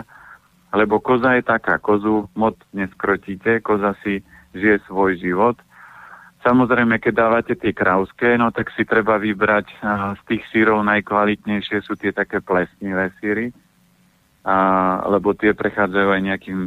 lebo 0.72 1.04
koza 1.04 1.36
je 1.36 1.44
taká, 1.44 1.76
kozu 1.78 2.32
moc 2.34 2.56
neskrotíte, 2.72 3.60
koza 3.60 3.92
si 4.00 4.24
žije 4.56 4.80
svoj 4.88 5.20
život. 5.20 5.60
Samozrejme, 6.42 6.98
keď 6.98 7.14
dávate 7.14 7.54
tie 7.54 7.70
krauské, 7.70 8.34
no 8.34 8.50
tak 8.50 8.74
si 8.74 8.82
treba 8.82 9.22
vybrať 9.22 9.68
a, 9.82 10.18
z 10.18 10.22
tých 10.26 10.44
sírov 10.50 10.82
najkvalitnejšie 10.82 11.86
sú 11.86 11.94
tie 11.94 12.10
také 12.10 12.42
plesnivé 12.42 13.14
síry, 13.22 13.54
a, 14.42 14.56
lebo 15.06 15.38
tie 15.38 15.54
prechádzajú 15.54 16.10
aj 16.10 16.22
nejakým 16.26 16.60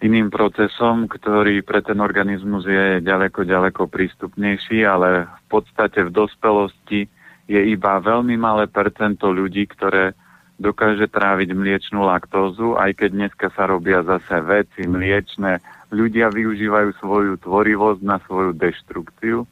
iným 0.00 0.28
procesom, 0.32 1.08
ktorý 1.08 1.64
pre 1.64 1.80
ten 1.84 2.00
organizmus 2.00 2.64
je 2.68 3.00
ďaleko, 3.04 3.44
ďaleko 3.44 3.88
prístupnejší, 3.88 4.84
ale 4.84 5.28
v 5.28 5.44
podstate 5.48 6.04
v 6.04 6.12
dospelosti 6.12 7.08
je 7.48 7.60
iba 7.72 8.00
veľmi 8.00 8.36
malé 8.36 8.68
percento 8.68 9.28
ľudí, 9.28 9.68
ktoré 9.68 10.16
dokáže 10.60 11.08
tráviť 11.08 11.56
mliečnú 11.56 12.04
laktózu, 12.04 12.76
aj 12.76 13.00
keď 13.00 13.10
dneska 13.16 13.48
sa 13.56 13.64
robia 13.64 14.04
zase 14.04 14.44
veci 14.44 14.84
mliečne. 14.84 15.60
Ľudia 15.90 16.30
využívajú 16.30 16.94
svoju 17.02 17.34
tvorivosť 17.42 18.00
na 18.06 18.22
svoju 18.22 18.54
deštrukciu, 18.54 19.42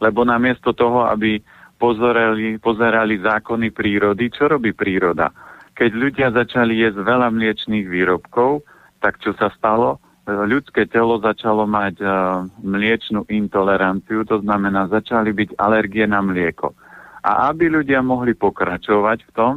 lebo 0.00 0.20
namiesto 0.28 0.76
toho, 0.76 1.08
aby 1.08 1.40
pozerali, 1.80 2.60
pozerali 2.60 3.16
zákony 3.20 3.72
prírody, 3.72 4.28
čo 4.28 4.48
robí 4.48 4.76
príroda? 4.76 5.32
Keď 5.74 5.90
ľudia 5.90 6.28
začali 6.30 6.84
jesť 6.84 7.00
veľa 7.00 7.32
mliečných 7.32 7.88
výrobkov, 7.88 8.62
tak 9.00 9.18
čo 9.24 9.32
sa 9.34 9.50
stalo? 9.56 9.98
Ľudské 10.24 10.88
telo 10.88 11.20
začalo 11.20 11.68
mať 11.68 12.00
uh, 12.00 12.44
mliečnú 12.64 13.28
intoleranciu, 13.28 14.24
to 14.24 14.40
znamená, 14.40 14.88
začali 14.88 15.36
byť 15.36 15.60
alergie 15.60 16.08
na 16.08 16.24
mlieko. 16.24 16.72
A 17.20 17.52
aby 17.52 17.68
ľudia 17.68 18.00
mohli 18.00 18.32
pokračovať 18.32 19.18
v 19.28 19.30
tom, 19.36 19.52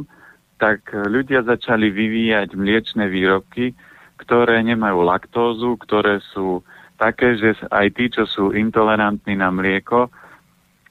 tak 0.60 0.92
ľudia 0.92 1.46
začali 1.46 1.88
vyvíjať 1.88 2.52
mliečne 2.52 3.08
výrobky, 3.08 3.72
ktoré 4.18 4.60
nemajú 4.66 5.06
laktózu, 5.06 5.78
ktoré 5.78 6.18
sú 6.34 6.66
také, 6.98 7.38
že 7.38 7.54
aj 7.70 7.86
tí, 7.94 8.10
čo 8.10 8.26
sú 8.26 8.50
intolerantní 8.50 9.38
na 9.38 9.54
mlieko, 9.54 10.10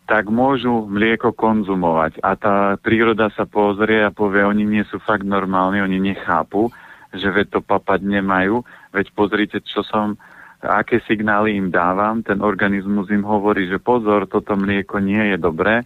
tak 0.08 0.32
môžu 0.32 0.88
mlieko 0.88 1.36
konzumovať. 1.36 2.24
A 2.24 2.40
tá 2.40 2.56
príroda 2.80 3.28
sa 3.36 3.44
pozrie 3.44 4.00
a 4.08 4.16
povie, 4.16 4.48
oni 4.48 4.64
nie 4.64 4.84
sú 4.88 5.04
fakt 5.04 5.28
normálni, 5.28 5.84
oni 5.84 6.00
nechápu, 6.00 6.72
že 7.12 7.28
veď 7.28 7.60
to 7.60 7.62
papať 7.62 8.08
nemajú, 8.08 8.64
veď 8.96 9.12
pozrite, 9.12 9.60
čo 9.68 9.84
som, 9.84 10.16
aké 10.64 11.04
signály 11.04 11.60
im 11.60 11.68
dávam, 11.68 12.24
ten 12.24 12.40
organizmus 12.40 13.12
im 13.12 13.28
hovorí, 13.28 13.68
že 13.68 13.84
pozor, 13.84 14.32
toto 14.32 14.56
mlieko 14.56 15.04
nie 15.04 15.36
je 15.36 15.38
dobré, 15.38 15.84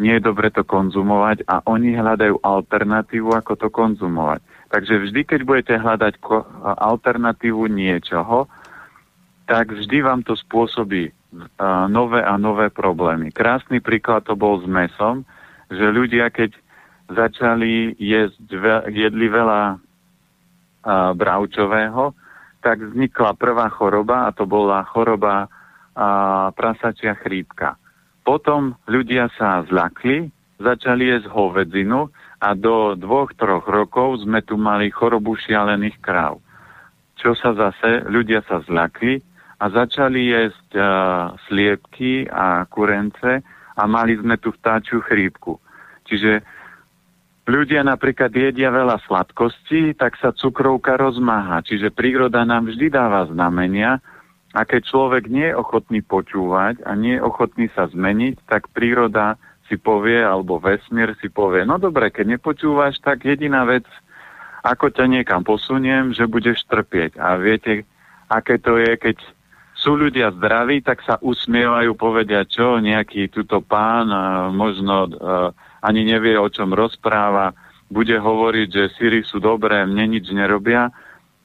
nie 0.00 0.16
je 0.16 0.24
dobre 0.24 0.48
to 0.48 0.64
konzumovať 0.64 1.44
a 1.44 1.60
oni 1.68 1.92
hľadajú 1.92 2.40
alternatívu, 2.40 3.36
ako 3.36 3.52
to 3.60 3.68
konzumovať. 3.68 4.40
Takže 4.70 5.02
vždy, 5.02 5.20
keď 5.26 5.40
budete 5.42 5.74
hľadať 5.74 6.22
alternatívu 6.62 7.66
niečoho, 7.66 8.46
tak 9.50 9.74
vždy 9.74 9.98
vám 9.98 10.22
to 10.22 10.38
spôsobí 10.38 11.10
nové 11.90 12.22
a 12.22 12.38
nové 12.38 12.70
problémy. 12.70 13.34
Krásny 13.34 13.82
príklad 13.82 14.22
to 14.26 14.38
bol 14.38 14.62
s 14.62 14.66
mesom, 14.70 15.26
že 15.70 15.90
ľudia, 15.90 16.30
keď 16.30 16.54
začali 17.10 17.98
jesť, 17.98 18.38
jedli 18.94 19.26
veľa 19.26 19.82
bravčového, 21.18 22.14
tak 22.62 22.78
vznikla 22.78 23.34
prvá 23.34 23.66
choroba 23.74 24.30
a 24.30 24.34
to 24.34 24.46
bola 24.46 24.86
choroba 24.86 25.50
prasačia 26.54 27.18
chrípka. 27.18 27.74
Potom 28.22 28.78
ľudia 28.86 29.26
sa 29.34 29.66
zlakli, 29.66 30.30
začali 30.60 31.08
jesť 31.08 31.32
hovedzinu 31.32 32.12
a 32.40 32.48
do 32.52 32.94
dvoch, 32.94 33.32
troch 33.34 33.64
rokov 33.64 34.22
sme 34.22 34.44
tu 34.44 34.60
mali 34.60 34.92
chorobu 34.92 35.34
šialených 35.34 35.98
kráv. 36.04 36.38
Čo 37.16 37.36
sa 37.36 37.52
zase, 37.52 38.08
ľudia 38.08 38.44
sa 38.44 38.64
zlakli 38.64 39.20
a 39.60 39.68
začali 39.68 40.32
jesť 40.32 40.68
uh, 40.76 40.84
sliepky 41.48 42.28
a 42.28 42.64
kurence 42.68 43.44
a 43.76 43.82
mali 43.84 44.16
sme 44.16 44.40
tu 44.40 44.52
vtáčiu 44.56 45.04
chrípku. 45.04 45.60
Čiže 46.08 46.40
ľudia 47.44 47.84
napríklad 47.84 48.32
jedia 48.32 48.72
veľa 48.72 49.04
sladkostí, 49.04 49.92
tak 50.00 50.16
sa 50.16 50.32
cukrovka 50.32 50.96
rozmáha. 50.96 51.60
Čiže 51.60 51.92
príroda 51.92 52.40
nám 52.48 52.72
vždy 52.72 52.88
dáva 52.88 53.28
znamenia 53.28 54.00
a 54.56 54.60
keď 54.64 54.80
človek 54.88 55.28
nie 55.28 55.52
je 55.52 55.58
ochotný 55.60 56.00
počúvať 56.00 56.80
a 56.88 56.96
nie 56.96 57.20
je 57.20 57.22
ochotný 57.22 57.68
sa 57.76 57.84
zmeniť, 57.86 58.48
tak 58.48 58.72
príroda 58.72 59.36
si 59.70 59.78
povie, 59.78 60.18
alebo 60.18 60.58
vesmír 60.58 61.14
si 61.22 61.30
povie, 61.30 61.62
no 61.62 61.78
dobre, 61.78 62.10
keď 62.10 62.34
nepočúvaš, 62.34 62.98
tak 62.98 63.22
jediná 63.22 63.62
vec, 63.62 63.86
ako 64.66 64.90
ťa 64.90 65.06
niekam 65.06 65.46
posuniem, 65.46 66.10
že 66.10 66.26
budeš 66.26 66.66
trpieť. 66.66 67.16
A 67.22 67.38
viete, 67.38 67.86
aké 68.26 68.58
to 68.58 68.82
je, 68.82 68.98
keď 68.98 69.16
sú 69.78 69.96
ľudia 69.96 70.34
zdraví, 70.36 70.82
tak 70.84 71.00
sa 71.06 71.16
usmievajú, 71.22 71.96
povedia, 71.96 72.44
čo, 72.44 72.82
nejaký 72.82 73.32
tuto 73.32 73.64
pán, 73.64 74.10
možno 74.52 75.08
uh, 75.08 75.54
ani 75.80 76.04
nevie, 76.04 76.36
o 76.36 76.50
čom 76.52 76.76
rozpráva, 76.76 77.56
bude 77.88 78.18
hovoriť, 78.20 78.68
že 78.68 78.94
síry 79.00 79.24
sú 79.24 79.40
dobré, 79.40 79.86
mne 79.88 80.20
nič 80.20 80.28
nerobia, 80.34 80.92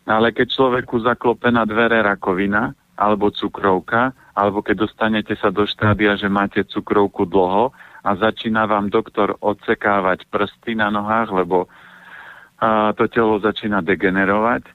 ale 0.06 0.36
keď 0.36 0.52
človeku 0.52 1.02
zaklope 1.02 1.48
na 1.50 1.64
dvere 1.64 2.04
rakovina 2.04 2.76
alebo 3.00 3.32
cukrovka, 3.34 4.14
alebo 4.36 4.62
keď 4.62 4.86
dostanete 4.86 5.34
sa 5.40 5.50
do 5.50 5.64
štádia, 5.66 6.20
že 6.20 6.28
máte 6.28 6.62
cukrovku 6.68 7.26
dlho 7.26 7.72
a 8.06 8.14
začína 8.14 8.70
vám 8.70 8.94
doktor 8.94 9.34
odsekávať 9.42 10.30
prsty 10.30 10.78
na 10.78 10.94
nohách, 10.94 11.34
lebo 11.34 11.66
a, 12.62 12.94
to 12.94 13.10
telo 13.10 13.42
začína 13.42 13.82
degenerovať, 13.82 14.70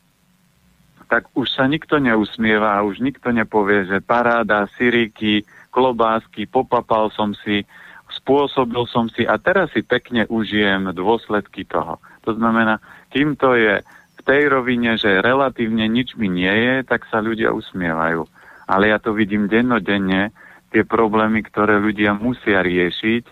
tak 1.06 1.30
už 1.34 1.46
sa 1.50 1.70
nikto 1.70 2.02
neusmieva, 2.02 2.82
už 2.82 2.98
nikto 2.98 3.30
nepovie, 3.30 3.86
že 3.86 4.02
paráda, 4.02 4.66
syríky, 4.74 5.46
klobásky, 5.70 6.50
popapal 6.50 7.10
som 7.14 7.34
si, 7.46 7.62
spôsobil 8.10 8.82
som 8.90 9.06
si 9.10 9.22
a 9.26 9.38
teraz 9.38 9.70
si 9.74 9.86
pekne 9.86 10.26
užijem 10.26 10.90
dôsledky 10.90 11.62
toho. 11.66 12.02
To 12.26 12.34
znamená, 12.34 12.82
kým 13.14 13.38
to 13.38 13.54
je 13.54 13.82
v 14.18 14.20
tej 14.26 14.50
rovine, 14.50 14.98
že 14.98 15.22
relatívne 15.22 15.86
nič 15.86 16.18
mi 16.18 16.26
nie 16.30 16.50
je, 16.50 16.74
tak 16.86 17.06
sa 17.10 17.22
ľudia 17.22 17.54
usmievajú. 17.54 18.26
Ale 18.70 18.90
ja 18.90 19.02
to 19.02 19.10
vidím 19.10 19.50
dennodenne, 19.50 20.30
tie 20.70 20.82
problémy, 20.86 21.42
ktoré 21.46 21.82
ľudia 21.82 22.14
musia 22.14 22.62
riešiť 22.62 23.24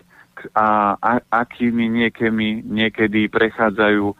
a, 0.55 0.95
a 0.95 1.11
akými 1.31 1.87
niekedy, 1.87 2.63
niekedy 2.63 3.27
prechádzajú 3.27 4.15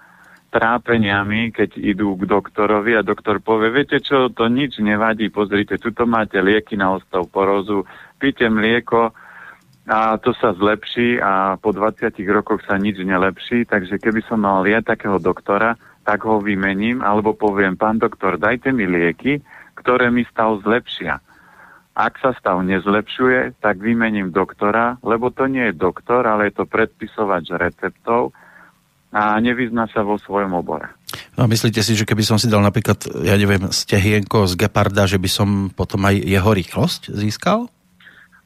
trápeniami, 0.49 1.53
keď 1.53 1.77
idú 1.77 2.17
k 2.17 2.25
doktorovi 2.25 2.97
a 2.97 3.05
doktor 3.05 3.37
povie, 3.37 3.69
viete 3.69 4.01
čo, 4.01 4.33
to 4.33 4.49
nič 4.49 4.81
nevadí, 4.81 5.29
pozrite, 5.29 5.77
tuto 5.77 6.09
máte 6.09 6.41
lieky 6.41 6.73
na 6.73 6.97
osteoporózu, 6.97 7.85
píte 8.17 8.49
mlieko, 8.49 9.13
a 9.89 10.21
to 10.21 10.37
sa 10.37 10.53
zlepší 10.53 11.17
a 11.17 11.57
po 11.57 11.73
20 11.73 12.13
rokoch 12.29 12.61
sa 12.65 12.77
nič 12.77 13.01
nelepší, 13.01 13.65
takže 13.65 13.97
keby 13.97 14.21
som 14.25 14.41
mal 14.41 14.61
ja 14.65 14.85
takého 14.85 15.17
doktora, 15.17 15.77
tak 16.05 16.25
ho 16.25 16.41
vymením, 16.41 17.01
alebo 17.01 17.33
poviem, 17.33 17.77
pán 17.77 17.97
doktor, 17.97 18.37
dajte 18.37 18.69
mi 18.73 18.85
lieky, 18.85 19.41
ktoré 19.77 20.13
mi 20.13 20.25
stav 20.29 20.61
zlepšia. 20.61 21.21
Ak 21.99 22.15
sa 22.23 22.31
stav 22.31 22.63
nezlepšuje, 22.63 23.59
tak 23.59 23.83
vymením 23.83 24.31
doktora, 24.31 24.95
lebo 25.03 25.35
to 25.35 25.51
nie 25.51 25.67
je 25.67 25.75
doktor, 25.75 26.23
ale 26.23 26.47
je 26.47 26.63
to 26.63 26.65
predpisovač 26.65 27.51
receptov 27.51 28.31
a 29.11 29.35
nevyzná 29.43 29.91
sa 29.91 30.07
vo 30.07 30.15
svojom 30.15 30.55
obore. 30.55 30.87
No 31.35 31.43
a 31.43 31.51
myslíte 31.51 31.83
si, 31.83 31.99
že 31.99 32.07
keby 32.07 32.23
som 32.23 32.39
si 32.39 32.47
dal 32.47 32.63
napríklad, 32.63 33.03
ja 33.19 33.35
neviem, 33.35 33.67
stehienko 33.67 34.47
z 34.47 34.55
geparda, 34.55 35.11
že 35.11 35.19
by 35.19 35.27
som 35.27 35.49
potom 35.75 36.07
aj 36.07 36.23
jeho 36.23 36.51
rýchlosť 36.55 37.11
získal? 37.11 37.67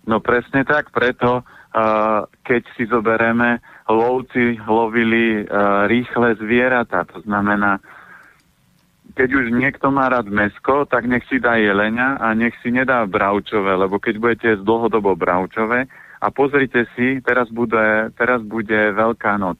No 0.09 0.17
presne 0.17 0.65
tak, 0.65 0.89
preto 0.89 1.45
uh, 1.45 2.25
keď 2.41 2.61
si 2.73 2.89
zobereme, 2.89 3.61
lovci 3.85 4.57
lovili 4.65 5.45
uh, 5.45 5.85
rýchle 5.85 6.41
zvieratá, 6.41 7.05
to 7.05 7.21
znamená, 7.21 7.77
keď 9.13 9.29
už 9.35 9.45
niekto 9.51 9.91
má 9.91 10.07
rád 10.07 10.31
mesko, 10.31 10.87
tak 10.87 11.05
nech 11.05 11.27
si 11.27 11.37
dá 11.37 11.59
jelenia 11.59 12.15
a 12.17 12.31
nech 12.33 12.55
si 12.63 12.71
nedá 12.71 13.03
bravčové, 13.03 13.75
lebo 13.75 13.99
keď 13.99 14.15
budete 14.17 14.45
jesť 14.55 14.63
dlhodobo 14.63 15.13
bravčové 15.13 15.85
a 16.23 16.27
pozrite 16.31 16.87
si, 16.95 17.19
teraz 17.19 17.51
bude, 17.51 18.09
teraz 18.15 18.39
bude 18.41 18.95
Veľká 18.95 19.35
noc. 19.37 19.59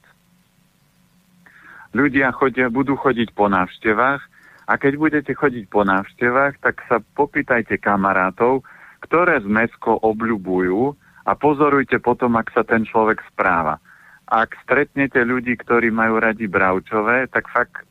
Ľudia 1.94 2.34
chodia, 2.34 2.74
budú 2.74 2.98
chodiť 2.98 3.38
po 3.38 3.46
návštevách 3.52 4.22
a 4.66 4.74
keď 4.80 4.94
budete 4.98 5.32
chodiť 5.38 5.70
po 5.70 5.86
návštevách, 5.86 6.58
tak 6.64 6.82
sa 6.90 6.98
popýtajte 7.14 7.78
kamarátov, 7.78 8.66
ktoré 9.06 9.38
z 9.44 9.48
mesko 9.52 10.02
obľubujú 10.02 10.96
a 11.30 11.32
pozorujte 11.38 12.02
potom, 12.02 12.34
ak 12.40 12.50
sa 12.56 12.66
ten 12.66 12.88
človek 12.88 13.22
správa. 13.30 13.78
Ak 14.26 14.56
stretnete 14.66 15.22
ľudí, 15.22 15.54
ktorí 15.60 15.94
majú 15.94 16.18
radi 16.18 16.50
bravčové, 16.50 17.30
tak 17.30 17.46
fakt 17.54 17.86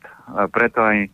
preto 0.51 0.83
aj 0.83 1.07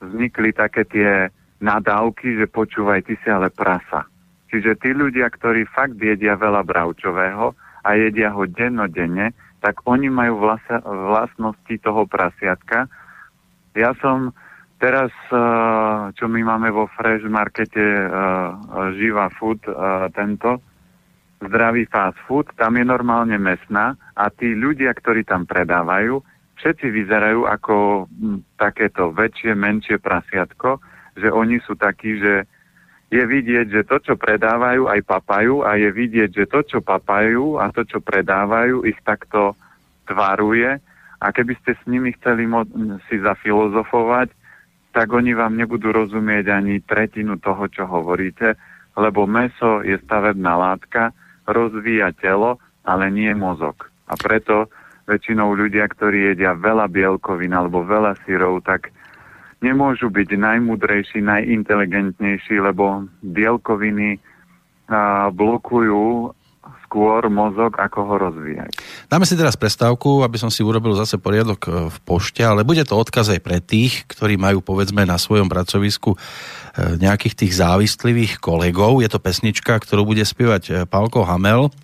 vznikli 0.00 0.50
také 0.54 0.86
tie 0.86 1.28
nadávky, 1.60 2.40
že 2.40 2.46
počúvaj, 2.50 3.06
ty 3.06 3.14
si 3.20 3.28
ale 3.30 3.50
prasa. 3.50 4.06
Čiže 4.50 4.78
tí 4.78 4.94
ľudia, 4.94 5.30
ktorí 5.30 5.66
fakt 5.70 5.98
jedia 5.98 6.38
veľa 6.38 6.62
bravčového 6.62 7.54
a 7.82 7.88
jedia 7.98 8.30
ho 8.30 8.46
dennodenne, 8.46 9.34
tak 9.58 9.80
oni 9.88 10.12
majú 10.12 10.44
vlastnosti 10.84 11.74
toho 11.80 12.04
prasiatka. 12.06 12.86
Ja 13.74 13.96
som 13.98 14.34
Teraz, 14.84 15.14
eh, 15.32 15.38
čo 16.12 16.28
my 16.28 16.44
máme 16.44 16.68
vo 16.68 16.90
Fresh 16.92 17.24
Markete 17.24 17.80
eh, 17.80 18.08
Živa 18.98 19.32
Food, 19.38 19.64
eh, 19.64 19.72
tento 20.12 20.60
zdravý 21.40 21.88
fast 21.88 22.16
food, 22.24 22.48
tam 22.56 22.76
je 22.76 22.84
normálne 22.84 23.36
mesná 23.36 23.96
a 24.16 24.28
tí 24.28 24.56
ľudia, 24.56 24.92
ktorí 24.96 25.28
tam 25.28 25.44
predávajú, 25.44 26.20
všetci 26.58 26.86
vyzerajú 26.90 27.46
ako 27.46 28.06
takéto 28.56 29.10
väčšie, 29.10 29.52
menšie 29.54 29.96
prasiatko, 29.98 30.78
že 31.18 31.30
oni 31.30 31.62
sú 31.62 31.78
takí, 31.78 32.18
že 32.18 32.46
je 33.14 33.22
vidieť, 33.22 33.66
že 33.70 33.86
to, 33.86 34.02
čo 34.02 34.14
predávajú, 34.18 34.90
aj 34.90 35.00
papajú 35.06 35.62
a 35.62 35.78
je 35.78 35.90
vidieť, 35.92 36.30
že 36.34 36.44
to, 36.50 36.60
čo 36.66 36.78
papajú 36.82 37.62
a 37.62 37.70
to, 37.70 37.86
čo 37.86 38.02
predávajú, 38.02 38.82
ich 38.82 38.98
takto 39.06 39.54
tvaruje 40.10 40.82
a 41.22 41.26
keby 41.30 41.54
ste 41.62 41.78
s 41.78 41.82
nimi 41.86 42.10
chceli 42.18 42.44
si 43.06 43.16
zafilozofovať, 43.22 44.34
tak 44.94 45.10
oni 45.10 45.34
vám 45.34 45.58
nebudú 45.58 45.90
rozumieť 45.90 46.54
ani 46.54 46.82
tretinu 46.82 47.38
toho, 47.38 47.66
čo 47.70 47.86
hovoríte, 47.86 48.54
lebo 48.94 49.26
meso 49.26 49.82
je 49.82 49.98
stavebná 50.06 50.54
látka, 50.54 51.10
rozvíja 51.46 52.14
telo, 52.14 52.62
ale 52.86 53.10
nie 53.10 53.30
mozog. 53.34 53.90
A 54.06 54.14
preto 54.14 54.70
väčšinou 55.04 55.52
ľudia, 55.52 55.84
ktorí 55.88 56.32
jedia 56.32 56.56
veľa 56.56 56.88
bielkovín 56.88 57.52
alebo 57.52 57.84
veľa 57.84 58.16
syrov, 58.24 58.64
tak 58.64 58.92
nemôžu 59.60 60.08
byť 60.12 60.28
najmudrejší, 60.36 61.24
najinteligentnejší, 61.24 62.60
lebo 62.60 63.08
bielkoviny 63.24 64.20
blokujú 65.32 66.32
skôr 66.94 67.26
mozog, 67.26 67.74
ako 67.74 68.06
ho 68.06 68.14
rozvíjať. 68.30 68.70
Dáme 69.10 69.26
si 69.26 69.34
teraz 69.34 69.58
prestávku, 69.58 70.22
aby 70.22 70.38
som 70.38 70.46
si 70.46 70.62
urobil 70.62 70.94
zase 70.94 71.18
poriadok 71.18 71.60
e, 71.66 71.70
v 71.90 71.96
pošte, 72.06 72.46
ale 72.46 72.62
bude 72.62 72.86
to 72.86 72.94
odkaz 72.94 73.34
aj 73.34 73.42
pre 73.42 73.58
tých, 73.58 74.06
ktorí 74.06 74.38
majú 74.38 74.62
povedzme 74.62 75.02
na 75.02 75.18
svojom 75.18 75.50
pracovisku 75.50 76.14
e, 76.14 76.18
nejakých 77.02 77.34
tých 77.34 77.58
závistlivých 77.58 78.38
kolegov. 78.38 79.02
Je 79.02 79.10
to 79.10 79.18
pesnička, 79.18 79.82
ktorú 79.82 80.06
bude 80.06 80.22
spievať 80.22 80.62
e, 80.70 80.72
Pálko 80.86 81.26
Hamel. 81.26 81.74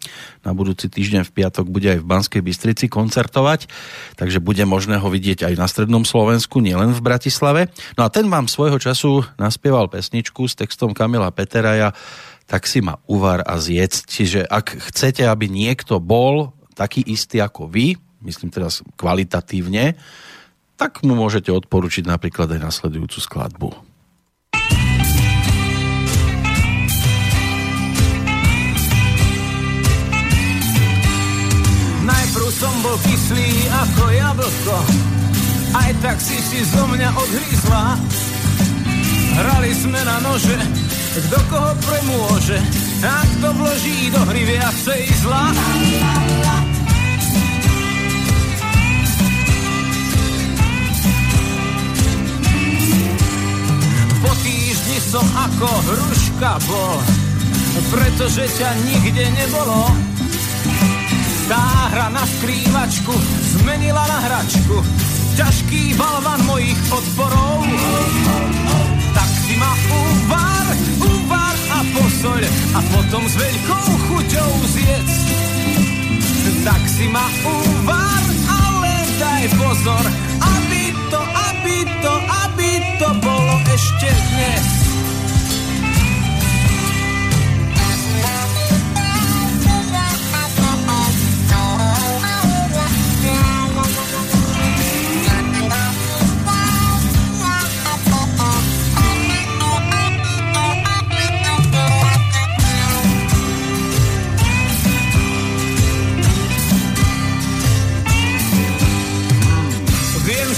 Na 0.47 0.55
budúci 0.55 0.87
týždeň 0.87 1.27
v 1.27 1.35
piatok 1.43 1.67
bude 1.67 1.91
aj 1.91 1.99
v 1.99 2.07
Banskej 2.07 2.43
Bystrici 2.47 2.87
koncertovať, 2.87 3.67
takže 4.15 4.39
bude 4.39 4.63
možné 4.63 5.03
ho 5.03 5.11
vidieť 5.11 5.43
aj 5.43 5.55
na 5.59 5.67
Strednom 5.67 6.07
Slovensku, 6.07 6.63
nielen 6.63 6.95
v 6.95 7.03
Bratislave. 7.03 7.67
No 7.99 8.07
a 8.07 8.15
ten 8.15 8.31
vám 8.31 8.47
svojho 8.47 8.79
času 8.79 9.27
naspieval 9.43 9.91
pesničku 9.91 10.47
s 10.47 10.55
textom 10.55 10.95
Kamila 10.95 11.35
Peteraja 11.35 11.91
tak 12.51 12.67
si 12.67 12.83
ma 12.83 12.99
uvar 13.07 13.47
a 13.47 13.63
zjedz. 13.63 14.11
Čiže 14.11 14.43
ak 14.43 14.91
chcete, 14.91 15.23
aby 15.23 15.47
niekto 15.47 16.03
bol 16.03 16.51
taký 16.75 17.07
istý 17.07 17.39
ako 17.39 17.71
vy, 17.71 17.95
myslím 18.27 18.51
teraz 18.51 18.83
kvalitatívne, 18.99 19.95
tak 20.75 21.07
mu 21.07 21.15
môžete 21.15 21.55
odporučiť 21.55 22.11
napríklad 22.11 22.51
aj 22.51 22.61
nasledujúcu 22.67 23.19
skladbu. 23.23 23.71
Najprv 32.03 32.49
som 32.51 32.75
bol 32.83 32.97
kyslý 33.07 33.51
ako 33.71 34.05
jablko, 34.11 34.77
aj 35.79 35.91
tak 36.03 36.19
si 36.19 36.35
si 36.43 36.67
zo 36.67 36.83
mňa 36.91 37.15
odhryzla. 37.15 37.85
Hrali 39.31 39.73
sme 39.77 40.01
na 40.03 40.17
nože, 40.25 40.59
kto 41.27 41.39
koho 41.51 41.73
premôže 41.85 42.59
a 43.05 43.23
kto 43.37 43.49
vloží 43.55 44.11
do 44.11 44.21
hry 44.31 44.43
viacej 44.45 45.03
zla. 45.25 45.45
Po 54.21 54.33
týždni 54.45 54.99
som 55.01 55.25
ako 55.25 55.69
hruška 55.69 56.53
bol, 56.69 56.99
pretože 57.91 58.45
ťa 58.59 58.71
nikde 58.85 59.27
nebolo. 59.35 59.89
Tá 61.51 61.91
hra 61.91 62.15
na 62.15 62.23
skrývačku 62.23 63.11
zmenila 63.59 64.07
na 64.07 64.19
hračku, 64.23 64.79
ťažký 65.35 65.99
balvan 65.99 66.39
mojich 66.47 66.79
odporov. 66.95 67.67
Tak 69.51 69.59
si 69.59 69.67
ma 69.67 69.75
uvar, 69.91 70.67
uvar 71.11 71.57
a 71.75 71.81
posoľ 71.83 72.43
a 72.71 72.81
potom 72.95 73.27
s 73.27 73.35
veľkou 73.35 73.89
chuťou 74.07 74.53
zjedz. 74.79 75.15
Tak 76.63 76.83
si 76.87 77.11
ma 77.11 77.27
uvar, 77.43 78.23
ale 78.47 78.95
daj 79.19 79.45
pozor, 79.59 80.07
aby 80.39 80.95
to, 81.11 81.21
aby 81.51 81.77
to, 81.99 82.15
aby 82.47 82.71
to 83.03 83.09
bolo 83.19 83.59
ešte 83.75 84.07
dnes. 84.07 84.80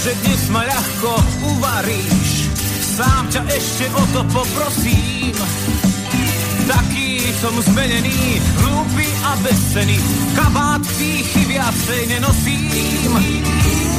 Že 0.03 0.11
dnes 0.19 0.51
ma 0.51 0.67
ľahko 0.67 1.11
uvaríš, 1.47 2.51
sám 2.99 3.23
ťa 3.31 3.41
ešte 3.55 3.87
o 3.95 4.03
to 4.11 4.21
poprosím. 4.35 5.31
Taký 6.67 7.23
som 7.39 7.55
zmenený, 7.71 8.43
hlúpy 8.59 9.07
a 9.23 9.31
bezcený, 9.39 9.95
kabát 10.35 10.83
pýchy 10.99 11.47
viacej 11.47 12.01
nenosím. 12.11 13.15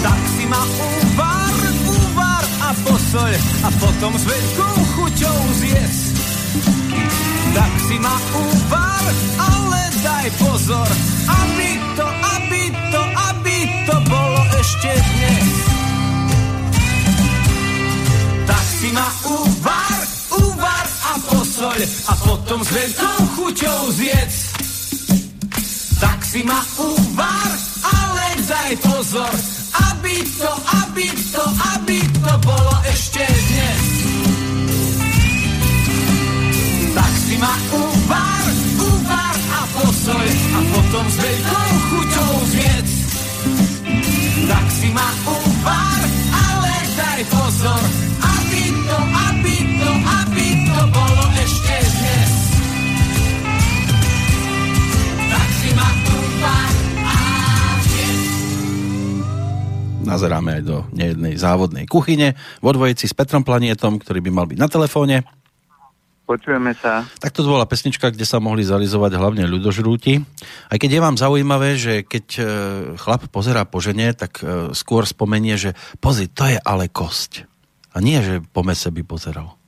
Tak 0.04 0.20
si 0.36 0.44
ma 0.44 0.60
uvar, 0.60 1.56
uvar 1.88 2.44
a 2.68 2.70
posoľ 2.84 3.32
a 3.64 3.68
potom 3.80 4.12
s 4.20 4.24
veľkou 4.28 4.76
chuťou 5.00 5.40
zjes. 5.56 5.96
Tak 7.56 7.72
si 7.88 7.96
ma 7.96 8.16
uvar, 8.44 9.04
ale 9.40 9.80
daj 10.04 10.28
pozor, 10.36 10.88
aby 11.32 11.80
to, 11.96 12.23
ma 18.94 19.10
uvar, 19.26 19.98
uvar 20.38 20.86
a 20.86 21.14
posoľ 21.26 21.80
a 21.82 22.14
potom 22.22 22.62
s 22.62 22.70
veľkou 22.70 23.18
chuťou 23.34 23.80
zjedz. 23.90 24.36
Tak 25.98 26.18
si 26.22 26.46
ma 26.46 26.62
uvar, 26.78 27.50
ale 27.82 28.26
daj 28.46 28.72
pozor, 28.86 29.34
aby 29.90 30.16
to, 30.38 30.52
aby 30.86 31.06
to, 31.10 31.44
aby 31.74 31.98
to 32.06 32.32
bolo 32.46 32.74
ešte 32.86 33.26
dnes. 33.26 33.82
Tak 36.94 37.12
si 37.18 37.34
ma 37.42 37.54
uvar, 37.74 38.44
uvar 38.78 39.34
a 39.58 39.60
posoľ 39.74 40.26
a 40.54 40.60
potom 40.70 41.04
s 41.10 41.16
veľkou 41.18 41.70
chuťou 41.90 42.32
zjedz. 42.46 42.92
Tak 44.46 44.66
si 44.70 44.88
ma 44.94 45.08
uvar, 45.26 46.00
ale 46.30 46.74
daj 46.94 47.20
pozor, 47.26 47.82
to, 48.22 48.43
Nazeráme 60.04 60.60
aj 60.60 60.62
do 60.62 60.76
nejednej 60.92 61.34
závodnej 61.40 61.88
kuchyne 61.88 62.36
vo 62.60 62.70
dvojici 62.70 63.08
s 63.08 63.16
Petrom 63.16 63.42
Planietom, 63.42 63.96
ktorý 63.98 64.20
by 64.20 64.30
mal 64.30 64.46
byť 64.46 64.58
na 64.60 64.68
telefóne. 64.68 65.24
Počujeme 66.24 66.72
sa. 66.80 67.04
Tak 67.20 67.36
to 67.36 67.44
bola 67.44 67.68
pesnička, 67.68 68.08
kde 68.08 68.24
sa 68.24 68.40
mohli 68.40 68.64
zalizovať 68.64 69.12
hlavne 69.20 69.44
ľudožrúti. 69.44 70.24
Aj 70.72 70.80
keď 70.80 70.90
je 70.96 71.04
vám 71.04 71.16
zaujímavé, 71.20 71.76
že 71.76 72.00
keď 72.00 72.26
e, 72.40 72.42
chlap 72.96 73.28
pozerá 73.28 73.68
po 73.68 73.84
žene, 73.84 74.08
tak 74.16 74.40
e, 74.40 74.72
skôr 74.72 75.04
spomenie, 75.04 75.60
že 75.60 75.76
pozri, 76.00 76.32
to 76.32 76.48
je 76.48 76.56
ale 76.64 76.88
kosť. 76.88 77.44
A 77.92 78.00
nie, 78.00 78.24
že 78.24 78.40
po 78.40 78.64
mese 78.64 78.88
by 78.88 79.04
pozeral. 79.04 79.60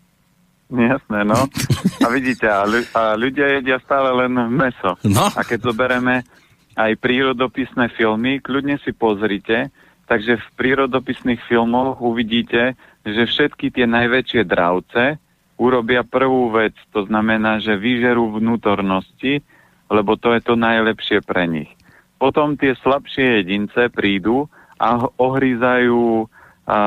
Jasné, 0.73 1.29
no. 1.29 1.45
A 2.07 2.09
vidíte, 2.11 2.49
a, 2.49 2.65
ľu- 2.67 2.91
a 2.97 3.15
ľudia 3.15 3.61
jedia 3.61 3.79
stále 3.85 4.11
len 4.25 4.35
meso. 4.51 4.99
No. 5.05 5.29
A 5.31 5.41
keď 5.45 5.71
zoberieme 5.71 6.25
aj 6.73 6.93
prírodopisné 6.99 7.93
filmy, 7.95 8.39
kľudne 8.41 8.81
si 8.83 8.97
pozrite, 8.97 9.69
takže 10.07 10.39
v 10.39 10.49
prírodopisných 10.59 11.43
filmoch 11.47 11.99
uvidíte, 12.03 12.79
že 13.07 13.23
všetky 13.27 13.71
tie 13.71 13.87
najväčšie 13.87 14.43
dravce 14.47 15.19
urobia 15.59 16.03
prvú 16.07 16.51
vec, 16.55 16.75
to 16.91 17.07
znamená, 17.07 17.63
že 17.63 17.79
vyžerú 17.79 18.39
vnútornosti, 18.39 19.41
lebo 19.91 20.19
to 20.19 20.35
je 20.35 20.41
to 20.43 20.55
najlepšie 20.59 21.23
pre 21.23 21.47
nich. 21.47 21.71
Potom 22.17 22.57
tie 22.57 22.75
slabšie 22.81 23.45
jedince 23.45 23.93
prídu 23.93 24.49
a 24.81 25.05
ohryzajú 25.21 26.29
a 26.67 26.79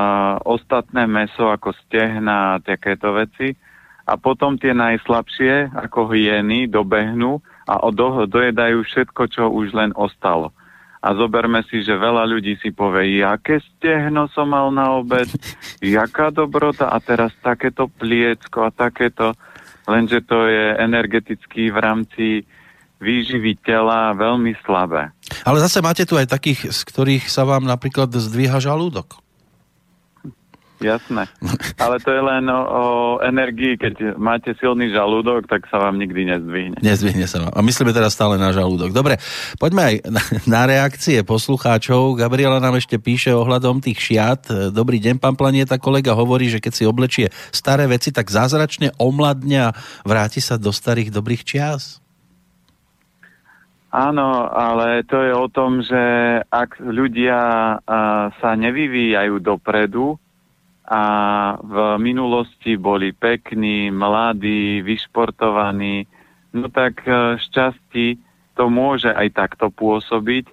ostatné 0.43 1.07
meso 1.07 1.47
ako 1.47 1.71
stehna 1.87 2.59
a 2.59 2.61
takéto 2.61 3.15
veci. 3.15 3.55
A 4.09 4.17
potom 4.19 4.59
tie 4.59 4.75
najslabšie 4.75 5.71
ako 5.71 6.11
hyeny 6.11 6.67
dobehnú 6.67 7.39
a 7.69 7.77
do, 7.93 8.25
dojedajú 8.25 8.83
všetko, 8.83 9.21
čo 9.31 9.43
už 9.47 9.71
len 9.77 9.93
ostalo. 9.95 10.51
A 10.99 11.15
zoberme 11.15 11.63
si, 11.71 11.79
že 11.79 11.95
veľa 11.95 12.27
ľudí 12.27 12.59
si 12.59 12.75
povie, 12.75 13.23
aké 13.23 13.63
stehno 13.63 14.27
som 14.35 14.51
mal 14.51 14.67
na 14.71 14.99
obed, 14.99 15.31
jaká 15.79 16.27
dobrota 16.31 16.91
a 16.91 16.99
teraz 16.99 17.31
takéto 17.39 17.87
pliecko 17.87 18.67
a 18.67 18.71
takéto, 18.71 19.31
lenže 19.87 20.19
to 20.27 20.47
je 20.51 20.75
energeticky 20.75 21.71
v 21.71 21.77
rámci 21.79 22.27
výživy 22.99 23.63
tela 23.63 24.11
veľmi 24.11 24.51
slabé. 24.67 25.15
Ale 25.47 25.63
zase 25.63 25.79
máte 25.79 26.03
tu 26.03 26.19
aj 26.19 26.27
takých, 26.27 26.75
z 26.75 26.79
ktorých 26.83 27.31
sa 27.31 27.47
vám 27.47 27.63
napríklad 27.63 28.11
zdvíha 28.11 28.59
žalúdok. 28.59 29.23
Jasné. 30.79 31.27
Ale 31.75 31.99
to 31.99 32.07
je 32.07 32.23
len 32.23 32.47
o, 32.47 32.61
o 32.63 32.83
energii. 33.19 33.75
Keď 33.75 34.15
máte 34.15 34.55
silný 34.55 34.95
žalúdok, 34.95 35.43
tak 35.43 35.67
sa 35.67 35.75
vám 35.75 35.99
nikdy 35.99 36.23
nezdvihne. 36.31 36.79
Nezdvihne 36.79 37.27
sa 37.27 37.43
vám. 37.43 37.51
A 37.51 37.59
myslíme 37.59 37.91
teraz 37.91 38.15
stále 38.15 38.39
na 38.39 38.55
žalúdok. 38.55 38.95
Dobre, 38.95 39.19
poďme 39.59 39.81
aj 39.83 39.95
na, 40.07 40.21
na 40.47 40.61
reakcie 40.63 41.19
poslucháčov. 41.27 42.15
Gabriela 42.15 42.63
nám 42.63 42.79
ešte 42.79 42.95
píše 42.95 43.35
ohľadom 43.35 43.83
tých 43.83 43.99
šiat. 43.99 44.71
Dobrý 44.71 45.03
deň, 45.03 45.19
pán 45.19 45.35
Planieta. 45.35 45.75
Kolega 45.75 46.15
hovorí, 46.15 46.47
že 46.47 46.63
keď 46.63 46.71
si 46.71 46.87
oblečie 46.87 47.27
staré 47.51 47.83
veci, 47.83 48.15
tak 48.15 48.31
zázračne 48.31 48.95
omladne 48.95 49.69
a 49.69 49.75
vráti 50.07 50.39
sa 50.39 50.55
do 50.55 50.71
starých 50.71 51.11
dobrých 51.11 51.43
čias. 51.43 51.99
Áno, 53.89 54.47
ale 54.47 55.01
to 55.03 55.17
je 55.17 55.33
o 55.33 55.49
tom, 55.49 55.81
že 55.81 55.99
ak 56.47 56.77
ľudia 56.77 57.39
a, 57.41 58.29
sa 58.37 58.53
nevyvíjajú 58.55 59.41
dopredu, 59.41 60.15
a 60.89 61.03
v 61.61 62.01
minulosti 62.01 62.73
boli 62.73 63.13
pekní, 63.13 63.93
mladí, 63.93 64.81
vyšportovaní, 64.81 66.09
no 66.57 66.65
tak 66.73 67.05
e, 67.05 67.37
šťastí 67.37 68.17
to 68.57 68.73
môže 68.73 69.13
aj 69.13 69.37
takto 69.37 69.69
pôsobiť, 69.69 70.49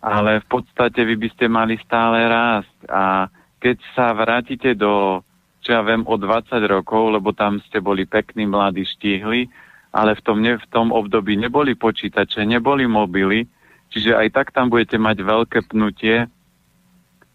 ale 0.00 0.40
v 0.40 0.46
podstate 0.46 1.02
vy 1.02 1.18
by 1.18 1.28
ste 1.34 1.50
mali 1.50 1.74
stále 1.82 2.22
rásť. 2.22 2.76
A 2.86 3.26
keď 3.58 3.76
sa 3.92 4.14
vrátite 4.14 4.78
do, 4.78 5.26
čo 5.60 5.74
ja 5.74 5.82
viem, 5.82 6.06
o 6.06 6.14
20 6.14 6.54
rokov, 6.70 7.10
lebo 7.10 7.34
tam 7.34 7.58
ste 7.66 7.82
boli 7.82 8.06
pekní, 8.06 8.46
mladí, 8.46 8.86
štíhli, 8.86 9.50
ale 9.90 10.14
v 10.14 10.22
tom, 10.22 10.38
ne, 10.38 10.54
v 10.54 10.66
tom 10.70 10.94
období 10.94 11.34
neboli 11.34 11.74
počítače, 11.74 12.46
neboli 12.46 12.86
mobily, 12.86 13.42
čiže 13.90 14.14
aj 14.14 14.28
tak 14.38 14.46
tam 14.54 14.70
budete 14.70 15.02
mať 15.02 15.18
veľké 15.18 15.66
pnutie 15.66 16.30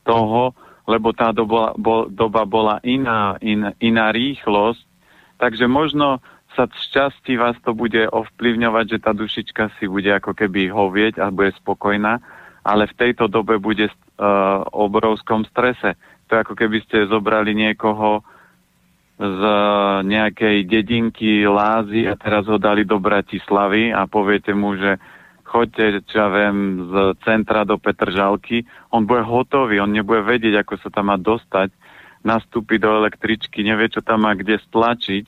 toho, 0.07 0.55
lebo 0.85 1.13
tá 1.13 1.33
doba, 1.33 1.73
bo, 1.77 2.05
doba 2.09 2.45
bola 2.45 2.77
iná, 2.85 3.37
in, 3.41 3.73
iná 3.81 4.13
rýchlosť, 4.13 4.81
takže 5.41 5.65
možno 5.65 6.21
sa 6.55 6.71
z 6.71 6.85
časti 6.95 7.35
vás 7.35 7.59
to 7.67 7.75
bude 7.75 8.07
ovplyvňovať, 8.07 8.85
že 8.95 9.03
tá 9.03 9.11
dušička 9.11 9.75
si 9.75 9.91
bude 9.91 10.07
ako 10.07 10.31
keby 10.31 10.71
hovieť 10.71 11.19
a 11.19 11.27
bude 11.33 11.51
spokojná, 11.59 12.23
ale 12.63 12.87
v 12.87 12.97
tejto 12.97 13.27
dobe 13.27 13.59
bude 13.59 13.91
uh, 13.91 14.63
obrovskom 14.71 15.43
strese. 15.51 15.99
To 16.31 16.39
je 16.39 16.43
ako 16.47 16.55
keby 16.55 16.79
ste 16.87 17.11
zobrali 17.11 17.51
niekoho 17.51 18.23
z 19.15 19.41
nejakej 20.03 20.67
dedinky 20.67 21.47
Lázy 21.47 22.03
a 22.03 22.19
teraz 22.19 22.47
ho 22.51 22.59
dali 22.59 22.83
do 22.83 22.99
Bratislavy 22.99 23.91
a 23.95 24.07
poviete 24.07 24.51
mu, 24.51 24.75
že 24.75 24.99
choďte, 25.55 26.03
čo 26.11 26.15
ja 26.19 26.27
viem, 26.27 26.83
z 26.91 27.15
centra 27.23 27.63
do 27.63 27.79
Petržalky, 27.79 28.67
on 28.91 29.07
bude 29.07 29.23
hotový, 29.23 29.79
on 29.79 29.95
nebude 29.95 30.27
vedieť, 30.27 30.67
ako 30.67 30.83
sa 30.83 30.91
tam 30.91 31.07
má 31.07 31.15
dostať, 31.15 31.71
nastúpi 32.27 32.75
do 32.75 32.91
električky, 32.91 33.63
nevie, 33.63 33.87
čo 33.87 34.03
tam 34.03 34.27
má 34.27 34.35
kde 34.35 34.59
stlačiť. 34.67 35.25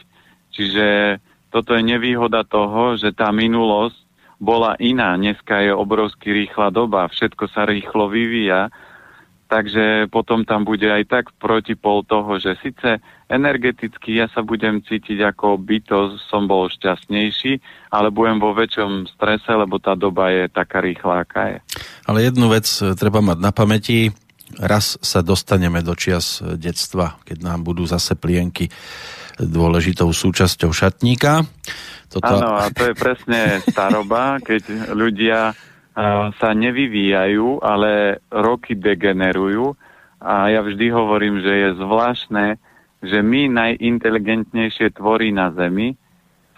Čiže 0.51 1.17
toto 1.47 1.71
je 1.71 1.87
nevýhoda 1.87 2.43
toho, 2.43 2.99
že 2.99 3.15
tá 3.15 3.31
minulosť 3.31 3.95
bola 4.43 4.75
iná. 4.83 5.15
Dneska 5.15 5.63
je 5.63 5.71
obrovsky 5.71 6.35
rýchla 6.35 6.75
doba, 6.75 7.07
všetko 7.07 7.47
sa 7.47 7.63
rýchlo 7.63 8.11
vyvíja 8.11 8.67
Takže 9.47 10.11
potom 10.11 10.43
tam 10.43 10.67
bude 10.67 10.91
aj 10.91 11.07
tak 11.07 11.25
protipol 11.39 12.03
toho, 12.03 12.35
že 12.35 12.59
síce 12.59 12.99
energeticky 13.31 14.19
ja 14.19 14.27
sa 14.27 14.43
budem 14.43 14.83
cítiť 14.83 15.23
ako 15.23 15.55
bytosť, 15.55 16.15
som 16.27 16.51
bol 16.51 16.67
šťastnejší, 16.67 17.63
ale 17.95 18.11
budem 18.11 18.43
vo 18.43 18.51
väčšom 18.51 19.07
strese, 19.07 19.51
lebo 19.55 19.79
tá 19.79 19.95
doba 19.95 20.35
je 20.35 20.51
taká 20.51 20.83
rýchla, 20.83 21.23
aká 21.23 21.43
je. 21.55 21.57
Ale 22.07 22.27
jednu 22.27 22.51
vec 22.51 22.67
e, 22.83 22.91
treba 22.99 23.23
mať 23.23 23.37
na 23.39 23.51
pamäti, 23.55 24.11
raz 24.59 24.99
sa 24.99 25.23
dostaneme 25.23 25.79
do 25.79 25.95
čias 25.95 26.43
e, 26.43 26.59
detstva, 26.59 27.15
keď 27.23 27.47
nám 27.47 27.63
budú 27.63 27.87
zase 27.87 28.19
plienky 28.19 28.67
dôležitou 29.39 30.11
súčasťou 30.11 30.75
šatníka. 30.75 31.47
Toto... 32.11 32.35
Áno, 32.35 32.51
a 32.59 32.67
to 32.71 32.91
je 32.91 32.95
presne 32.95 33.59
staroba, 33.63 34.39
keď 34.43 34.91
ľudia 34.95 35.55
sa 36.37 36.49
nevyvíjajú, 36.53 37.65
ale 37.65 38.21
roky 38.29 38.77
degenerujú. 38.77 39.73
A 40.21 40.53
ja 40.53 40.61
vždy 40.61 40.93
hovorím, 40.93 41.41
že 41.41 41.53
je 41.53 41.69
zvláštne, 41.81 42.45
že 43.01 43.19
my 43.21 43.49
najinteligentnejšie 43.49 44.93
tvorí 44.97 45.33
na 45.33 45.49
Zemi. 45.53 45.97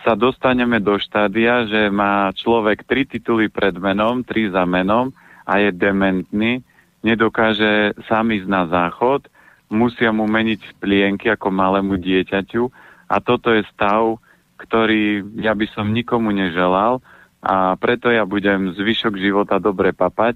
Sa 0.03 0.15
dostaneme 0.15 0.79
do 0.79 0.95
štádia, 0.95 1.67
že 1.67 1.91
má 1.91 2.31
človek 2.31 2.87
tri 2.87 3.03
tituly 3.03 3.51
pred 3.51 3.75
menom, 3.75 4.23
tri 4.23 4.47
za 4.47 4.63
menom 4.63 5.11
a 5.43 5.59
je 5.59 5.75
dementný, 5.75 6.63
nedokáže 7.03 7.95
sám 8.07 8.31
ísť 8.31 8.47
na 8.47 8.63
záchod, 8.71 9.27
musia 9.67 10.15
mu 10.15 10.23
meniť 10.23 10.79
plienky 10.79 11.27
ako 11.27 11.51
malému 11.51 11.99
dieťaťu. 11.99 12.63
A 13.11 13.15
toto 13.19 13.51
je 13.51 13.67
stav, 13.75 14.19
ktorý 14.55 15.23
ja 15.39 15.51
by 15.51 15.67
som 15.75 15.91
nikomu 15.91 16.31
neželal, 16.31 17.03
a 17.39 17.79
preto 17.79 18.11
ja 18.11 18.27
budem 18.27 18.75
zvyšok 18.75 19.15
života 19.15 19.63
dobre 19.63 19.95
papať, 19.95 20.35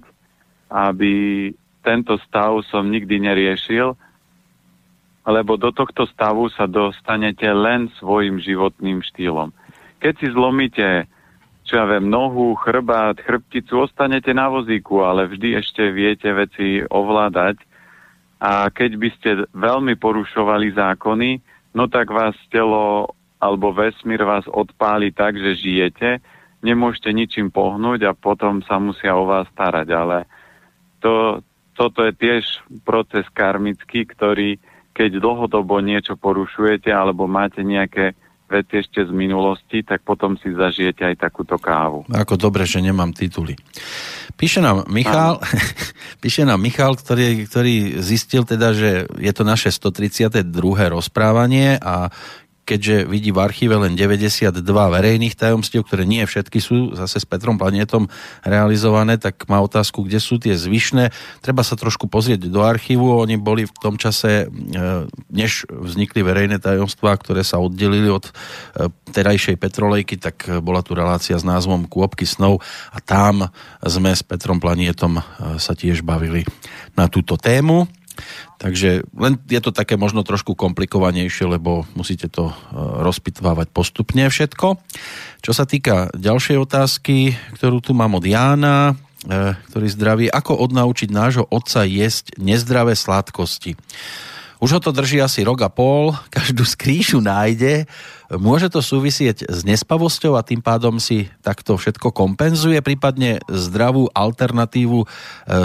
aby 0.72 1.12
tento 1.84 2.16
stav 2.24 2.64
som 2.72 2.88
nikdy 2.88 3.20
neriešil, 3.20 3.92
lebo 5.24 5.60
do 5.60 5.68
tohto 5.68 6.08
stavu 6.08 6.48
sa 6.48 6.64
dostanete 6.64 7.44
len 7.52 7.92
svojim 8.00 8.40
životným 8.40 9.04
štýlom. 9.04 9.52
Keď 10.00 10.14
si 10.20 10.28
zlomíte, 10.32 11.08
čo 11.64 11.80
ja 11.80 11.84
viem, 11.88 12.08
nohu, 12.08 12.56
chrbát, 12.60 13.20
chrbticu, 13.20 13.88
ostanete 13.88 14.32
na 14.36 14.48
vozíku, 14.52 15.04
ale 15.04 15.28
vždy 15.28 15.60
ešte 15.60 15.92
viete 15.92 16.28
veci 16.32 16.84
ovládať. 16.88 17.56
A 18.40 18.68
keď 18.68 18.90
by 19.00 19.08
ste 19.16 19.30
veľmi 19.56 19.96
porušovali 19.96 20.76
zákony, 20.76 21.40
no 21.72 21.88
tak 21.88 22.12
vás 22.12 22.36
telo 22.52 23.16
alebo 23.40 23.72
vesmír 23.72 24.24
vás 24.24 24.44
odpáli 24.48 25.12
tak, 25.12 25.36
že 25.36 25.56
žijete 25.56 26.20
nemôžete 26.64 27.12
ničím 27.12 27.52
pohnúť 27.52 28.08
a 28.08 28.16
potom 28.16 28.64
sa 28.64 28.80
musia 28.80 29.12
o 29.12 29.28
vás 29.28 29.44
starať, 29.52 29.88
ale 29.92 30.24
to, 31.04 31.44
toto 31.76 32.00
je 32.08 32.16
tiež 32.16 32.64
proces 32.88 33.28
karmický, 33.36 34.08
ktorý 34.08 34.56
keď 34.94 35.18
dlhodobo 35.18 35.82
niečo 35.82 36.14
porušujete 36.14 36.88
alebo 36.88 37.26
máte 37.26 37.66
nejaké 37.66 38.14
veci 38.46 38.78
ešte 38.78 39.02
z 39.02 39.10
minulosti, 39.10 39.82
tak 39.82 40.06
potom 40.06 40.38
si 40.38 40.54
zažijete 40.54 41.02
aj 41.02 41.16
takúto 41.18 41.58
kávu. 41.58 42.06
Ako 42.12 42.38
dobre, 42.38 42.62
že 42.68 42.78
nemám 42.78 43.10
tituly. 43.10 43.58
Píše 44.38 44.62
nám 44.62 44.86
Michal, 44.86 45.42
píše 46.22 46.46
nám 46.46 46.62
Michal, 46.62 46.94
ktorý, 46.94 47.50
ktorý 47.50 47.98
zistil 47.98 48.46
teda, 48.46 48.70
že 48.70 49.10
je 49.18 49.32
to 49.34 49.42
naše 49.42 49.74
132. 49.74 50.46
rozprávanie 50.92 51.80
a 51.82 52.14
keďže 52.64 53.04
vidí 53.04 53.30
v 53.30 53.44
archíve 53.44 53.76
len 53.76 53.92
92 53.94 54.64
verejných 54.64 55.36
tajomstiev, 55.36 55.84
ktoré 55.84 56.08
nie 56.08 56.24
všetky 56.24 56.58
sú 56.58 56.96
zase 56.96 57.20
s 57.20 57.26
Petrom 57.28 57.60
Planetom 57.60 58.08
realizované, 58.40 59.20
tak 59.20 59.44
má 59.46 59.60
otázku, 59.60 60.02
kde 60.02 60.18
sú 60.18 60.40
tie 60.40 60.56
zvyšné. 60.56 61.12
Treba 61.44 61.60
sa 61.60 61.76
trošku 61.76 62.08
pozrieť 62.08 62.48
do 62.48 62.64
archívu. 62.64 63.20
Oni 63.20 63.36
boli 63.36 63.68
v 63.68 63.76
tom 63.78 64.00
čase, 64.00 64.44
e, 64.44 64.46
než 65.28 65.68
vznikli 65.68 66.24
verejné 66.24 66.58
tajomstvá, 66.58 67.20
ktoré 67.20 67.44
sa 67.44 67.60
oddelili 67.60 68.08
od 68.08 68.24
e, 68.24 68.32
terajšej 69.12 69.60
Petrolejky, 69.60 70.16
tak 70.16 70.48
bola 70.64 70.80
tu 70.80 70.96
relácia 70.96 71.36
s 71.36 71.44
názvom 71.44 71.84
Kôpky 71.86 72.24
snov 72.24 72.64
a 72.90 72.98
tam 72.98 73.52
sme 73.84 74.10
s 74.10 74.24
Petrom 74.24 74.58
Planietom 74.58 75.20
e, 75.20 75.22
sa 75.60 75.76
tiež 75.76 76.00
bavili 76.00 76.48
na 76.96 77.12
túto 77.12 77.36
tému. 77.36 77.84
Takže 78.58 79.04
len 79.12 79.36
je 79.50 79.60
to 79.60 79.74
také 79.74 79.98
možno 79.98 80.24
trošku 80.24 80.56
komplikovanejšie, 80.56 81.44
lebo 81.58 81.84
musíte 81.98 82.30
to 82.30 82.50
e, 82.50 82.54
rozpitvávať 83.02 83.68
postupne 83.74 84.24
všetko. 84.30 84.80
Čo 85.44 85.52
sa 85.52 85.68
týka 85.68 86.08
ďalšej 86.16 86.56
otázky, 86.56 87.36
ktorú 87.60 87.84
tu 87.84 87.92
mám 87.92 88.16
od 88.16 88.24
Jána, 88.24 88.94
e, 89.26 89.58
ktorý 89.68 89.86
zdraví, 89.90 90.26
ako 90.30 90.64
odnaučiť 90.64 91.10
nášho 91.12 91.44
otca 91.50 91.84
jesť 91.84 92.40
nezdravé 92.40 92.96
sladkosti. 92.96 93.76
Už 94.64 94.70
ho 94.70 94.80
to 94.80 94.96
drží 94.96 95.20
asi 95.20 95.44
rok 95.44 95.60
a 95.60 95.68
pol, 95.68 96.16
každú 96.34 96.64
skríšu 96.64 97.20
nájde. 97.20 97.84
Môže 98.32 98.72
to 98.72 98.80
súvisieť 98.80 99.44
s 99.44 99.60
nespavosťou 99.68 100.40
a 100.40 100.46
tým 100.46 100.64
pádom 100.64 100.96
si 100.96 101.28
takto 101.44 101.76
všetko 101.76 102.16
kompenzuje, 102.16 102.80
prípadne 102.80 103.44
zdravú 103.52 104.08
alternatívu 104.08 105.04
e, 105.04 105.06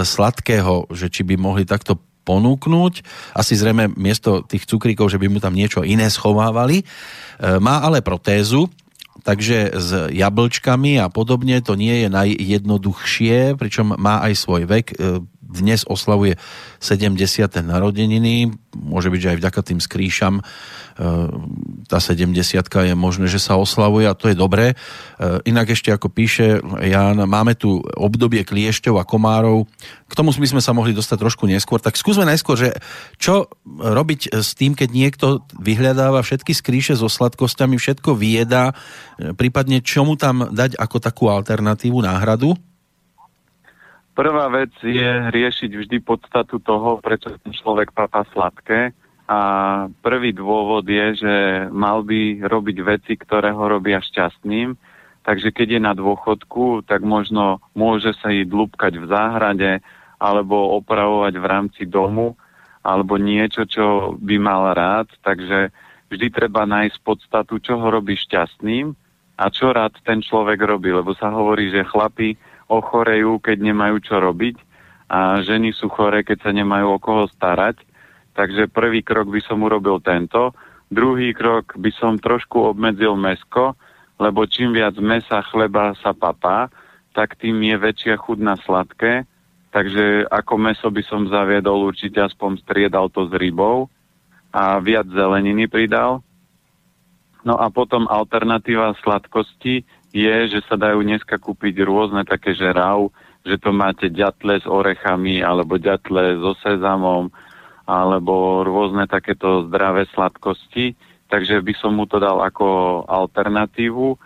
sladkého, 0.04 0.90
že 0.92 1.08
či 1.08 1.24
by 1.24 1.40
mohli 1.40 1.64
takto 1.64 1.96
ponúknuť. 2.22 3.04
Asi 3.34 3.56
zrejme 3.56 3.92
miesto 3.96 4.44
tých 4.44 4.68
cukríkov, 4.68 5.10
že 5.10 5.20
by 5.20 5.26
mu 5.26 5.38
tam 5.38 5.56
niečo 5.56 5.82
iné 5.82 6.06
schovávali. 6.08 6.82
E, 6.82 6.84
má 7.58 7.82
ale 7.82 8.04
protézu, 8.04 8.68
takže 9.22 9.76
s 9.76 9.90
jablčkami 10.12 11.00
a 11.00 11.12
podobne 11.12 11.60
to 11.60 11.76
nie 11.76 12.04
je 12.04 12.08
najjednoduchšie, 12.08 13.56
pričom 13.60 13.96
má 14.00 14.24
aj 14.24 14.32
svoj 14.36 14.64
vek. 14.64 14.96
Dnes 15.50 15.82
oslavuje 15.82 16.38
70. 16.78 17.18
narodeniny, 17.66 18.54
môže 18.78 19.10
byť, 19.10 19.20
že 19.20 19.30
aj 19.34 19.38
vďaka 19.42 19.60
tým 19.66 19.80
skrýšam 19.82 20.34
e, 20.38 20.42
tá 21.90 21.98
70 21.98 22.30
je 22.62 22.94
možné, 22.94 23.26
že 23.26 23.42
sa 23.42 23.58
oslavuje 23.58 24.06
a 24.06 24.14
to 24.14 24.30
je 24.30 24.38
dobré. 24.38 24.72
E, 24.72 24.74
inak 25.50 25.74
ešte 25.74 25.90
ako 25.90 26.06
píše 26.06 26.62
Jan, 26.62 27.18
máme 27.26 27.58
tu 27.58 27.82
obdobie 27.82 28.46
kliešťov 28.46 29.02
a 29.02 29.04
komárov. 29.04 29.66
K 30.06 30.12
tomu 30.14 30.30
by 30.30 30.48
sme 30.54 30.62
sa 30.62 30.70
mohli 30.70 30.94
dostať 30.94 31.18
trošku 31.18 31.50
neskôr. 31.50 31.82
Tak 31.82 31.98
skúsme 31.98 32.22
najskôr, 32.30 32.54
že 32.54 32.70
čo 33.18 33.50
robiť 33.66 34.30
s 34.30 34.54
tým, 34.54 34.78
keď 34.78 34.88
niekto 34.94 35.26
vyhľadáva 35.58 36.22
všetky 36.22 36.54
skrýše 36.54 36.94
so 36.94 37.10
sladkosťami, 37.10 37.74
všetko 37.74 38.14
vyjedá, 38.14 38.70
e, 39.18 39.34
prípadne 39.34 39.82
čomu 39.82 40.14
tam 40.14 40.54
dať 40.54 40.78
ako 40.78 40.96
takú 41.02 41.26
alternatívu, 41.26 41.98
náhradu? 42.06 42.54
Prvá 44.20 44.52
vec 44.52 44.68
je 44.84 45.32
riešiť 45.32 45.80
vždy 45.80 46.04
podstatu 46.04 46.60
toho, 46.60 47.00
prečo 47.00 47.40
ten 47.40 47.56
človek 47.56 47.96
papá 47.96 48.28
sladké. 48.28 48.92
A 49.24 49.40
prvý 50.04 50.36
dôvod 50.36 50.84
je, 50.84 51.24
že 51.24 51.34
mal 51.72 52.04
by 52.04 52.44
robiť 52.44 52.76
veci, 52.84 53.16
ktoré 53.16 53.56
ho 53.56 53.64
robia 53.64 53.96
šťastným. 54.04 54.76
Takže 55.24 55.56
keď 55.56 55.68
je 55.72 55.80
na 55.80 55.96
dôchodku, 55.96 56.84
tak 56.84 57.00
možno 57.00 57.64
môže 57.72 58.12
sa 58.20 58.28
ísť 58.28 58.52
lúbkať 58.52 59.00
v 59.00 59.08
záhrade 59.08 59.80
alebo 60.20 60.76
opravovať 60.76 61.40
v 61.40 61.46
rámci 61.48 61.82
domu 61.88 62.36
alebo 62.84 63.16
niečo, 63.16 63.64
čo 63.64 64.20
by 64.20 64.36
mal 64.36 64.76
rád. 64.76 65.08
Takže 65.24 65.72
vždy 66.12 66.28
treba 66.28 66.68
nájsť 66.68 67.00
podstatu, 67.00 67.56
čo 67.56 67.80
ho 67.80 67.88
robí 67.88 68.20
šťastným 68.20 68.92
a 69.40 69.48
čo 69.48 69.72
rád 69.72 69.96
ten 70.04 70.20
človek 70.20 70.60
robí. 70.60 70.92
Lebo 70.92 71.16
sa 71.16 71.32
hovorí, 71.32 71.72
že 71.72 71.88
chlapi 71.88 72.36
ochorejú, 72.70 73.42
keď 73.42 73.58
nemajú 73.58 73.98
čo 73.98 74.22
robiť 74.22 74.70
a 75.10 75.42
ženy 75.42 75.74
sú 75.74 75.90
chore, 75.90 76.22
keď 76.22 76.38
sa 76.46 76.50
nemajú 76.54 76.86
o 76.94 77.02
koho 77.02 77.26
starať. 77.26 77.82
Takže 78.38 78.70
prvý 78.70 79.02
krok 79.02 79.26
by 79.26 79.42
som 79.42 79.58
urobil 79.66 79.98
tento. 79.98 80.54
Druhý 80.86 81.34
krok 81.34 81.74
by 81.74 81.90
som 81.98 82.14
trošku 82.14 82.70
obmedzil 82.70 83.18
mesko, 83.18 83.74
lebo 84.22 84.46
čím 84.46 84.70
viac 84.70 84.94
mesa, 85.02 85.42
chleba 85.50 85.98
sa 85.98 86.14
papá, 86.14 86.70
tak 87.10 87.34
tým 87.42 87.58
je 87.58 87.74
väčšia 87.74 88.14
chuť 88.22 88.38
na 88.38 88.54
sladké. 88.54 89.26
Takže 89.74 90.30
ako 90.30 90.54
meso 90.58 90.86
by 90.90 91.02
som 91.02 91.26
zaviedol, 91.26 91.90
určite 91.90 92.22
aspoň 92.22 92.62
striedal 92.62 93.10
to 93.10 93.26
s 93.26 93.32
rybou 93.34 93.90
a 94.54 94.78
viac 94.78 95.10
zeleniny 95.10 95.66
pridal. 95.66 96.22
No 97.42 97.58
a 97.58 97.70
potom 97.70 98.06
alternatíva 98.06 98.94
sladkosti 99.02 99.82
je, 100.10 100.36
že 100.50 100.60
sa 100.66 100.74
dajú 100.74 101.06
dneska 101.06 101.38
kúpiť 101.38 101.86
rôzne 101.86 102.26
také, 102.26 102.54
že 102.54 102.70
že 103.40 103.56
to 103.56 103.72
máte 103.72 104.12
ďatle 104.12 104.60
s 104.60 104.66
orechami, 104.68 105.40
alebo 105.40 105.80
ďatle 105.80 106.36
so 106.44 106.52
sezamom, 106.60 107.32
alebo 107.88 108.62
rôzne 108.62 109.08
takéto 109.08 109.66
zdravé 109.70 110.04
sladkosti. 110.12 110.92
Takže 111.30 111.62
by 111.62 111.72
som 111.78 111.94
mu 111.96 112.04
to 112.10 112.18
dal 112.18 112.42
ako 112.42 113.02
alternatívu. 113.06 114.18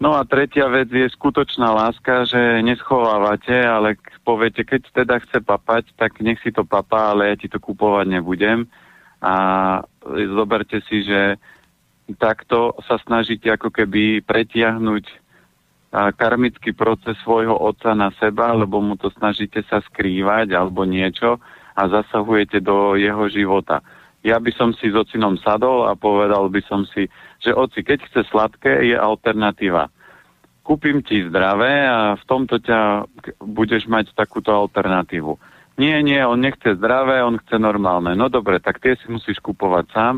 No 0.00 0.16
a 0.16 0.24
tretia 0.24 0.64
vec 0.68 0.88
je 0.88 1.06
skutočná 1.12 1.70
láska, 1.76 2.24
že 2.24 2.64
neschovávate, 2.64 3.52
ale 3.52 4.00
poviete, 4.24 4.64
keď 4.64 4.80
teda 4.96 5.20
chce 5.20 5.44
papať, 5.44 5.92
tak 5.94 6.18
nech 6.24 6.40
si 6.40 6.50
to 6.50 6.64
papá, 6.64 7.12
ale 7.12 7.32
ja 7.32 7.36
ti 7.36 7.52
to 7.52 7.60
kupovať 7.60 8.08
nebudem. 8.08 8.64
A 9.20 9.34
zoberte 10.08 10.80
si, 10.88 11.04
že 11.04 11.36
takto 12.16 12.78
sa 12.88 12.96
snažíte 13.02 13.50
ako 13.50 13.70
keby 13.70 14.24
pretiahnuť 14.24 15.04
karmický 15.90 16.70
proces 16.70 17.18
svojho 17.26 17.54
otca 17.58 17.98
na 17.98 18.14
seba, 18.22 18.54
lebo 18.54 18.78
mu 18.78 18.94
to 18.94 19.10
snažíte 19.10 19.66
sa 19.66 19.82
skrývať 19.82 20.54
alebo 20.54 20.86
niečo 20.86 21.42
a 21.74 21.82
zasahujete 21.90 22.62
do 22.62 22.94
jeho 22.94 23.26
života. 23.26 23.82
Ja 24.22 24.38
by 24.38 24.52
som 24.54 24.70
si 24.76 24.92
s 24.92 24.94
ocinom 24.94 25.40
sadol 25.40 25.88
a 25.88 25.96
povedal 25.96 26.46
by 26.52 26.60
som 26.68 26.86
si, 26.86 27.08
že 27.40 27.56
oci, 27.56 27.82
keď 27.82 28.06
chce 28.06 28.20
sladké, 28.28 28.86
je 28.86 28.94
alternatíva. 28.94 29.88
Kúpim 30.60 31.02
ti 31.02 31.24
zdravé 31.26 31.88
a 31.88 32.14
v 32.14 32.24
tomto 32.28 32.60
ťa 32.60 33.08
budeš 33.42 33.88
mať 33.88 34.12
takúto 34.12 34.52
alternatívu. 34.52 35.40
Nie, 35.80 36.04
nie, 36.04 36.20
on 36.20 36.44
nechce 36.44 36.76
zdravé, 36.76 37.24
on 37.24 37.40
chce 37.40 37.56
normálne. 37.56 38.12
No 38.12 38.28
dobre, 38.28 38.60
tak 38.60 38.78
tie 38.84 38.94
si 39.00 39.08
musíš 39.08 39.40
kupovať 39.40 39.86
sám 39.90 40.14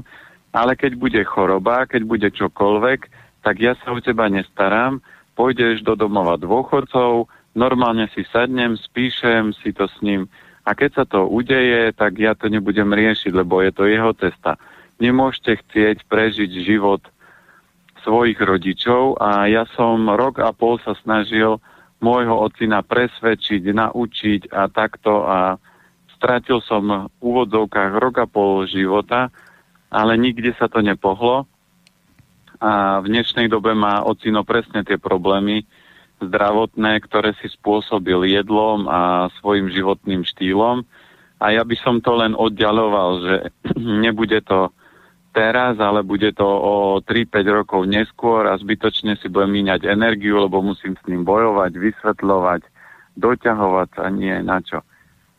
ale 0.53 0.77
keď 0.77 0.97
bude 1.01 1.21
choroba, 1.25 1.89
keď 1.89 2.03
bude 2.05 2.29
čokoľvek, 2.29 3.01
tak 3.43 3.59
ja 3.59 3.75
sa 3.81 3.97
o 3.97 3.99
teba 3.99 4.29
nestaram, 4.29 5.01
pôjdeš 5.35 5.83
do 5.83 5.97
domova 5.97 6.37
dôchodcov, 6.37 7.27
normálne 7.57 8.07
si 8.13 8.23
sadnem, 8.29 8.77
spíšem 8.77 9.57
si 9.59 9.73
to 9.73 9.89
s 9.89 9.97
ním 10.05 10.29
a 10.63 10.79
keď 10.79 10.91
sa 10.95 11.05
to 11.09 11.27
udeje, 11.27 11.91
tak 11.99 12.23
ja 12.23 12.39
to 12.39 12.47
nebudem 12.47 12.95
riešiť, 12.95 13.33
lebo 13.35 13.59
je 13.67 13.73
to 13.75 13.91
jeho 13.91 14.15
cesta. 14.15 14.55
Nemôžete 15.03 15.59
chcieť 15.67 16.07
prežiť 16.07 16.51
život 16.63 17.03
svojich 18.07 18.39
rodičov 18.39 19.19
a 19.19 19.51
ja 19.51 19.67
som 19.75 20.07
rok 20.07 20.39
a 20.39 20.55
pol 20.55 20.79
sa 20.83 20.95
snažil 21.03 21.59
môjho 22.03 22.35
ocina 22.35 22.83
presvedčiť, 22.83 23.63
naučiť 23.75 24.51
a 24.55 24.67
takto 24.71 25.27
a 25.27 25.59
stratil 26.19 26.63
som 26.63 27.11
v 27.11 27.21
úvodzovkách 27.23 27.93
rok 27.99 28.15
a 28.23 28.27
pol 28.27 28.67
života, 28.67 29.31
ale 29.93 30.16
nikde 30.16 30.57
sa 30.57 30.72
to 30.72 30.80
nepohlo. 30.80 31.45
A 32.64 33.05
v 33.05 33.12
dnešnej 33.12 33.53
dobe 33.53 33.76
má 33.76 34.01
ocino 34.01 34.40
presne 34.40 34.80
tie 34.88 34.97
problémy 34.97 35.68
zdravotné, 36.22 37.03
ktoré 37.05 37.36
si 37.43 37.53
spôsobil 37.53 38.32
jedlom 38.32 38.88
a 38.88 39.28
svojim 39.43 39.68
životným 39.68 40.24
štýlom. 40.24 40.86
A 41.43 41.47
ja 41.53 41.66
by 41.66 41.76
som 41.82 41.99
to 41.99 42.16
len 42.16 42.32
oddialoval, 42.32 43.11
že 43.20 43.34
nebude 44.07 44.40
to 44.47 44.72
teraz, 45.34 45.76
ale 45.82 46.07
bude 46.07 46.32
to 46.32 46.47
o 46.47 47.03
3-5 47.05 47.59
rokov 47.64 47.84
neskôr 47.84 48.49
a 48.49 48.57
zbytočne 48.57 49.18
si 49.18 49.26
budem 49.28 49.61
míňať 49.61 49.90
energiu, 49.90 50.38
lebo 50.40 50.62
musím 50.62 50.95
s 50.97 51.05
ním 51.11 51.26
bojovať, 51.26 51.72
vysvetľovať, 51.72 52.62
doťahovať 53.18 53.88
sa, 53.97 54.05
nie 54.12 54.36
na 54.40 54.62
čo. 54.62 54.80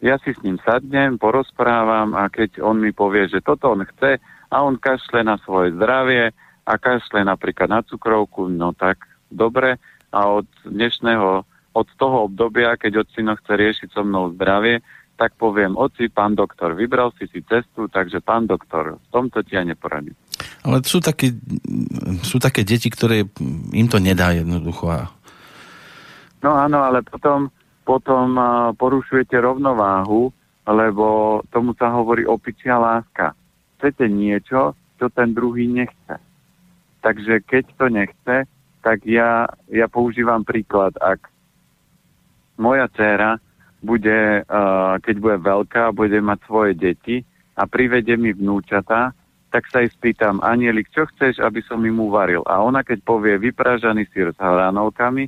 Ja 0.04 0.20
si 0.20 0.36
s 0.36 0.44
ním 0.44 0.60
sadnem, 0.60 1.16
porozprávam 1.16 2.12
a 2.20 2.28
keď 2.28 2.60
on 2.60 2.84
mi 2.84 2.92
povie, 2.92 3.32
že 3.32 3.40
toto 3.40 3.72
on 3.72 3.88
chce, 3.88 4.20
a 4.54 4.62
on 4.62 4.78
kašle 4.78 5.26
na 5.26 5.42
svoje 5.42 5.74
zdravie 5.74 6.30
a 6.64 6.74
kašle 6.78 7.26
napríklad 7.26 7.68
na 7.74 7.82
cukrovku, 7.82 8.46
no 8.54 8.78
tak 8.78 9.02
dobre. 9.34 9.82
A 10.14 10.30
od 10.30 10.46
dnešného, 10.62 11.42
od 11.74 11.88
toho 11.98 12.30
obdobia, 12.30 12.78
keď 12.78 13.02
ocino 13.02 13.34
chce 13.34 13.54
riešiť 13.58 13.90
so 13.90 14.06
mnou 14.06 14.30
zdravie, 14.38 14.86
tak 15.18 15.34
poviem, 15.42 15.74
oci, 15.74 16.10
pán 16.10 16.38
doktor, 16.38 16.78
vybral 16.78 17.10
si 17.18 17.26
si 17.34 17.42
cestu, 17.46 17.90
takže 17.90 18.22
pán 18.22 18.46
doktor, 18.46 19.02
v 19.02 19.08
tomto 19.10 19.42
ti 19.42 19.58
ja 19.58 19.66
neporadím. 19.66 20.14
Ale 20.62 20.86
sú 20.86 21.02
také, 21.02 21.34
sú 22.22 22.38
také 22.38 22.62
deti, 22.62 22.94
ktoré 22.94 23.26
im 23.74 23.88
to 23.90 23.98
nedá 23.98 24.34
jednoducho. 24.38 24.86
A... 24.90 25.10
No 26.46 26.58
áno, 26.58 26.82
ale 26.82 27.02
potom, 27.02 27.50
potom 27.86 28.38
porušujete 28.78 29.38
rovnováhu, 29.38 30.34
lebo 30.66 31.42
tomu 31.50 31.74
sa 31.78 31.94
hovorí 31.94 32.26
opičia 32.26 32.80
láska 32.80 33.34
chcete 33.84 34.08
niečo, 34.08 34.80
čo 34.96 35.12
ten 35.12 35.36
druhý 35.36 35.68
nechce. 35.68 36.16
Takže 37.04 37.44
keď 37.44 37.64
to 37.76 37.86
nechce, 37.92 38.36
tak 38.80 39.04
ja, 39.04 39.44
ja 39.68 39.92
používam 39.92 40.48
príklad, 40.48 40.96
ak 41.04 41.28
moja 42.56 42.88
dcéra 42.96 43.44
bude, 43.84 44.48
uh, 44.48 44.96
keď 45.04 45.16
bude 45.20 45.38
veľká, 45.44 45.92
bude 45.92 46.16
mať 46.24 46.40
svoje 46.48 46.72
deti 46.80 47.28
a 47.60 47.68
privede 47.68 48.16
mi 48.16 48.32
vnúčata, 48.32 49.12
tak 49.52 49.68
sa 49.68 49.84
jej 49.84 49.92
spýtam, 49.92 50.40
Anielik, 50.40 50.88
čo 50.96 51.04
chceš, 51.12 51.44
aby 51.44 51.60
som 51.68 51.84
im 51.84 52.00
uvaril? 52.00 52.42
A 52.48 52.64
ona 52.64 52.88
keď 52.88 53.04
povie 53.04 53.36
vypražaný 53.36 54.08
sír 54.16 54.32
s 54.32 54.40
hranolkami, 54.40 55.28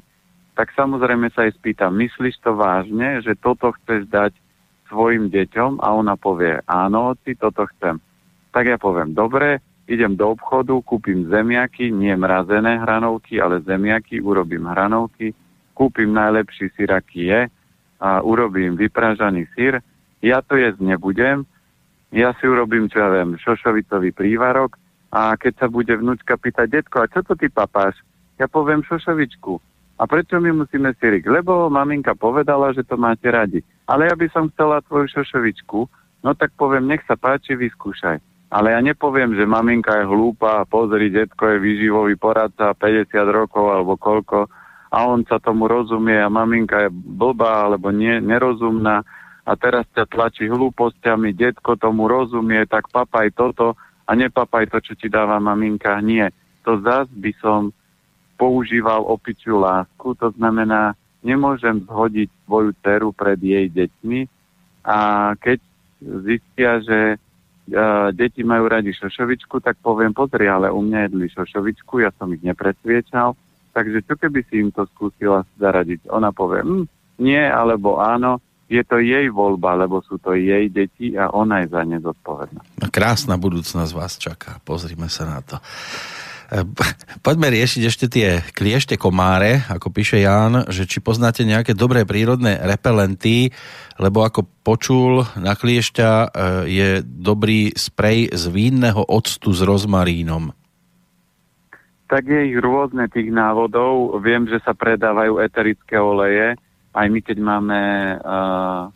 tak 0.55 0.71
samozrejme 0.71 1.27
sa 1.35 1.43
jej 1.43 1.53
spýtam, 1.59 1.91
myslíš 1.99 2.39
to 2.39 2.55
vážne, 2.55 3.19
že 3.19 3.35
toto 3.35 3.75
chceš 3.83 4.07
dať 4.07 4.31
svojim 4.87 5.27
deťom? 5.27 5.83
A 5.83 5.91
ona 5.91 6.15
povie, 6.15 6.63
áno, 6.71 7.19
si 7.27 7.35
toto 7.35 7.67
chcem 7.75 7.99
tak 8.55 8.71
ja 8.71 8.79
poviem, 8.79 9.11
dobre, 9.11 9.59
idem 9.83 10.15
do 10.15 10.31
obchodu, 10.31 10.79
kúpim 10.87 11.27
zemiaky, 11.27 11.91
nie 11.91 12.15
mrazené 12.15 12.79
hranovky, 12.79 13.35
ale 13.43 13.59
zemiaky, 13.67 14.23
urobím 14.23 14.63
hranovky, 14.63 15.35
kúpim 15.75 16.15
najlepší 16.15 16.71
syr, 16.71 16.95
aký 16.95 17.27
je 17.27 17.41
a 17.99 18.23
urobím 18.23 18.79
vypražaný 18.79 19.43
syr. 19.51 19.83
Ja 20.23 20.39
to 20.39 20.55
jesť 20.55 20.79
nebudem, 20.79 21.43
ja 22.15 22.31
si 22.39 22.47
urobím, 22.47 22.87
čo 22.87 23.03
ja 23.03 23.11
viem, 23.11 23.35
šošovicový 23.35 24.15
prívarok 24.15 24.79
a 25.11 25.35
keď 25.35 25.59
sa 25.59 25.67
bude 25.67 25.91
vnúčka 25.91 26.39
pýtať, 26.39 26.79
detko, 26.79 27.03
a 27.03 27.11
čo 27.11 27.27
to 27.27 27.35
ty 27.35 27.51
papáš? 27.51 27.99
Ja 28.39 28.47
poviem 28.47 28.87
šošovičku. 28.87 29.59
A 29.99 30.07
prečo 30.07 30.39
my 30.39 30.63
musíme 30.63 30.95
syrik? 30.95 31.27
Lebo 31.27 31.67
maminka 31.67 32.15
povedala, 32.15 32.71
že 32.71 32.87
to 32.87 32.95
máte 32.95 33.27
radi. 33.27 33.59
Ale 33.87 34.07
ja 34.07 34.15
by 34.15 34.27
som 34.31 34.47
chcela 34.55 34.79
tvoju 34.87 35.11
šošovičku, 35.11 35.79
no 36.23 36.31
tak 36.39 36.55
poviem, 36.55 36.87
nech 36.87 37.03
sa 37.03 37.19
páči, 37.19 37.59
vyskúšaj 37.59 38.34
Ale 38.49 38.71
ja 38.71 38.79
nepoviem, 38.79 39.33
že 39.33 39.49
maminka 39.49 39.99
je 39.99 40.05
hlúpa, 40.05 40.63
pozri, 40.69 41.09
detko 41.09 41.49
je 41.49 41.57
výživový 41.59 42.15
poradca, 42.15 42.77
50 42.77 43.09
rokov 43.33 43.65
alebo 43.73 43.97
koľko, 43.97 44.47
a 44.95 44.97
on 45.11 45.27
sa 45.27 45.41
tomu 45.43 45.67
rozumie 45.67 46.15
a 46.15 46.31
maminka 46.31 46.87
je 46.87 46.89
blbá 46.93 47.67
alebo 47.67 47.91
nie, 47.91 48.21
nerozumná 48.23 49.03
a 49.45 49.51
teraz 49.59 49.85
ťa 49.91 50.07
tlačí 50.07 50.47
hlúpostiami, 50.47 51.35
detko 51.35 51.75
tomu 51.77 52.07
rozumie, 52.07 52.63
tak 52.65 52.87
papaj 52.89 53.29
toto 53.35 53.77
a 54.07 54.11
nepapaj 54.15 54.71
to, 54.71 54.79
čo 54.81 54.93
ti 54.97 55.11
dáva 55.11 55.37
maminka. 55.37 55.99
Nie. 56.01 56.31
To 56.65 56.81
zás 56.81 57.05
by 57.13 57.31
som 57.43 57.75
používal 58.39 59.05
opičiu 59.05 59.61
lásku, 59.61 60.17
to 60.17 60.33
znamená, 60.33 60.97
nemôžem 61.21 61.81
zhodiť 61.85 62.29
svoju 62.45 62.71
dceru 62.81 63.09
pred 63.13 63.37
jej 63.41 63.67
deťmi 63.69 64.21
a 64.85 64.97
keď 65.37 65.59
zistia, 66.25 66.71
že 66.85 66.99
deti 68.13 68.45
majú 68.45 68.69
radi 68.69 68.93
šošovičku, 68.93 69.57
tak 69.59 69.81
poviem, 69.81 70.13
pozri, 70.13 70.45
ale 70.45 70.69
u 70.69 70.85
mňa 70.85 71.09
jedli 71.09 71.27
šošovičku, 71.33 72.05
ja 72.05 72.13
som 72.15 72.29
ich 72.29 72.45
nepresviečal, 72.45 73.33
takže 73.73 74.05
čo 74.05 74.13
keby 74.15 74.45
si 74.45 74.61
im 74.61 74.69
to 74.69 74.85
skúsila 74.93 75.41
zaradiť? 75.57 76.07
Ona 76.13 76.29
povie, 76.29 76.61
hm, 76.61 76.85
nie, 77.19 77.41
alebo 77.41 77.97
áno, 77.97 78.37
je 78.65 78.81
to 78.81 78.97
jej 78.97 79.29
voľba, 79.29 79.77
lebo 79.85 80.01
sú 80.01 80.17
to 80.17 80.33
jej 80.33 80.69
deti 80.73 81.13
a 81.13 81.29
ona 81.29 81.61
je 81.65 81.67
za 81.69 81.81
ne 81.85 82.01
zodpovedná. 82.01 82.61
No, 82.81 82.87
krásna 82.89 83.37
budúcnosť 83.37 83.91
vás 83.93 84.17
čaká, 84.17 84.57
pozrime 84.65 85.05
sa 85.09 85.29
na 85.29 85.39
to. 85.45 85.61
Poďme 87.25 87.47
riešiť 87.51 87.81
ešte 87.85 88.05
tie 88.09 88.41
kliešte 88.53 88.95
komáre, 88.95 89.65
ako 89.67 89.89
píše 89.89 90.21
Ján, 90.21 90.69
že 90.69 90.85
či 90.85 91.01
poznáte 91.01 91.45
nejaké 91.45 91.73
dobré 91.73 92.05
prírodné 92.05 92.61
repelenty, 92.61 93.49
lebo 93.97 94.21
ako 94.21 94.45
počul, 94.61 95.25
na 95.39 95.55
kliešťa 95.55 96.09
e, 96.09 96.27
je 96.69 96.89
dobrý 97.05 97.73
sprej 97.73 98.33
z 98.33 98.43
vínneho 98.51 99.01
octu 99.05 99.53
s 99.55 99.61
rozmarínom. 99.63 100.53
Tak 102.05 102.23
je 102.29 102.53
ich 102.53 102.57
rôzne 102.61 103.09
tých 103.09 103.33
návodov. 103.33 104.21
Viem, 104.21 104.45
že 104.45 104.61
sa 104.61 104.77
predávajú 104.77 105.41
eterické 105.41 105.97
oleje. 105.97 106.53
Aj 106.93 107.07
my, 107.09 107.19
keď 107.19 107.37
máme 107.41 107.81
uh, 108.21 108.93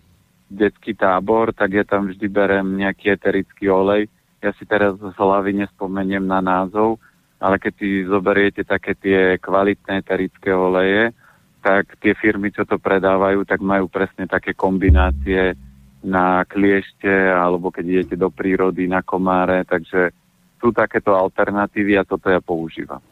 detský 0.47 0.93
tábor, 0.93 1.49
tak 1.51 1.73
ja 1.73 1.81
tam 1.81 2.05
vždy 2.05 2.27
berem 2.29 2.77
nejaký 2.77 3.17
eterický 3.17 3.65
olej. 3.65 4.05
Ja 4.45 4.53
si 4.55 4.63
teraz 4.63 4.93
z 5.01 5.17
hlavy 5.17 5.57
nespomeniem 5.57 6.21
na 6.23 6.37
názov, 6.39 7.01
ale 7.39 7.55
keď 7.57 7.73
si 7.79 7.89
zoberiete 8.03 8.67
také 8.67 8.95
tie 8.99 9.39
kvalitné 9.39 10.03
eterické 10.03 10.51
oleje, 10.51 11.15
tak 11.59 11.99
tie 11.99 12.15
firmy, 12.15 12.51
čo 12.51 12.63
to 12.63 12.79
predávajú, 12.79 13.43
tak 13.43 13.59
majú 13.59 13.91
presne 13.91 14.27
také 14.27 14.55
kombinácie 14.55 15.55
na 15.99 16.47
kliešte, 16.47 17.11
alebo 17.11 17.71
keď 17.71 17.85
idete 17.85 18.15
do 18.15 18.31
prírody, 18.31 18.87
na 18.87 19.03
komáre, 19.03 19.67
takže 19.67 20.15
sú 20.59 20.71
takéto 20.71 21.15
alternatívy 21.15 21.99
a 21.99 22.07
toto 22.07 22.31
ja 22.31 22.39
používam. 22.39 23.03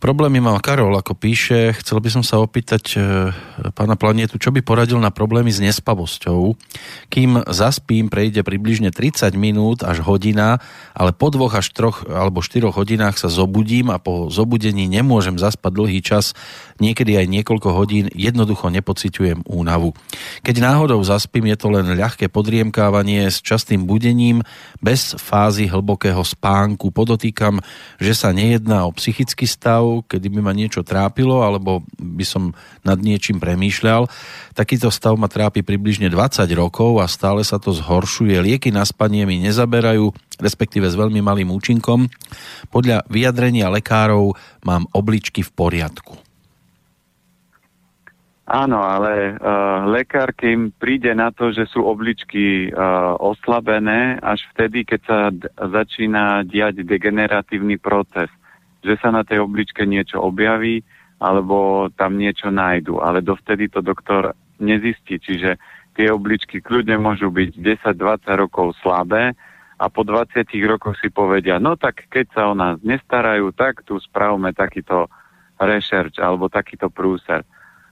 Problémy 0.00 0.40
má 0.40 0.56
Karol, 0.64 0.96
ako 0.96 1.12
píše. 1.12 1.76
Chcel 1.76 2.00
by 2.00 2.08
som 2.08 2.24
sa 2.24 2.40
opýtať 2.40 2.96
e, 2.96 3.00
pána 3.76 4.00
Planietu, 4.00 4.40
čo 4.40 4.48
by 4.48 4.64
poradil 4.64 4.96
na 4.96 5.12
problémy 5.12 5.52
s 5.52 5.60
nespavosťou. 5.60 6.56
Kým 7.12 7.44
zaspím, 7.44 8.08
prejde 8.08 8.40
približne 8.40 8.96
30 8.96 9.36
minút 9.36 9.84
až 9.84 10.00
hodina, 10.00 10.56
ale 10.96 11.12
po 11.12 11.28
dvoch 11.28 11.52
až 11.52 11.76
troch 11.76 12.08
alebo 12.08 12.40
štyroch 12.40 12.80
hodinách 12.80 13.20
sa 13.20 13.28
zobudím 13.28 13.92
a 13.92 14.00
po 14.00 14.32
zobudení 14.32 14.88
nemôžem 14.88 15.36
zaspať 15.36 15.68
dlhý 15.68 16.00
čas, 16.00 16.32
niekedy 16.80 17.20
aj 17.20 17.28
niekoľko 17.28 17.68
hodín, 17.68 18.08
jednoducho 18.16 18.72
nepociťujem 18.72 19.44
únavu. 19.44 19.92
Keď 20.40 20.64
náhodou 20.64 21.04
zaspím, 21.04 21.52
je 21.52 21.60
to 21.60 21.68
len 21.76 21.92
ľahké 21.92 22.32
podriemkávanie 22.32 23.28
s 23.28 23.44
častým 23.44 23.84
budením, 23.84 24.48
bez 24.80 25.12
fázy 25.20 25.68
hlbokého 25.68 26.24
spánku. 26.24 26.88
Podotýkam, 26.88 27.60
že 28.00 28.16
sa 28.16 28.32
nejedná 28.32 28.88
o 28.88 28.96
psychický 28.96 29.44
stav, 29.44 29.89
kedy 30.06 30.30
by 30.30 30.40
ma 30.46 30.52
niečo 30.54 30.86
trápilo 30.86 31.42
alebo 31.42 31.82
by 31.98 32.24
som 32.24 32.42
nad 32.86 32.98
niečím 33.02 33.42
premýšľal. 33.42 34.06
Takýto 34.54 34.88
stav 34.94 35.18
ma 35.18 35.26
trápi 35.26 35.66
približne 35.66 36.06
20 36.06 36.46
rokov 36.54 37.02
a 37.02 37.06
stále 37.10 37.42
sa 37.42 37.58
to 37.58 37.74
zhoršuje. 37.74 38.38
Lieky 38.38 38.70
na 38.70 38.86
spanie 38.86 39.26
mi 39.26 39.42
nezaberajú, 39.42 40.14
respektíve 40.38 40.86
s 40.86 40.94
veľmi 40.94 41.18
malým 41.18 41.50
účinkom. 41.50 42.06
Podľa 42.70 43.04
vyjadrenia 43.10 43.66
lekárov 43.68 44.38
mám 44.62 44.86
obličky 44.94 45.42
v 45.42 45.50
poriadku. 45.50 46.30
Áno, 48.50 48.82
ale 48.82 49.38
uh, 49.38 49.86
lekár, 49.86 50.34
kým 50.34 50.74
príde 50.74 51.14
na 51.14 51.30
to, 51.30 51.54
že 51.54 51.70
sú 51.70 51.86
obličky 51.86 52.66
uh, 52.66 53.14
oslabené, 53.14 54.18
až 54.18 54.42
vtedy, 54.50 54.82
keď 54.82 55.00
sa 55.06 55.18
d- 55.30 55.46
začína 55.54 56.42
diať 56.42 56.82
degeneratívny 56.82 57.78
proces 57.78 58.26
že 58.80 58.94
sa 59.00 59.12
na 59.12 59.22
tej 59.22 59.44
obličke 59.44 59.84
niečo 59.84 60.20
objaví 60.20 60.84
alebo 61.20 61.88
tam 61.94 62.16
niečo 62.16 62.48
nájdu. 62.48 63.00
Ale 63.04 63.20
dovtedy 63.20 63.68
to 63.68 63.84
doktor 63.84 64.32
nezistí, 64.56 65.20
čiže 65.20 65.60
tie 65.96 66.08
obličky 66.08 66.64
kľudne 66.64 66.96
môžu 66.96 67.28
byť 67.28 67.60
10-20 67.92 68.40
rokov 68.40 68.72
slabé 68.80 69.36
a 69.80 69.84
po 69.88 70.04
20 70.04 70.48
rokoch 70.68 70.96
si 71.00 71.08
povedia, 71.08 71.56
no 71.56 71.76
tak 71.76 72.08
keď 72.08 72.26
sa 72.32 72.42
o 72.48 72.54
nás 72.56 72.80
nestarajú, 72.84 73.52
tak 73.52 73.84
tu 73.84 73.96
spravme 74.00 74.52
takýto 74.52 75.08
research 75.60 76.20
alebo 76.20 76.48
takýto 76.48 76.88
prúser. 76.88 77.44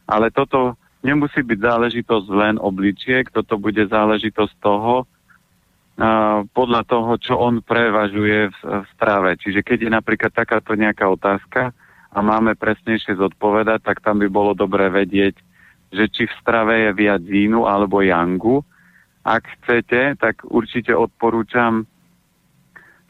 Ale 0.09 0.33
toto 0.33 0.77
nemusí 1.05 1.45
byť 1.45 1.59
záležitosť 1.61 2.29
len 2.33 2.57
obličiek, 2.57 3.29
toto 3.29 3.61
bude 3.61 3.85
záležitosť 3.89 4.55
toho, 4.61 5.05
podľa 6.55 6.83
toho, 6.87 7.19
čo 7.19 7.35
on 7.35 7.59
prevažuje 7.59 8.55
v, 8.55 8.59
v 8.63 8.87
strave. 8.95 9.35
Čiže 9.35 9.67
keď 9.67 9.79
je 9.83 9.91
napríklad 9.91 10.31
takáto 10.31 10.79
nejaká 10.79 11.11
otázka 11.11 11.75
a 12.15 12.19
máme 12.23 12.55
presnejšie 12.55 13.19
zodpovedať, 13.19 13.83
tak 13.83 13.99
tam 14.07 14.23
by 14.23 14.31
bolo 14.31 14.55
dobre 14.55 14.87
vedieť, 14.95 15.35
že 15.91 16.05
či 16.07 16.31
v 16.31 16.39
strave 16.39 16.87
je 16.87 16.91
viac 16.95 17.23
jínu 17.27 17.67
alebo 17.67 17.99
jangu. 17.99 18.63
Ak 19.27 19.45
chcete, 19.59 20.15
tak 20.23 20.47
určite 20.47 20.95
odporúčam 20.95 21.83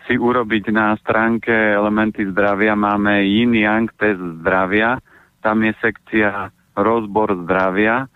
si 0.08 0.16
urobiť 0.16 0.72
na 0.72 0.96
stránke 0.96 1.52
Elementy 1.52 2.24
zdravia. 2.32 2.72
Máme 2.72 3.20
yin 3.28 3.52
yang 3.52 3.92
test 4.00 4.40
zdravia. 4.40 4.96
Tam 5.44 5.60
je 5.60 5.76
sekcia 5.84 6.48
rozbor 6.72 7.36
zdravia 7.44 8.08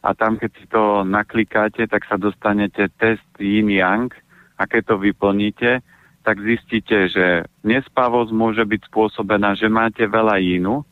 a 0.00 0.16
tam, 0.16 0.40
keď 0.40 0.50
si 0.56 0.64
to 0.68 1.04
naklikáte, 1.04 1.84
tak 1.84 2.08
sa 2.08 2.16
dostanete 2.16 2.88
test 2.96 3.26
yin 3.36 3.68
yang 3.68 4.08
a 4.56 4.64
keď 4.64 4.92
to 4.92 4.96
vyplníte, 4.96 5.84
tak 6.24 6.36
zistíte, 6.40 7.08
že 7.08 7.44
nespavosť 7.64 8.32
môže 8.32 8.64
byť 8.64 8.80
spôsobená, 8.88 9.56
že 9.56 9.68
máte 9.68 10.04
veľa 10.04 10.40
jínu, 10.40 10.84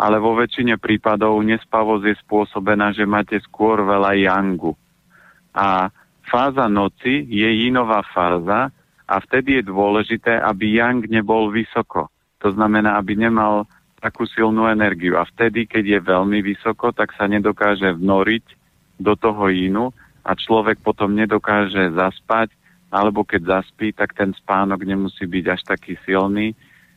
ale 0.00 0.16
vo 0.16 0.36
väčšine 0.36 0.80
prípadov 0.80 1.36
nespavosť 1.44 2.04
je 2.08 2.16
spôsobená, 2.24 2.96
že 2.96 3.04
máte 3.04 3.36
skôr 3.44 3.84
veľa 3.84 4.16
yangu. 4.16 4.72
A 5.52 5.92
fáza 6.24 6.64
noci 6.68 7.28
je 7.28 7.48
jínová 7.64 8.00
fáza 8.08 8.72
a 9.04 9.14
vtedy 9.20 9.60
je 9.60 9.68
dôležité, 9.68 10.40
aby 10.40 10.80
yang 10.80 11.04
nebol 11.08 11.52
vysoko. 11.52 12.08
To 12.40 12.48
znamená, 12.48 12.96
aby 12.96 13.20
nemal 13.20 13.68
takú 14.00 14.24
silnú 14.24 14.64
energiu. 14.66 15.20
A 15.20 15.28
vtedy, 15.28 15.68
keď 15.68 15.84
je 15.84 16.00
veľmi 16.00 16.40
vysoko, 16.40 16.90
tak 16.90 17.12
sa 17.14 17.28
nedokáže 17.28 17.92
vnoriť 17.94 18.44
do 18.96 19.12
toho 19.16 19.48
jínu 19.52 19.92
a 20.24 20.36
človek 20.36 20.80
potom 20.80 21.16
nedokáže 21.16 21.92
zaspať, 21.92 22.52
alebo 22.90 23.22
keď 23.22 23.60
zaspí, 23.60 23.94
tak 23.94 24.16
ten 24.16 24.34
spánok 24.34 24.82
nemusí 24.82 25.24
byť 25.24 25.44
až 25.46 25.60
taký 25.62 25.94
silný. 26.02 26.56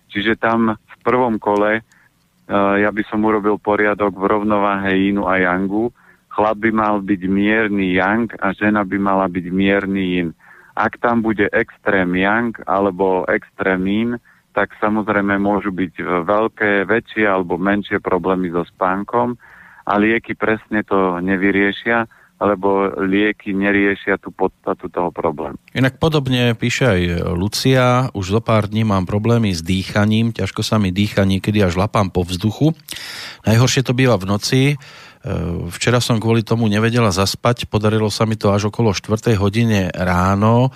Čiže 0.10 0.39
tam 0.39 0.74
v 0.76 0.95
prvom 1.06 1.38
kole 1.38 1.80
uh, 1.80 2.76
ja 2.80 2.89
by 2.89 3.04
som 3.08 3.24
urobil 3.24 3.62
poriadok 3.62 4.16
v 4.16 4.26
rovnováhe 4.28 5.10
jínu 5.10 5.28
a 5.30 5.39
yangu. 5.39 5.93
Chlap 6.34 6.66
by 6.66 6.72
mal 6.74 6.95
byť 6.97 7.22
mierny 7.30 7.93
yang 7.93 8.26
a 8.41 8.58
žena 8.58 8.82
by 8.82 8.97
mala 8.97 9.30
byť 9.30 9.45
mierny 9.54 10.18
yin. 10.18 10.30
Ak 10.74 10.97
tam 10.97 11.22
bude 11.22 11.45
extrém 11.54 12.10
yang 12.18 12.58
alebo 12.66 13.30
extrém 13.30 13.86
yin, 13.86 14.12
tak 14.54 14.78
samozrejme 14.78 15.41
môžu 15.41 15.74
byť 15.74 15.93
e, 15.99 16.04
veľké, 16.24 16.86
väčšie 16.86 17.26
alebo 17.26 17.58
menšie 17.58 17.97
problémy 17.97 18.54
so 18.54 18.62
spánkom 18.64 19.36
a 19.84 19.93
lieky 19.99 20.38
presne 20.38 20.86
to 20.86 21.20
nevyriešia, 21.20 22.08
lebo 22.39 22.91
lieky 23.04 23.56
neriešia 23.56 24.20
tú 24.20 24.30
podstatu 24.30 24.88
toho 24.88 25.10
problému. 25.10 25.58
Inak 25.74 25.97
podobne 25.97 26.54
píše 26.54 26.86
aj 26.86 27.01
Lucia, 27.34 28.08
už 28.14 28.39
zo 28.39 28.41
pár 28.43 28.68
dní 28.70 28.84
mám 28.84 29.10
problémy 29.10 29.51
s 29.51 29.64
dýchaním, 29.64 30.36
ťažko 30.36 30.62
sa 30.62 30.78
mi 30.78 30.93
dýcha, 30.93 31.26
niekedy 31.26 31.64
až 31.64 31.80
lapám 31.80 32.12
po 32.12 32.24
vzduchu. 32.24 32.76
Najhoršie 33.47 33.82
to 33.84 33.97
býva 33.97 34.16
v 34.22 34.30
noci, 34.30 34.62
e, 34.72 34.76
Včera 35.72 35.97
som 36.04 36.20
kvôli 36.22 36.45
tomu 36.45 36.70
nevedela 36.70 37.10
zaspať, 37.10 37.68
podarilo 37.68 38.12
sa 38.12 38.28
mi 38.30 38.38
to 38.38 38.51
až 38.54 38.70
okolo 38.70 38.93
4. 38.93 39.34
hodine 39.39 39.89
ráno 39.91 40.70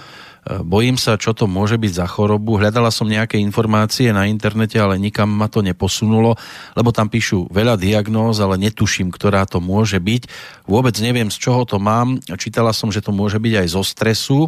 bojím 0.64 0.96
sa, 0.96 1.20
čo 1.20 1.36
to 1.36 1.50
môže 1.50 1.76
byť 1.76 1.92
za 1.98 2.08
chorobu. 2.08 2.56
Hľadala 2.56 2.88
som 2.94 3.10
nejaké 3.10 3.36
informácie 3.42 4.14
na 4.16 4.30
internete, 4.30 4.80
ale 4.80 4.96
nikam 4.96 5.28
ma 5.28 5.52
to 5.52 5.60
neposunulo, 5.60 6.40
lebo 6.78 6.90
tam 6.96 7.12
píšu 7.12 7.52
veľa 7.52 7.76
diagnóz, 7.76 8.40
ale 8.40 8.56
netuším, 8.56 9.12
ktorá 9.12 9.44
to 9.44 9.60
môže 9.60 10.00
byť. 10.00 10.30
Vôbec 10.64 10.96
neviem, 11.04 11.28
z 11.28 11.38
čoho 11.40 11.68
to 11.68 11.80
mám. 11.82 12.20
Čítala 12.40 12.72
som, 12.72 12.92
že 12.94 13.04
to 13.04 13.12
môže 13.12 13.40
byť 13.42 13.54
aj 13.64 13.68
zo 13.72 13.84
stresu, 13.84 14.40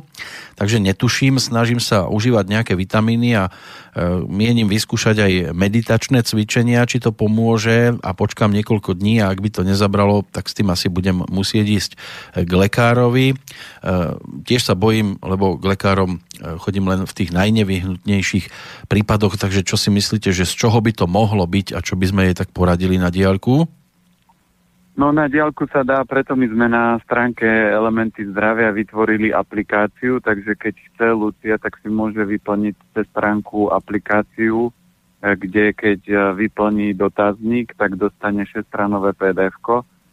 takže 0.56 0.80
netuším. 0.80 1.42
Snažím 1.42 1.84
sa 1.84 2.08
užívať 2.08 2.46
nejaké 2.48 2.74
vitamíny 2.80 3.36
a 3.36 3.48
e, 3.48 3.52
mienim 4.28 4.68
vyskúšať 4.72 5.16
aj 5.20 5.34
meditačné 5.52 6.24
cvičenia, 6.24 6.88
či 6.88 7.04
to 7.04 7.12
pomôže 7.12 7.96
a 8.00 8.10
počkám 8.16 8.56
niekoľko 8.56 8.96
dní 8.96 9.20
a 9.20 9.32
ak 9.32 9.40
by 9.40 9.50
to 9.52 9.62
nezabralo, 9.68 10.24
tak 10.32 10.48
s 10.48 10.56
tým 10.56 10.72
asi 10.72 10.88
budem 10.88 11.24
musieť 11.28 11.66
ísť 11.68 11.92
k 12.46 12.52
lekárovi. 12.52 13.34
E, 13.34 13.36
tiež 14.48 14.64
sa 14.64 14.76
bojím, 14.76 15.20
lebo 15.24 15.60
k 15.60 15.66
lekárom 15.90 16.22
e, 16.22 16.58
chodím 16.62 16.86
len 16.86 17.10
v 17.10 17.16
tých 17.18 17.34
najnevyhnutnejších 17.34 18.46
prípadoch, 18.86 19.42
takže 19.42 19.66
čo 19.66 19.74
si 19.74 19.90
myslíte, 19.90 20.30
že 20.30 20.46
z 20.46 20.54
čoho 20.54 20.78
by 20.78 20.94
to 20.94 21.10
mohlo 21.10 21.50
byť 21.50 21.74
a 21.74 21.82
čo 21.82 21.98
by 21.98 22.06
sme 22.06 22.22
jej 22.30 22.38
tak 22.38 22.54
poradili 22.54 23.02
na 23.02 23.10
diaľku? 23.10 23.66
No 24.94 25.10
na 25.10 25.26
diálku 25.26 25.66
sa 25.74 25.82
dá, 25.82 26.06
preto 26.06 26.38
my 26.38 26.46
sme 26.46 26.70
na 26.70 27.02
stránke 27.02 27.48
Elementy 27.48 28.28
zdravia 28.30 28.70
vytvorili 28.70 29.34
aplikáciu, 29.34 30.22
takže 30.22 30.54
keď 30.60 30.76
chce 30.78 31.08
Lucia, 31.16 31.56
tak 31.58 31.82
si 31.82 31.90
môže 31.90 32.22
vyplniť 32.22 32.76
cez 32.94 33.10
stránku 33.10 33.74
aplikáciu, 33.74 34.70
e, 34.70 34.72
kde 35.26 35.74
keď 35.74 36.00
e, 36.06 36.16
vyplní 36.46 36.94
dotazník, 36.94 37.74
tak 37.74 37.98
dostane 37.98 38.46
6-stranové 38.46 39.18
pdf 39.18 39.58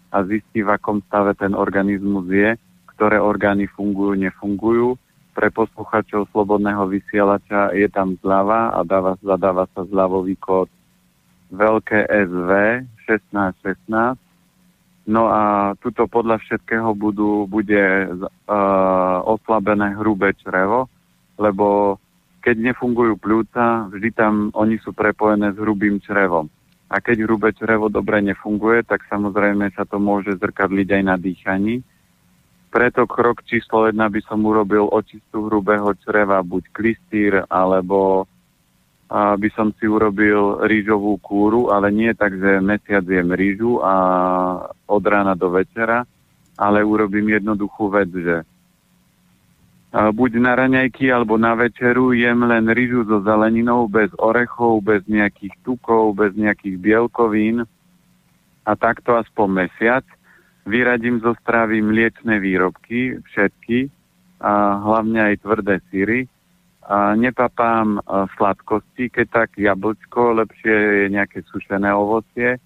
a 0.09 0.25
zistí, 0.25 0.65
v 0.65 0.73
akom 0.73 1.05
stave 1.05 1.37
ten 1.37 1.53
organizmus 1.53 2.25
je, 2.33 2.57
ktoré 2.97 3.21
orgány 3.21 3.69
fungujú, 3.69 4.17
nefungujú. 4.17 4.97
Pre 5.37 5.49
posluchačov 5.53 6.33
slobodného 6.33 6.89
vysielača 6.89 7.77
je 7.77 7.85
tam 7.93 8.17
zľava 8.25 8.73
a 8.73 8.81
dáva, 8.89 9.21
zadáva 9.21 9.69
sa 9.77 9.85
zľavový 9.85 10.41
kód 10.41 10.73
veľké 11.53 12.09
SV 12.09 12.51
1616 13.05 14.17
No 15.07 15.31
a 15.31 15.73
tuto 15.79 16.11
podľa 16.11 16.43
všetkého 16.43 16.91
budú, 16.99 17.47
bude 17.47 18.11
uh, 18.11 19.19
oslabené 19.23 19.95
hrubé 19.95 20.35
črevo, 20.43 20.91
lebo 21.39 21.99
keď 22.43 22.75
nefungujú 22.75 23.15
pľúca, 23.15 23.87
vždy 23.95 24.11
tam 24.11 24.51
oni 24.51 24.83
sú 24.83 24.91
prepojené 24.91 25.55
s 25.55 25.59
hrubým 25.63 26.03
črevom. 26.03 26.51
A 26.91 26.99
keď 26.99 27.23
hrubé 27.23 27.55
črevo 27.55 27.87
dobre 27.87 28.19
nefunguje, 28.19 28.83
tak 28.83 29.07
samozrejme 29.07 29.71
sa 29.79 29.87
to 29.87 30.03
môže 30.03 30.43
zrkadliť 30.43 30.89
aj 30.99 31.03
na 31.07 31.15
dýchaní. 31.15 31.87
Preto 32.67 33.07
krok 33.09 33.47
číslo 33.47 33.87
jedna 33.89 34.11
by 34.13 34.21
som 34.27 34.45
urobil 34.45 34.91
očistu 34.91 35.49
hrubého 35.49 35.95
čreva, 36.05 36.45
buď 36.45 36.65
klistýr, 36.77 37.33
alebo 37.49 38.29
by 39.13 39.49
som 39.55 39.71
si 39.79 39.87
urobil 39.87 40.67
rýžovú 40.67 41.23
kúru, 41.23 41.71
ale 41.71 41.95
nie 41.95 42.11
tak, 42.11 42.35
že 42.35 42.59
mesiac 42.59 43.07
jem 43.07 43.31
rýžu 43.31 43.79
a 43.79 43.95
od 44.91 45.05
rána 45.07 45.39
do 45.39 45.47
večera, 45.55 46.03
ale 46.59 46.83
urobím 46.83 47.39
jednoduchú 47.39 47.87
vec, 47.87 48.11
že 48.11 48.43
buď 49.95 50.31
na 50.43 50.53
raňajky 50.59 51.07
alebo 51.09 51.39
na 51.39 51.55
večeru 51.55 52.19
jem 52.19 52.51
len 52.51 52.67
rýžu 52.67 53.07
so 53.07 53.23
zeleninou, 53.23 53.87
bez 53.87 54.11
orechov, 54.19 54.83
bez 54.83 55.07
nejakých 55.07 55.55
tukov, 55.63 56.19
bez 56.19 56.35
nejakých 56.35 56.75
bielkovín 56.75 57.63
a 58.67 58.73
takto 58.75 59.15
aspoň 59.15 59.49
mesiac. 59.65 60.05
Vyradím 60.67 61.23
zo 61.23 61.39
stravy 61.39 61.79
mliečne 61.79 62.43
výrobky, 62.43 63.23
všetky, 63.23 63.87
a 64.41 64.83
hlavne 64.85 65.33
aj 65.33 65.35
tvrdé 65.41 65.81
síry 65.89 66.29
a 66.87 67.17
nepapám 67.19 67.99
sladkosti, 68.37 69.11
keď 69.11 69.27
tak 69.33 69.51
jablčko, 69.59 70.39
lepšie 70.45 70.75
je 70.75 71.07
nejaké 71.11 71.43
sušené 71.49 71.91
ovocie. 71.91 72.61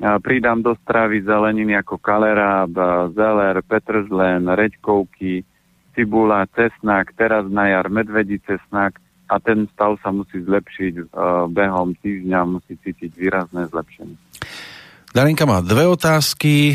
A 0.00 0.16
pridám 0.16 0.64
do 0.64 0.72
stravy 0.80 1.20
zeleniny 1.20 1.76
ako 1.76 2.00
kaleráb, 2.00 2.72
zeler, 3.12 3.60
petržlen, 3.64 4.48
reďkovky, 4.48 5.44
cibula, 5.92 6.48
cesnak, 6.56 7.12
teraz 7.18 7.44
na 7.52 7.68
jar 7.68 7.92
medvedí 7.92 8.40
cesnak 8.48 8.96
a 9.28 9.36
ten 9.42 9.68
stav 9.76 10.00
sa 10.00 10.08
musí 10.08 10.40
zlepšiť 10.40 11.12
behom 11.52 11.92
týždňa, 12.00 12.48
musí 12.48 12.80
cítiť 12.80 13.12
výrazné 13.12 13.68
zlepšenie. 13.68 14.29
Darinka 15.10 15.42
má 15.42 15.58
dve 15.58 15.90
otázky. 15.90 16.54
E, 16.70 16.74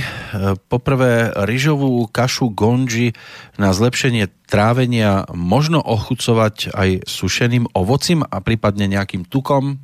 poprvé, 0.67 1.31
ryžovú 1.47 2.03
kašu 2.11 2.51
gonži 2.51 3.15
na 3.55 3.71
zlepšenie 3.71 4.27
trávenia 4.43 5.23
možno 5.31 5.79
ochucovať 5.79 6.75
aj 6.75 7.07
sušeným 7.07 7.71
ovocím 7.71 8.27
a 8.27 8.43
prípadne 8.43 8.91
nejakým 8.91 9.23
tukom? 9.23 9.79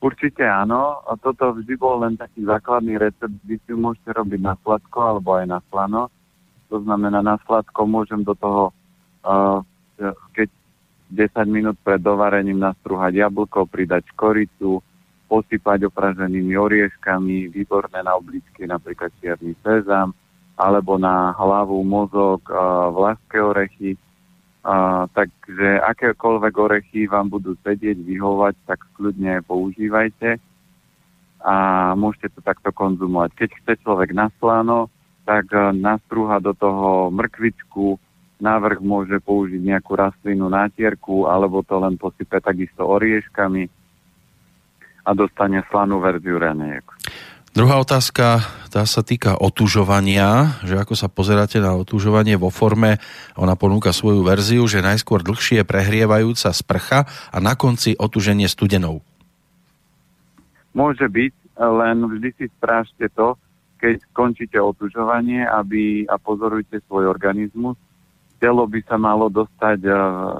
Určite 0.00 0.48
áno. 0.48 1.04
A 1.04 1.12
toto 1.20 1.52
vždy 1.60 1.76
bol 1.76 2.00
len 2.00 2.16
taký 2.16 2.40
základný 2.40 2.96
recept, 2.96 3.36
kde 3.44 3.60
si 3.68 3.72
môžete 3.76 4.16
robiť 4.16 4.40
na 4.40 4.56
sladko 4.64 4.98
alebo 5.04 5.36
aj 5.36 5.44
na 5.44 5.60
slano. 5.68 6.08
To 6.72 6.80
znamená, 6.80 7.20
na 7.20 7.36
sladko 7.44 7.84
môžem 7.84 8.24
do 8.24 8.32
toho, 8.32 8.72
uh, 9.28 9.60
keď 10.32 10.48
10 11.12 11.36
minút 11.52 11.76
pred 11.84 12.00
dovarením 12.00 12.64
nastrúhať 12.64 13.28
jablko, 13.28 13.68
pridať 13.68 14.08
koricu, 14.16 14.80
posypať 15.30 15.86
opraženými 15.86 16.58
orieškami, 16.58 17.54
výborné 17.54 18.02
na 18.02 18.18
obličky, 18.18 18.66
napríklad 18.66 19.14
čierny 19.22 19.54
sezam, 19.62 20.10
alebo 20.58 20.98
na 20.98 21.30
hlavu, 21.38 21.78
mozog, 21.86 22.42
vlaské 22.90 23.38
orechy. 23.38 23.94
Takže 25.14 25.80
akékoľvek 25.86 26.54
orechy 26.58 27.06
vám 27.06 27.30
budú 27.30 27.54
sedieť, 27.62 27.96
vyhovať, 28.02 28.54
tak 28.66 28.82
kľudne 28.98 29.40
používajte 29.46 30.36
a 31.40 31.56
môžete 31.96 32.36
to 32.36 32.40
takto 32.44 32.68
konzumovať. 32.74 33.32
Keď 33.38 33.50
chce 33.62 33.72
človek 33.86 34.12
na 34.12 34.28
slano, 34.36 34.92
tak 35.24 35.48
nastrúha 35.78 36.42
do 36.44 36.52
toho 36.52 37.08
mrkvičku, 37.08 37.96
návrh 38.44 38.84
môže 38.84 39.16
použiť 39.24 39.64
nejakú 39.64 39.96
rastlinu 39.96 40.52
nátierku, 40.52 41.24
alebo 41.24 41.64
to 41.64 41.80
len 41.80 41.96
posype 41.96 42.36
takisto 42.44 42.84
orieškami, 42.84 43.68
a 45.04 45.10
dostane 45.16 45.64
slanú 45.68 46.00
verziu 46.00 46.36
raniek. 46.36 46.84
Druhá 47.50 47.82
otázka, 47.82 48.46
tá 48.70 48.86
sa 48.86 49.02
týka 49.02 49.34
otužovania, 49.34 50.62
že 50.62 50.78
ako 50.78 50.94
sa 50.94 51.10
pozeráte 51.10 51.58
na 51.58 51.74
otužovanie 51.74 52.38
vo 52.38 52.46
forme, 52.46 53.02
ona 53.34 53.58
ponúka 53.58 53.90
svoju 53.90 54.22
verziu, 54.22 54.62
že 54.70 54.78
najskôr 54.78 55.26
dlhšie 55.26 55.66
prehrievajúca 55.66 56.54
sprcha 56.54 57.10
a 57.10 57.36
na 57.42 57.58
konci 57.58 57.98
otuženie 57.98 58.46
studenou. 58.46 59.02
Môže 60.70 61.10
byť, 61.10 61.58
len 61.58 61.96
vždy 62.06 62.28
si 62.38 62.46
strážte 62.54 63.10
to, 63.18 63.34
keď 63.82 63.98
skončíte 64.14 64.58
otužovanie 64.62 65.42
aby, 65.42 66.06
a 66.06 66.22
pozorujte 66.22 66.78
svoj 66.86 67.10
organizmus. 67.10 67.74
Telo 68.38 68.62
by 68.70 68.78
sa 68.86 68.94
malo 68.94 69.26
dostať 69.26 69.90
uh, 69.90 69.96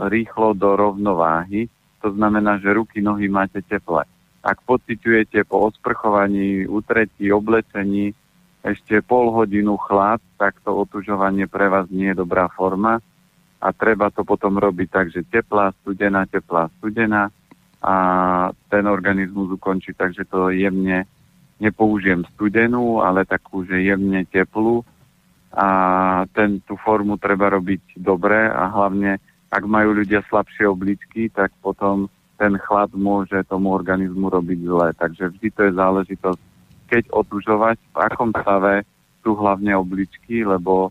rýchlo 0.07 0.55
do 0.55 0.79
rovnováhy, 0.79 1.67
to 1.99 2.15
znamená, 2.15 2.63
že 2.63 2.71
ruky, 2.71 3.03
nohy 3.03 3.27
máte 3.27 3.67
teple 3.67 4.07
ak 4.41 4.65
pociťujete 4.65 5.45
po 5.45 5.69
osprchovaní, 5.69 6.65
utretí, 6.65 7.29
oblečení 7.29 8.17
ešte 8.61 9.01
pol 9.01 9.33
hodinu 9.33 9.77
chlad, 9.81 10.21
tak 10.37 10.61
to 10.65 10.73
otužovanie 10.73 11.49
pre 11.49 11.69
vás 11.73 11.89
nie 11.89 12.13
je 12.13 12.21
dobrá 12.21 12.49
forma. 12.53 13.01
A 13.61 13.77
treba 13.77 14.09
to 14.09 14.25
potom 14.25 14.57
robiť 14.57 14.89
tak, 14.89 15.07
že 15.13 15.25
teplá, 15.29 15.73
studená, 15.81 16.25
teplá, 16.25 16.73
studená 16.81 17.29
a 17.81 17.95
ten 18.69 18.85
organizmus 18.85 19.53
ukončí 19.53 19.97
tak, 19.97 20.13
že 20.13 20.25
to 20.29 20.53
jemne 20.53 21.09
nepoužijem 21.61 22.25
studenú, 22.37 23.05
ale 23.05 23.29
takú, 23.29 23.65
že 23.69 23.85
jemne 23.85 24.25
teplú. 24.29 24.81
A 25.53 25.67
ten, 26.33 26.65
tú 26.65 26.77
formu 26.81 27.21
treba 27.21 27.53
robiť 27.53 28.01
dobre 28.01 28.49
a 28.49 28.71
hlavne, 28.71 29.21
ak 29.53 29.65
majú 29.67 29.99
ľudia 29.99 30.25
slabšie 30.29 30.65
obličky, 30.65 31.29
tak 31.29 31.53
potom 31.61 32.09
ten 32.41 32.57
chlad 32.57 32.89
môže 32.97 33.37
tomu 33.45 33.77
organizmu 33.77 34.33
robiť 34.33 34.59
zle. 34.65 34.89
Takže 34.97 35.37
vždy 35.37 35.49
to 35.53 35.61
je 35.69 35.73
záležitosť, 35.77 36.41
keď 36.89 37.05
otužovať, 37.13 37.77
v 37.77 37.97
akom 38.01 38.33
stave 38.33 38.89
sú 39.21 39.37
hlavne 39.37 39.77
obličky, 39.77 40.49
lebo 40.49 40.89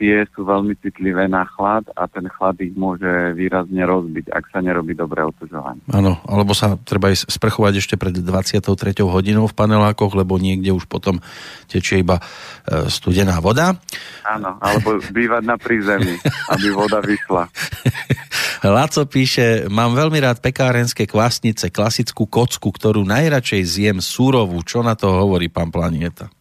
tie 0.00 0.24
sú 0.32 0.48
veľmi 0.48 0.80
citlivé 0.80 1.28
na 1.28 1.44
chlad 1.44 1.84
a 1.92 2.08
ten 2.08 2.24
chlad 2.32 2.56
ich 2.64 2.72
môže 2.72 3.36
výrazne 3.36 3.84
rozbiť, 3.84 4.32
ak 4.32 4.48
sa 4.48 4.64
nerobí 4.64 4.96
dobré 4.96 5.20
otužovanie. 5.28 5.84
Áno, 5.92 6.16
alebo 6.24 6.56
sa 6.56 6.80
treba 6.80 7.12
ísť 7.12 7.28
sprchovať 7.28 7.84
ešte 7.84 7.94
pred 8.00 8.16
23. 8.16 8.64
hodinou 9.04 9.44
v 9.44 9.52
panelákoch, 9.52 10.16
lebo 10.16 10.40
niekde 10.40 10.72
už 10.72 10.88
potom 10.88 11.20
tečie 11.68 12.00
iba 12.00 12.16
e, 12.16 12.88
studená 12.88 13.44
voda. 13.44 13.76
Áno, 14.24 14.56
alebo 14.64 14.96
bývať 15.12 15.44
na 15.44 15.60
prízemí, 15.60 16.16
aby 16.56 16.66
voda 16.72 17.04
vyšla. 17.04 17.52
Laco 18.64 19.04
píše, 19.04 19.68
mám 19.68 19.92
veľmi 19.92 20.16
rád 20.16 20.40
pekárenské 20.40 21.04
kvásnice, 21.04 21.68
klasickú 21.68 22.24
kocku, 22.24 22.72
ktorú 22.72 23.04
najradšej 23.04 23.62
zjem 23.68 23.98
súrovú. 24.00 24.64
Čo 24.64 24.80
na 24.80 24.96
to 24.96 25.12
hovorí 25.12 25.52
pán 25.52 25.68
Planieta? 25.68 26.32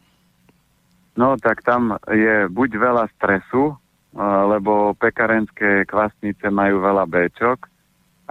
No 1.20 1.36
tak 1.36 1.68
tam 1.68 2.00
je 2.08 2.48
buď 2.48 2.70
veľa 2.80 3.06
stresu, 3.20 3.76
lebo 4.16 4.96
pekarenské 4.96 5.84
kvasnice 5.84 6.48
majú 6.48 6.80
veľa 6.80 7.04
Bčok 7.04 7.60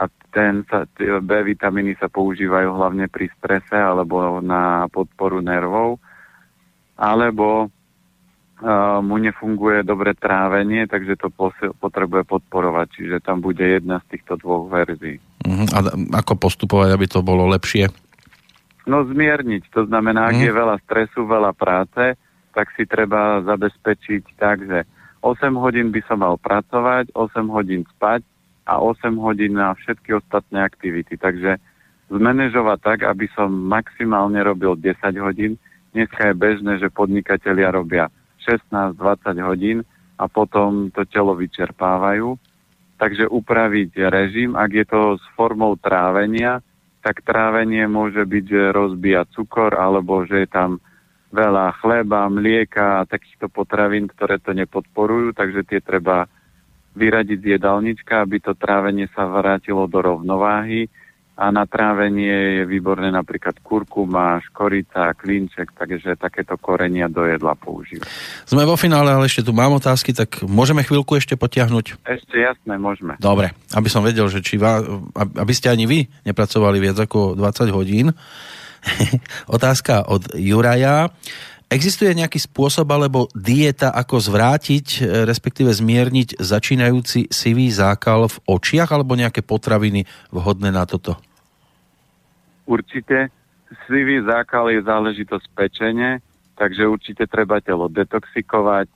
a 0.01 0.09
ten 0.32 0.64
sa, 0.72 0.89
B 0.97 1.30
vitamíny 1.45 2.01
sa 2.01 2.09
používajú 2.09 2.70
hlavne 2.72 3.12
pri 3.12 3.28
strese 3.36 3.76
alebo 3.76 4.41
na 4.41 4.89
podporu 4.89 5.45
nervov, 5.45 6.01
alebo 6.99 7.66
uh, 7.66 8.99
mu 9.03 9.16
nefunguje 9.18 9.82
dobre 9.82 10.14
trávenie, 10.14 10.86
takže 10.86 11.18
to 11.18 11.28
posil, 11.30 11.74
potrebuje 11.78 12.26
podporovať, 12.26 12.86
čiže 12.95 13.16
tam 13.22 13.43
bude 13.43 13.62
jedna 13.62 13.99
z 14.07 14.16
týchto 14.16 14.39
dvoch 14.39 14.70
verzií. 14.70 15.18
Uh-huh. 15.47 15.66
A 15.74 15.78
ako 16.22 16.39
postupovať, 16.39 16.95
aby 16.95 17.07
to 17.11 17.20
bolo 17.22 17.51
lepšie? 17.51 17.91
No 18.86 19.05
zmierniť, 19.05 19.70
to 19.74 19.86
znamená, 19.86 20.30
uh-huh. 20.30 20.32
ak 20.34 20.39
mhm. 20.41 20.47
je 20.47 20.53
veľa 20.55 20.76
stresu, 20.86 21.20
veľa 21.26 21.53
práce, 21.55 22.18
tak 22.59 22.75
si 22.75 22.91
treba 22.91 23.39
zabezpečiť 23.47 24.35
tak, 24.35 24.67
že 24.67 24.83
8 25.23 25.55
hodín 25.63 25.95
by 25.95 26.03
som 26.11 26.27
mal 26.27 26.35
pracovať, 26.43 27.15
8 27.15 27.47
hodín 27.55 27.87
spať 27.95 28.27
a 28.67 28.83
8 28.83 29.15
hodín 29.15 29.55
na 29.55 29.79
všetky 29.79 30.19
ostatné 30.19 30.67
aktivity. 30.67 31.15
Takže 31.15 31.63
zmanéžovať 32.11 32.79
tak, 32.83 32.99
aby 33.07 33.31
som 33.39 33.47
maximálne 33.47 34.43
robil 34.43 34.75
10 34.75 34.99
hodín. 35.23 35.55
Dneska 35.95 36.35
je 36.35 36.35
bežné, 36.35 36.83
že 36.83 36.91
podnikatelia 36.91 37.71
robia 37.71 38.11
16-20 38.43 39.39
hodín 39.47 39.79
a 40.19 40.27
potom 40.27 40.91
to 40.91 41.07
telo 41.07 41.39
vyčerpávajú. 41.39 42.35
Takže 42.99 43.31
upraviť 43.31 44.11
režim, 44.11 44.59
ak 44.59 44.71
je 44.75 44.87
to 44.91 45.01
s 45.15 45.25
formou 45.39 45.79
trávenia, 45.79 46.59
tak 47.07 47.23
trávenie 47.23 47.87
môže 47.87 48.27
byť, 48.27 48.45
že 48.51 48.75
rozbíja 48.75 49.31
cukor 49.31 49.79
alebo 49.79 50.27
že 50.27 50.43
je 50.43 50.49
tam 50.51 50.83
veľa 51.29 51.76
chleba, 51.85 52.29
mlieka 52.33 53.05
a 53.05 53.09
takýchto 53.09 53.53
potravín, 53.53 54.09
ktoré 54.09 54.41
to 54.41 54.57
nepodporujú, 54.57 55.37
takže 55.37 55.64
tie 55.68 55.81
treba 55.85 56.24
vyradiť 56.97 57.39
z 57.39 57.49
jedálnička, 57.61 58.24
aby 58.24 58.41
to 58.41 58.57
trávenie 58.57 59.07
sa 59.12 59.29
vrátilo 59.29 59.87
do 59.87 60.01
rovnováhy 60.03 60.89
a 61.39 61.55
na 61.55 61.62
trávenie 61.70 62.59
je 62.59 62.62
výborné 62.66 63.14
napríklad 63.14 63.62
kurkuma, 63.62 64.43
škorica, 64.43 65.14
klinček, 65.14 65.70
takže 65.70 66.18
takéto 66.18 66.59
korenia 66.59 67.07
do 67.07 67.22
jedla 67.22 67.55
používať. 67.55 68.11
Sme 68.43 68.66
vo 68.66 68.74
finále, 68.74 69.14
ale 69.14 69.31
ešte 69.31 69.47
tu 69.47 69.55
mám 69.55 69.70
otázky, 69.79 70.11
tak 70.11 70.43
môžeme 70.43 70.83
chvíľku 70.83 71.14
ešte 71.14 71.39
potiahnuť? 71.39 72.03
Ešte 72.03 72.37
jasné, 72.43 72.74
môžeme. 72.74 73.14
Dobre, 73.22 73.55
aby 73.70 73.87
som 73.87 74.03
vedel, 74.03 74.26
že 74.26 74.43
či 74.43 74.59
vá, 74.59 74.83
aby 75.14 75.53
ste 75.55 75.70
ani 75.70 75.87
vy 75.87 76.11
nepracovali 76.26 76.83
viac 76.83 76.99
ako 76.99 77.39
20 77.39 77.70
hodín, 77.70 78.11
Otázka 79.57 80.07
od 80.09 80.34
Juraja. 80.34 81.11
Existuje 81.68 82.16
nejaký 82.16 82.41
spôsob 82.41 82.89
alebo 82.89 83.28
dieta, 83.36 83.93
ako 83.93 84.16
zvrátiť, 84.24 84.86
e, 84.89 85.28
respektíve 85.28 85.68
zmierniť 85.68 86.41
začínajúci 86.41 87.28
sivý 87.28 87.68
zákal 87.68 88.32
v 88.32 88.36
očiach 88.49 88.89
alebo 88.89 89.12
nejaké 89.12 89.45
potraviny 89.45 90.09
vhodné 90.32 90.72
na 90.72 90.89
toto? 90.89 91.20
Určite. 92.64 93.28
Sivý 93.84 94.24
zákal 94.24 94.72
je 94.72 94.80
záležitosť 94.80 95.45
pečenie, 95.53 96.24
takže 96.57 96.89
určite 96.89 97.28
treba 97.28 97.61
telo 97.61 97.93
detoxikovať. 97.93 98.89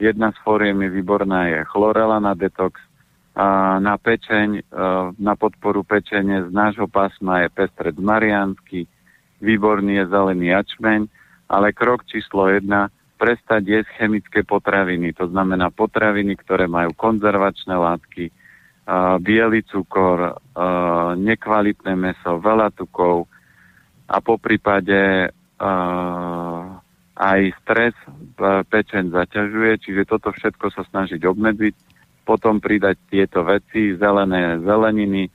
Jedna 0.00 0.32
z 0.32 0.40
fóriem 0.40 0.80
je 0.80 0.90
výborná 0.96 1.52
je 1.52 1.60
chlorela 1.68 2.16
na 2.24 2.32
detox, 2.32 2.80
a 3.34 3.78
na 3.82 3.98
pečeň, 3.98 4.48
e, 4.58 4.62
na 5.18 5.34
podporu 5.34 5.82
pečenie 5.82 6.46
z 6.46 6.50
nášho 6.54 6.86
pásma 6.86 7.42
je 7.42 7.48
pestred 7.50 7.98
mariánsky, 7.98 8.86
výborný 9.44 10.00
je 10.00 10.10
zelený 10.10 10.56
jačmeň, 10.56 11.00
ale 11.52 11.76
krok 11.76 12.08
číslo 12.08 12.48
jedna, 12.48 12.88
prestať 13.14 13.62
jesť 13.62 13.90
chemické 14.00 14.40
potraviny, 14.42 15.14
to 15.14 15.30
znamená 15.30 15.70
potraviny, 15.70 16.34
ktoré 16.34 16.66
majú 16.66 16.96
konzervačné 16.96 17.76
látky, 17.76 18.32
biely 19.22 19.64
cukor, 19.64 20.40
nekvalitné 21.16 21.94
meso, 21.96 22.36
veľa 22.42 22.74
tukov 22.74 23.24
a 24.10 24.20
po 24.20 24.36
prípade 24.36 25.32
aj 27.14 27.40
stres 27.62 27.94
pečeň 28.68 29.14
zaťažuje, 29.14 29.72
čiže 29.80 30.02
toto 30.10 30.34
všetko 30.34 30.66
sa 30.74 30.82
snažiť 30.84 31.22
obmedziť, 31.22 31.74
potom 32.28 32.60
pridať 32.60 32.98
tieto 33.08 33.46
veci, 33.46 33.94
zelené 33.96 34.60
zeleniny, 34.60 35.30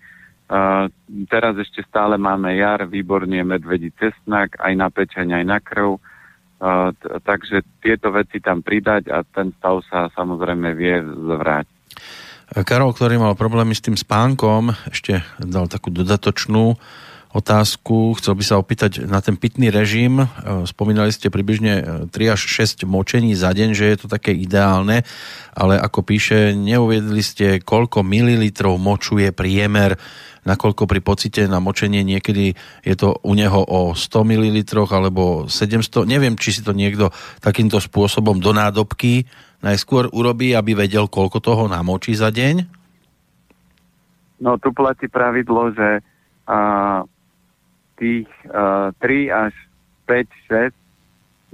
teraz 1.29 1.53
ešte 1.61 1.85
stále 1.85 2.17
máme 2.17 2.57
jar, 2.57 2.89
výborný 2.89 3.39
je 3.39 3.45
medvedí 3.45 3.89
cestnak, 4.01 4.57
aj 4.57 4.73
na 4.73 4.89
pečeň, 4.89 5.27
aj 5.39 5.45
na 5.45 5.59
krv. 5.61 6.01
Takže 7.23 7.63
tieto 7.79 8.11
veci 8.11 8.43
tam 8.43 8.59
pridať 8.59 9.07
a 9.13 9.23
ten 9.23 9.55
stav 9.61 9.79
sa 9.87 10.11
samozrejme 10.11 10.75
vie 10.75 10.99
zvrátiť. 11.05 11.77
Karol, 12.65 12.97
ktorý 12.97 13.21
mal 13.21 13.37
problémy 13.37 13.77
s 13.77 13.85
tým 13.85 13.93
spánkom, 13.93 14.73
ešte 14.89 15.21
dal 15.37 15.69
takú 15.69 15.93
dodatočnú 15.93 16.75
otázku. 17.29 18.17
Chcel 18.17 18.33
by 18.33 18.43
sa 18.43 18.57
opýtať 18.57 19.05
na 19.05 19.21
ten 19.21 19.37
pitný 19.37 19.69
režim. 19.69 20.25
Spomínali 20.65 21.13
ste 21.13 21.29
približne 21.29 22.09
3 22.09 22.33
až 22.33 22.41
6 22.41 22.89
močení 22.89 23.37
za 23.37 23.53
deň, 23.53 23.77
že 23.77 23.85
je 23.85 23.97
to 24.01 24.07
také 24.09 24.33
ideálne, 24.33 25.05
ale 25.53 25.77
ako 25.77 26.01
píše, 26.01 26.57
neuviedli 26.57 27.21
ste, 27.21 27.61
koľko 27.61 28.01
mililitrov 28.01 28.81
moču 28.81 29.21
je 29.21 29.29
priemer 29.29 29.93
nakoľko 30.49 30.89
pri 30.89 31.01
pocite 31.05 31.45
na 31.45 31.61
močenie 31.61 32.01
niekedy 32.01 32.57
je 32.81 32.95
to 32.97 33.21
u 33.21 33.33
neho 33.37 33.61
o 33.61 33.93
100 33.93 34.25
ml 34.25 34.57
alebo 34.89 35.45
700. 35.45 36.09
Neviem, 36.09 36.33
či 36.33 36.57
si 36.57 36.61
to 36.65 36.73
niekto 36.73 37.13
takýmto 37.45 37.77
spôsobom 37.77 38.41
do 38.41 38.49
nádobky 38.49 39.29
najskôr 39.61 40.09
urobí, 40.09 40.57
aby 40.57 40.73
vedel, 40.73 41.05
koľko 41.05 41.37
toho 41.37 41.63
namočí 41.69 42.17
za 42.17 42.33
deň? 42.33 42.65
No 44.39 44.55
tu 44.57 44.71
platí 44.71 45.11
pravidlo, 45.11 45.75
že 45.75 45.99
a, 46.47 46.59
tých 47.99 48.27
a, 48.49 48.95
3 48.97 49.29
až 49.29 49.53
5, 50.07 50.73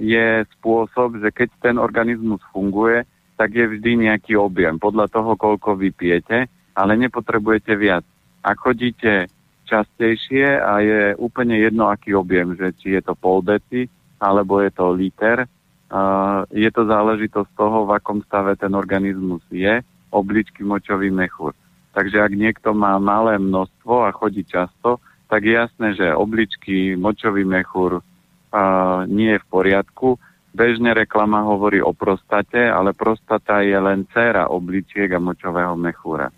je 0.00 0.46
spôsob, 0.56 1.18
že 1.18 1.34
keď 1.34 1.48
ten 1.60 1.76
organizmus 1.76 2.40
funguje, 2.54 3.02
tak 3.36 3.52
je 3.52 3.66
vždy 3.68 4.08
nejaký 4.08 4.38
objem 4.38 4.80
podľa 4.80 5.12
toho, 5.12 5.36
koľko 5.36 5.76
vypijete, 5.76 6.48
ale 6.72 6.92
nepotrebujete 6.96 7.74
viac. 7.76 8.04
Ak 8.46 8.62
chodíte 8.62 9.26
častejšie 9.66 10.62
a 10.62 10.78
je 10.78 11.02
úplne 11.18 11.58
jedno, 11.58 11.90
aký 11.90 12.14
objem, 12.14 12.54
že 12.54 12.70
či 12.78 12.94
je 12.94 13.02
to 13.02 13.18
pol 13.18 13.42
deci 13.42 13.90
alebo 14.22 14.62
je 14.62 14.70
to 14.70 14.94
liter, 14.94 15.44
uh, 15.90 16.46
je 16.54 16.70
to 16.70 16.86
záležitosť 16.86 17.50
toho, 17.58 17.90
v 17.90 17.98
akom 17.98 18.22
stave 18.22 18.54
ten 18.54 18.70
organizmus 18.72 19.42
je, 19.50 19.82
obličky 20.14 20.62
močový 20.62 21.10
mechúr. 21.10 21.52
Takže 21.92 22.22
ak 22.22 22.32
niekto 22.32 22.70
má 22.70 22.96
malé 23.02 23.36
množstvo 23.36 24.06
a 24.06 24.14
chodí 24.14 24.46
často, 24.46 25.02
tak 25.26 25.42
je 25.42 25.58
jasné, 25.58 25.98
že 25.98 26.14
obličky, 26.14 26.94
močový 26.94 27.42
mechúr 27.42 27.98
uh, 27.98 29.02
nie 29.10 29.34
je 29.34 29.42
v 29.42 29.50
poriadku. 29.50 30.08
Bežne 30.56 30.94
reklama 30.94 31.44
hovorí 31.44 31.82
o 31.82 31.92
prostate, 31.92 32.62
ale 32.62 32.96
prostata 32.96 33.60
je 33.60 33.76
len 33.76 34.06
céra 34.14 34.48
obličiek 34.48 35.10
a 35.12 35.20
močového 35.20 35.74
mechúra. 35.76 36.30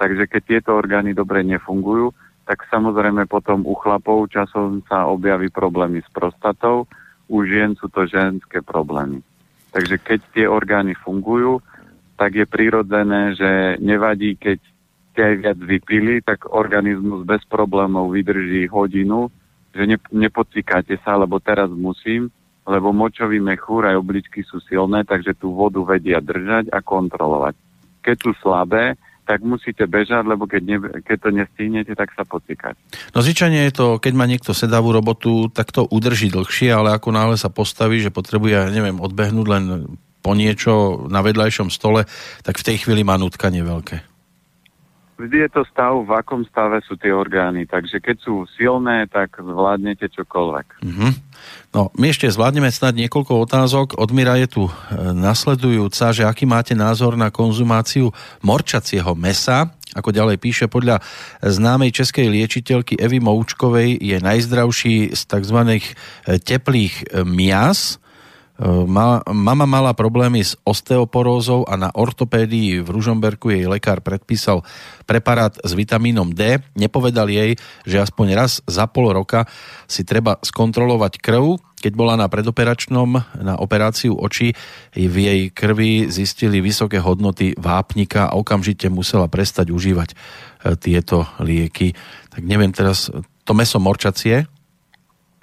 Takže 0.00 0.24
keď 0.24 0.42
tieto 0.48 0.70
orgány 0.72 1.12
dobre 1.12 1.44
nefungujú, 1.44 2.16
tak 2.48 2.64
samozrejme 2.72 3.28
potom 3.28 3.68
u 3.68 3.76
chlapov 3.76 4.32
časom 4.32 4.80
sa 4.88 5.04
objaví 5.04 5.52
problémy 5.52 6.00
s 6.00 6.08
prostatou, 6.08 6.88
u 7.28 7.44
žien 7.44 7.76
sú 7.76 7.92
to 7.92 8.08
ženské 8.08 8.64
problémy. 8.64 9.20
Takže 9.70 10.00
keď 10.00 10.20
tie 10.32 10.46
orgány 10.48 10.96
fungujú, 10.96 11.60
tak 12.16 12.32
je 12.32 12.48
prirodzené, 12.48 13.36
že 13.36 13.76
nevadí, 13.78 14.40
keď 14.40 14.58
ste 15.12 15.20
aj 15.20 15.34
viac 15.46 15.58
vypili, 15.60 16.14
tak 16.24 16.48
organizmus 16.48 17.28
bez 17.28 17.44
problémov 17.46 18.10
vydrží 18.10 18.66
hodinu, 18.72 19.28
že 19.76 19.84
ne, 19.86 20.00
nepocikáte 20.10 20.96
sa, 21.04 21.20
lebo 21.20 21.38
teraz 21.38 21.70
musím, 21.70 22.32
lebo 22.66 22.90
močový 22.90 23.38
mechúr 23.38 23.84
aj 23.84 24.00
obličky 24.00 24.42
sú 24.42 24.58
silné, 24.64 25.04
takže 25.04 25.36
tú 25.36 25.54
vodu 25.54 25.78
vedia 25.84 26.18
držať 26.18 26.72
a 26.72 26.82
kontrolovať. 26.82 27.54
Keď 28.00 28.16
sú 28.16 28.32
slabé, 28.42 28.98
tak 29.30 29.46
musíte 29.46 29.86
bežať, 29.86 30.26
lebo 30.26 30.50
keď, 30.50 30.62
ne, 30.66 30.76
keď 31.06 31.18
to 31.22 31.30
nestihnete, 31.30 31.94
tak 31.94 32.10
sa 32.18 32.26
pocikať. 32.26 32.74
No 33.14 33.22
zvyčajne 33.22 33.70
je 33.70 33.72
to, 33.78 33.86
keď 34.02 34.12
má 34.18 34.26
niekto 34.26 34.50
sedavú 34.50 34.90
robotu, 34.90 35.46
tak 35.54 35.70
to 35.70 35.86
udrží 35.86 36.34
dlhšie, 36.34 36.74
ale 36.74 36.98
ako 36.98 37.14
náhle 37.14 37.38
sa 37.38 37.46
postaví, 37.46 38.02
že 38.02 38.10
potrebuje, 38.10 38.74
neviem, 38.74 38.98
odbehnúť 38.98 39.46
len 39.46 39.64
po 40.18 40.34
niečo 40.34 41.06
na 41.06 41.22
vedľajšom 41.22 41.70
stole, 41.70 42.10
tak 42.42 42.58
v 42.58 42.66
tej 42.66 42.76
chvíli 42.82 43.06
má 43.06 43.14
nutkanie 43.14 43.62
veľké. 43.62 44.09
Vždy 45.20 45.36
je 45.44 45.50
to 45.52 45.62
stav, 45.68 45.92
v 46.00 46.16
akom 46.16 46.48
stave 46.48 46.80
sú 46.80 46.96
tie 46.96 47.12
orgány. 47.12 47.68
Takže 47.68 48.00
keď 48.00 48.16
sú 48.24 48.48
silné, 48.56 49.04
tak 49.04 49.36
zvládnete 49.36 50.08
čokoľvek. 50.08 50.66
Mm-hmm. 50.80 51.12
No, 51.76 51.92
my 52.00 52.06
ešte 52.08 52.26
zvládneme 52.32 52.72
snad 52.72 52.96
niekoľko 52.96 53.44
otázok. 53.44 54.00
Od 54.00 54.10
Mira 54.16 54.40
je 54.40 54.48
tu 54.48 54.62
e, 54.66 54.72
nasledujúca, 55.12 56.16
že 56.16 56.24
aký 56.24 56.48
máte 56.48 56.72
názor 56.72 57.20
na 57.20 57.28
konzumáciu 57.28 58.10
morčacieho 58.40 59.12
mesa. 59.12 59.68
Ako 59.92 60.14
ďalej 60.14 60.38
píše, 60.38 60.66
podľa 60.70 61.02
známej 61.44 61.90
českej 61.92 62.30
liečiteľky 62.30 62.96
Evy 62.96 63.18
Moučkovej 63.20 64.00
je 64.00 64.16
najzdravší 64.22 65.12
z 65.12 65.20
tzv. 65.28 65.58
E, 65.60 65.80
teplých 66.40 66.94
e, 67.12 67.22
mias, 68.60 69.24
Mama 69.30 69.64
mala 69.64 69.96
problémy 69.96 70.44
s 70.44 70.52
osteoporózou 70.68 71.64
a 71.64 71.80
na 71.80 71.88
ortopédii 71.88 72.84
v 72.84 72.88
Ružomberku 72.92 73.48
jej 73.48 73.64
lekár 73.64 74.04
predpísal 74.04 74.60
preparát 75.08 75.56
s 75.64 75.72
vitamínom 75.72 76.28
D. 76.28 76.60
Nepovedal 76.76 77.32
jej, 77.32 77.56
že 77.88 77.96
aspoň 78.04 78.26
raz 78.36 78.60
za 78.68 78.84
pol 78.84 79.16
roka 79.16 79.48
si 79.88 80.04
treba 80.04 80.36
skontrolovať 80.44 81.18
krv. 81.18 81.56
Keď 81.80 81.92
bola 81.96 82.20
na 82.20 82.28
predoperačnom 82.28 83.40
na 83.40 83.56
operáciu 83.56 84.12
očí, 84.12 84.52
v 84.92 85.16
jej 85.16 85.40
krvi 85.48 86.12
zistili 86.12 86.60
vysoké 86.60 87.00
hodnoty 87.00 87.56
vápnika 87.56 88.28
a 88.28 88.36
okamžite 88.36 88.92
musela 88.92 89.32
prestať 89.32 89.72
užívať 89.72 90.12
e, 90.12 90.16
tieto 90.76 91.24
lieky. 91.40 91.96
Tak 92.28 92.44
neviem 92.44 92.76
teraz, 92.76 93.08
to 93.48 93.52
meso 93.56 93.80
morčacie, 93.80 94.44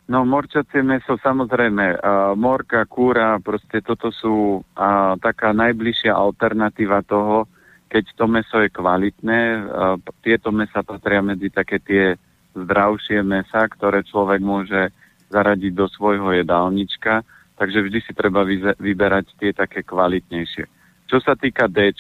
No 0.08 0.24
morčacie 0.24 0.80
meso 0.88 1.20
samozrejme, 1.20 2.00
uh, 2.00 2.32
morka, 2.40 2.88
kúra, 2.88 3.44
proste 3.44 3.84
toto 3.84 4.08
sú 4.08 4.64
uh, 4.64 5.20
taká 5.20 5.52
najbližšia 5.52 6.16
alternatíva 6.16 7.04
toho, 7.04 7.44
keď 7.92 8.16
to 8.16 8.26
meso 8.32 8.58
je 8.64 8.72
kvalitné. 8.72 9.68
Uh, 9.68 10.00
tieto 10.24 10.56
mesa 10.56 10.80
patria 10.80 11.20
medzi 11.20 11.52
také 11.52 11.84
tie 11.84 12.16
zdravšie 12.56 13.20
mesa, 13.20 13.68
ktoré 13.68 14.08
človek 14.08 14.40
môže 14.40 14.96
zaradiť 15.28 15.76
do 15.76 15.92
svojho 15.92 16.40
jedálnička, 16.40 17.28
takže 17.60 17.84
vždy 17.84 18.00
si 18.00 18.16
treba 18.16 18.48
vyberať 18.80 19.36
tie 19.36 19.52
také 19.52 19.84
kvalitnejšie. 19.84 20.66
Čo 21.12 21.20
sa 21.20 21.36
týka 21.36 21.68
D, 21.68 21.92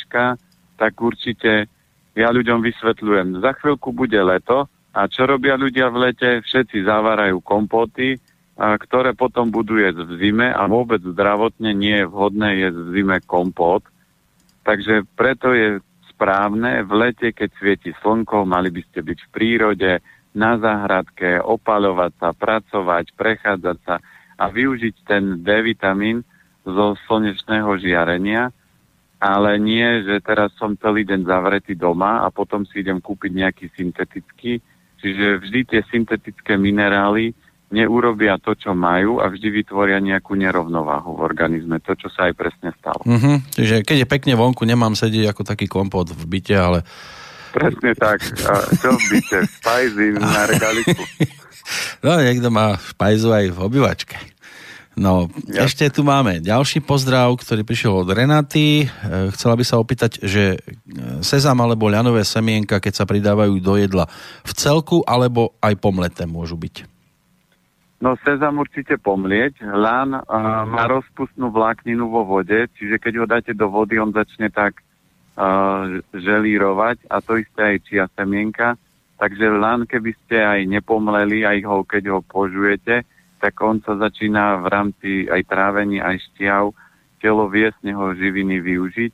tak 0.79 0.93
určite 0.95 1.67
ja 2.15 2.31
ľuďom 2.31 2.63
vysvetľujem, 2.63 3.43
za 3.43 3.51
chvíľku 3.59 3.91
bude 3.91 4.15
leto, 4.15 4.71
a 4.97 5.05
čo 5.05 5.29
robia 5.29 5.53
ľudia 5.53 5.93
v 5.93 6.09
lete? 6.09 6.41
Všetci 6.41 6.81
zavárajú 6.89 7.37
kompoty, 7.45 8.17
ktoré 8.57 9.13
potom 9.13 9.53
budú 9.53 9.77
jesť 9.77 10.09
v 10.09 10.17
zime 10.17 10.49
a 10.49 10.65
vôbec 10.65 10.97
zdravotne 11.05 11.77
nie 11.77 12.01
je 12.01 12.09
vhodné 12.09 12.65
jesť 12.65 12.79
v 12.81 12.89
zime 12.97 13.17
kompot. 13.21 13.85
Takže 14.65 15.05
preto 15.13 15.53
je 15.53 15.77
správne 16.09 16.81
v 16.81 16.91
lete, 16.97 17.29
keď 17.29 17.49
svieti 17.61 17.93
slnko, 18.01 18.49
mali 18.49 18.73
by 18.73 18.81
ste 18.89 19.05
byť 19.05 19.19
v 19.21 19.29
prírode, 19.29 19.91
na 20.37 20.53
záhradke, 20.61 21.41
opalovať 21.41 22.13
sa, 22.21 22.29
pracovať, 22.29 23.05
prechádzať 23.17 23.77
sa 23.81 23.97
a 24.37 24.45
využiť 24.53 24.95
ten 25.01 25.41
D 25.41 25.49
vitamín 25.65 26.21
zo 26.61 26.93
slnečného 27.09 27.73
žiarenia, 27.81 28.53
ale 29.17 29.57
nie, 29.57 30.05
že 30.05 30.21
teraz 30.21 30.53
som 30.61 30.77
celý 30.77 31.09
deň 31.09 31.25
zavretý 31.25 31.73
doma 31.73 32.21
a 32.21 32.29
potom 32.29 32.69
si 32.69 32.85
idem 32.85 33.01
kúpiť 33.01 33.31
nejaký 33.33 33.65
syntetický, 33.73 34.61
Čiže 34.97 35.41
vždy 35.45 35.59
tie 35.69 35.81
syntetické 35.87 36.57
minerály 36.57 37.37
neurobia 37.67 38.39
to, 38.39 38.55
čo 38.55 38.71
majú 38.71 39.19
a 39.19 39.27
vždy 39.27 39.63
vytvoria 39.63 39.99
nejakú 39.99 40.39
nerovnováhu 40.39 41.19
v 41.19 41.21
organizme. 41.21 41.83
To, 41.83 41.93
čo 41.99 42.07
sa 42.07 42.31
aj 42.31 42.33
presne 42.33 42.71
stalo. 42.79 43.03
Uh-huh. 43.03 43.43
Čiže 43.53 43.83
keď 43.83 43.97
je 44.03 44.07
pekne 44.07 44.33
vonku, 44.39 44.63
nemám 44.63 44.95
sedieť 44.95 45.35
ako 45.35 45.43
taký 45.43 45.67
kompot 45.67 46.07
v 46.11 46.23
byte, 46.25 46.55
ale... 46.55 46.79
Presne 47.51 47.91
tak. 47.97 48.23
A 48.47 48.53
čo 48.75 48.95
v 48.95 49.03
byte? 49.11 49.37
Spajzy 49.61 50.07
na 50.23 50.43
regaliku. 50.47 51.03
No, 51.99 52.15
niekto 52.23 52.47
má 52.47 52.79
špajzu 52.79 53.29
aj 53.35 53.45
v 53.51 53.59
obývačke. 53.59 54.15
No, 54.97 55.29
ja. 55.45 55.69
ešte 55.69 55.85
tu 55.93 56.01
máme 56.01 56.41
ďalší 56.41 56.81
pozdrav, 56.81 57.29
ktorý 57.37 57.61
prišiel 57.61 58.01
od 58.01 58.09
Renaty. 58.09 58.81
E, 58.81 58.85
chcela 59.37 59.53
by 59.53 59.61
sa 59.61 59.77
opýtať, 59.77 60.25
že 60.25 60.57
e, 60.57 60.59
sezam 61.21 61.61
alebo 61.61 61.85
ľanové 61.85 62.25
semienka, 62.25 62.81
keď 62.81 62.93
sa 62.97 63.05
pridávajú 63.05 63.61
do 63.61 63.77
jedla 63.77 64.09
v 64.41 64.51
celku, 64.57 65.05
alebo 65.05 65.53
aj 65.61 65.77
pomleté 65.77 66.25
môžu 66.25 66.57
byť? 66.57 66.97
No, 68.01 68.17
sezam 68.25 68.57
určite 68.57 68.97
pomlieť. 69.01 69.61
Lán 69.73 70.13
uh, 70.13 70.21
má 70.69 70.85
rozpustnú 70.85 71.49
vlákninu 71.49 72.05
vo 72.05 72.21
vode, 72.21 72.69
čiže 72.77 73.01
keď 73.01 73.13
ho 73.17 73.25
dáte 73.25 73.53
do 73.57 73.73
vody, 73.73 73.97
on 73.97 74.13
začne 74.13 74.53
tak 74.53 74.85
uh, 75.33 75.97
želírovať 76.13 77.09
a 77.09 77.17
to 77.25 77.41
isté 77.41 77.73
aj 77.73 77.77
čia 77.89 78.05
semienka. 78.13 78.77
Takže 79.17 79.49
lán, 79.49 79.89
keby 79.89 80.13
ste 80.13 80.37
aj 80.37 80.69
nepomleli, 80.69 81.41
aj 81.41 81.65
ho, 81.65 81.81
keď 81.81 82.03
ho 82.13 82.19
požujete, 82.21 83.01
tak 83.37 83.57
on 83.61 83.81
sa 83.85 83.97
začína 83.97 84.61
v 84.61 84.65
rámci 84.67 85.11
aj 85.29 85.41
trávení, 85.45 86.01
aj 86.01 86.21
šťav 86.31 86.73
telo 87.21 87.49
vie 87.49 87.69
z 87.69 87.79
neho 87.91 88.13
živiny 88.13 88.61
využiť. 88.61 89.11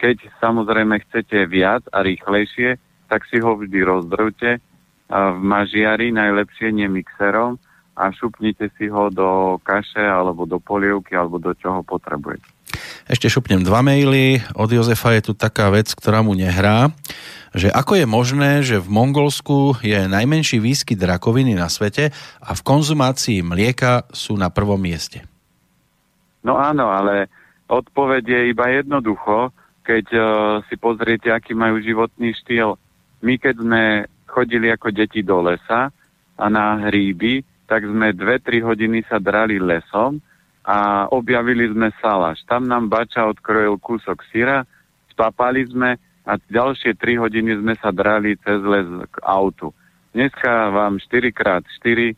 Keď 0.00 0.16
samozrejme 0.40 0.96
chcete 1.06 1.44
viac 1.50 1.84
a 1.92 2.00
rýchlejšie, 2.00 2.78
tak 3.10 3.26
si 3.26 3.42
ho 3.42 3.58
vždy 3.58 3.82
rozdrvte 3.82 4.62
v 5.10 5.40
mažiari, 5.42 6.14
najlepšie 6.14 6.70
nie 6.70 6.86
mixerom 6.86 7.58
a 7.98 8.14
šupnite 8.14 8.70
si 8.78 8.86
ho 8.86 9.10
do 9.10 9.58
kaše 9.66 10.00
alebo 10.00 10.46
do 10.46 10.62
polievky 10.62 11.18
alebo 11.18 11.42
do 11.42 11.52
čoho 11.58 11.82
potrebujete. 11.82 12.46
Ešte 13.10 13.26
šupnem 13.26 13.66
dva 13.66 13.82
maily. 13.82 14.38
Od 14.54 14.70
Jozefa 14.70 15.18
je 15.18 15.26
tu 15.26 15.32
taká 15.34 15.74
vec, 15.74 15.90
ktorá 15.90 16.22
mu 16.22 16.38
nehrá 16.38 16.94
že 17.50 17.68
ako 17.70 17.98
je 17.98 18.06
možné, 18.06 18.50
že 18.62 18.78
v 18.78 18.88
Mongolsku 18.90 19.82
je 19.82 20.06
najmenší 20.06 20.62
výskyt 20.62 21.02
rakoviny 21.02 21.58
na 21.58 21.66
svete 21.66 22.14
a 22.38 22.50
v 22.54 22.62
konzumácii 22.62 23.42
mlieka 23.42 24.06
sú 24.14 24.38
na 24.38 24.54
prvom 24.54 24.78
mieste? 24.78 25.26
No 26.46 26.56
áno, 26.56 26.88
ale 26.88 27.26
odpoveď 27.66 28.22
je 28.24 28.40
iba 28.54 28.66
jednoducho, 28.70 29.50
keď 29.82 30.06
uh, 30.14 30.24
si 30.70 30.78
pozriete, 30.78 31.34
aký 31.34 31.52
majú 31.52 31.82
životný 31.82 32.32
štýl. 32.38 32.78
My 33.20 33.34
keď 33.36 33.54
sme 33.60 33.82
chodili 34.30 34.70
ako 34.70 34.94
deti 34.94 35.20
do 35.26 35.42
lesa 35.42 35.90
a 36.38 36.44
na 36.46 36.78
hríby, 36.86 37.42
tak 37.66 37.82
sme 37.86 38.14
2-3 38.14 38.62
hodiny 38.62 39.02
sa 39.10 39.18
drali 39.18 39.58
lesom 39.58 40.22
a 40.62 41.06
objavili 41.10 41.66
sme 41.70 41.90
salaš. 41.98 42.42
Tam 42.46 42.66
nám 42.66 42.86
bača 42.86 43.26
odkrojil 43.26 43.78
kúsok 43.82 44.22
syra, 44.30 44.62
spapali 45.10 45.66
sme 45.66 45.98
a 46.26 46.36
ďalšie 46.36 46.96
3 46.96 47.22
hodiny 47.22 47.56
sme 47.60 47.74
sa 47.80 47.90
drali 47.90 48.36
cez 48.44 48.60
les 48.60 48.86
k 49.08 49.16
autu. 49.24 49.72
Dneska 50.12 50.74
vám 50.74 50.98
4x4 50.98 51.98
e, 52.10 52.14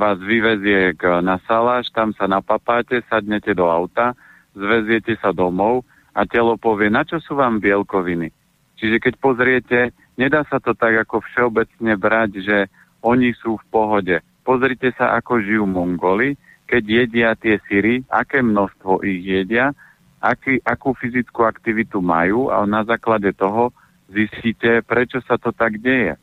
vás 0.00 0.18
vyvezie 0.18 0.96
na 1.20 1.36
saláž, 1.44 1.92
tam 1.92 2.16
sa 2.16 2.24
napapáte, 2.26 3.04
sadnete 3.06 3.52
do 3.52 3.68
auta, 3.68 4.16
zveziete 4.56 5.14
sa 5.20 5.30
domov 5.30 5.84
a 6.16 6.24
telo 6.24 6.56
povie, 6.56 6.88
na 6.88 7.04
čo 7.04 7.20
sú 7.20 7.36
vám 7.36 7.60
bielkoviny. 7.60 8.32
Čiže 8.80 8.96
keď 8.98 9.14
pozriete, 9.20 9.78
nedá 10.18 10.42
sa 10.48 10.58
to 10.58 10.74
tak 10.74 11.06
ako 11.06 11.22
všeobecne 11.22 11.94
brať, 11.94 12.30
že 12.42 12.58
oni 13.04 13.30
sú 13.38 13.60
v 13.60 13.64
pohode. 13.70 14.16
Pozrite 14.42 14.90
sa, 14.98 15.14
ako 15.14 15.38
žijú 15.38 15.64
Mongoli, 15.68 16.34
keď 16.66 16.82
jedia 16.82 17.30
tie 17.36 17.60
syry, 17.68 18.02
aké 18.08 18.40
množstvo 18.40 19.04
ich 19.06 19.22
jedia 19.22 19.76
aký, 20.22 20.62
akú 20.62 20.94
fyzickú 20.94 21.42
aktivitu 21.42 21.98
majú 21.98 22.46
a 22.54 22.62
na 22.62 22.86
základe 22.86 23.34
toho 23.34 23.74
zistíte, 24.06 24.86
prečo 24.86 25.18
sa 25.26 25.34
to 25.34 25.50
tak 25.50 25.82
deje. 25.82 26.14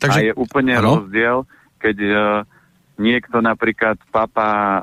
Takže, 0.00 0.20
a 0.20 0.24
je 0.24 0.32
úplne 0.32 0.80
ano? 0.80 1.04
rozdiel, 1.04 1.44
keď 1.76 1.96
uh, 2.00 2.18
niekto 2.96 3.44
napríklad 3.44 4.00
papá 4.08 4.52
uh, 4.52 4.82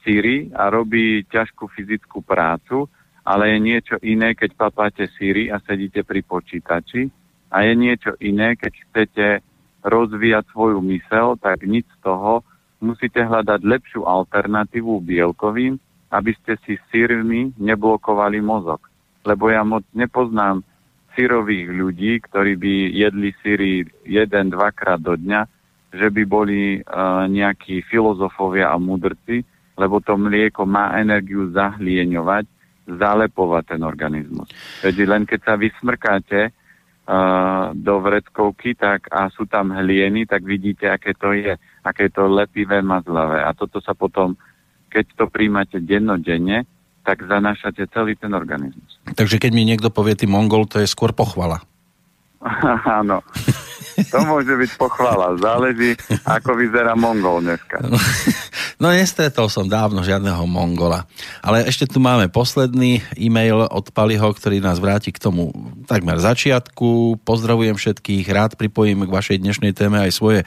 síry 0.00 0.48
a 0.56 0.72
robí 0.72 1.28
ťažkú 1.28 1.68
fyzickú 1.68 2.24
prácu, 2.24 2.88
ale 3.26 3.52
je 3.52 3.58
niečo 3.60 3.96
iné, 4.00 4.32
keď 4.32 4.56
papáte 4.56 5.04
síry 5.18 5.52
a 5.52 5.60
sedíte 5.60 6.06
pri 6.06 6.24
počítači 6.24 7.10
a 7.52 7.66
je 7.66 7.72
niečo 7.74 8.14
iné, 8.22 8.54
keď 8.54 8.72
chcete 8.88 9.26
rozvíjať 9.82 10.44
svoju 10.50 10.78
mysel, 10.82 11.38
tak 11.38 11.62
nič 11.62 11.86
z 11.86 11.98
toho 12.02 12.42
musíte 12.82 13.22
hľadať 13.22 13.60
lepšiu 13.62 14.04
alternatívu 14.04 15.00
bielkovým, 15.02 15.78
aby 16.10 16.32
ste 16.38 16.54
si 16.62 16.78
sírmi 16.92 17.50
neblokovali 17.58 18.38
mozog. 18.38 18.86
Lebo 19.26 19.50
ja 19.50 19.66
moc 19.66 19.82
nepoznám 19.90 20.62
sírových 21.16 21.72
ľudí, 21.72 22.12
ktorí 22.28 22.60
by 22.60 22.72
jedli 22.92 23.30
síry 23.40 23.70
jeden, 24.04 24.52
dvakrát 24.52 25.00
do 25.00 25.16
dňa, 25.16 25.48
že 25.96 26.12
by 26.12 26.22
boli 26.28 26.78
uh, 26.84 27.24
nejakí 27.24 27.80
filozofovia 27.88 28.68
a 28.70 28.76
mudrci, 28.76 29.40
lebo 29.80 29.98
to 30.04 30.14
mlieko 30.20 30.68
má 30.68 30.92
energiu 31.00 31.48
zahlieňovať, 31.56 32.44
zalepovať 32.86 33.64
ten 33.74 33.82
organizmus. 33.82 34.46
Veď 34.84 35.08
len 35.08 35.22
keď 35.24 35.40
sa 35.42 35.54
vysmrkáte 35.56 36.52
uh, 36.52 37.72
do 37.72 37.94
vreckovky 38.04 38.76
tak, 38.76 39.08
a 39.08 39.32
sú 39.32 39.48
tam 39.48 39.72
hlieny, 39.72 40.28
tak 40.28 40.44
vidíte, 40.44 40.86
aké 40.92 41.16
to 41.16 41.32
je, 41.32 41.56
aké 41.80 42.12
to 42.12 42.28
lepivé 42.28 42.84
mazlavé. 42.84 43.40
A 43.40 43.56
toto 43.56 43.80
sa 43.80 43.96
potom 43.96 44.36
keď 44.96 45.12
to 45.12 45.24
príjmate 45.28 45.76
dennodenne, 45.84 46.64
tak 47.04 47.28
zanášate 47.28 47.84
celý 47.92 48.16
ten 48.16 48.32
organizmus. 48.32 48.96
Takže 49.12 49.36
keď 49.36 49.52
mi 49.52 49.68
niekto 49.68 49.92
povie, 49.92 50.16
ty 50.16 50.24
Mongol, 50.24 50.64
to 50.64 50.80
je 50.80 50.88
skôr 50.88 51.12
pochvala. 51.12 51.60
Áno. 53.00 53.20
To 53.96 54.18
môže 54.24 54.56
byť 54.56 54.70
pochvala. 54.80 55.36
Záleží, 55.36 55.92
ako 56.24 56.56
vyzerá 56.56 56.96
Mongol 56.96 57.44
dneska. 57.44 57.76
No 58.76 58.92
nestretol 58.92 59.48
som 59.48 59.64
dávno 59.64 60.04
žiadneho 60.04 60.44
Mongola. 60.44 61.08
Ale 61.40 61.64
ešte 61.64 61.88
tu 61.88 61.96
máme 61.96 62.28
posledný 62.28 63.00
e-mail 63.16 63.64
od 63.64 63.88
Paliho, 63.88 64.28
ktorý 64.28 64.60
nás 64.60 64.76
vráti 64.76 65.16
k 65.16 65.22
tomu 65.22 65.48
takmer 65.88 66.20
začiatku. 66.20 67.16
Pozdravujem 67.24 67.72
všetkých, 67.72 68.28
rád 68.28 68.60
pripojím 68.60 69.08
k 69.08 69.14
vašej 69.16 69.40
dnešnej 69.40 69.72
téme 69.72 70.04
aj 70.04 70.12
svoje 70.12 70.40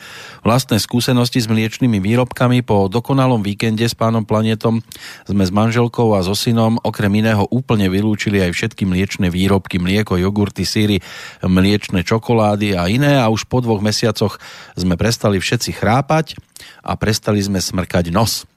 vlastné 0.46 0.78
skúsenosti 0.78 1.42
s 1.42 1.50
mliečnými 1.50 1.98
výrobkami. 1.98 2.62
Po 2.62 2.86
dokonalom 2.86 3.42
víkende 3.42 3.90
s 3.90 3.98
pánom 3.98 4.22
Planetom 4.22 4.86
sme 5.26 5.42
s 5.42 5.50
manželkou 5.50 6.14
a 6.14 6.22
so 6.22 6.38
synom 6.38 6.78
okrem 6.86 7.10
iného 7.26 7.50
úplne 7.50 7.90
vylúčili 7.90 8.46
aj 8.46 8.54
všetky 8.54 8.86
mliečne 8.86 9.34
výrobky, 9.34 9.82
mlieko, 9.82 10.22
jogurty, 10.22 10.70
síry, 10.70 11.02
mliečne 11.42 12.06
čokolády 12.06 12.78
a 12.78 12.86
iné 12.94 13.18
a 13.18 13.26
už 13.34 13.50
po 13.50 13.58
dvoch 13.66 13.82
mesiacoch 13.82 14.38
sme 14.78 14.94
prestali 15.02 15.42
všetci 15.42 15.82
chrápať 15.82 16.38
a 16.82 16.96
prestali 17.00 17.40
sme 17.40 17.62
smrkať 17.62 18.12
nos. 18.12 18.48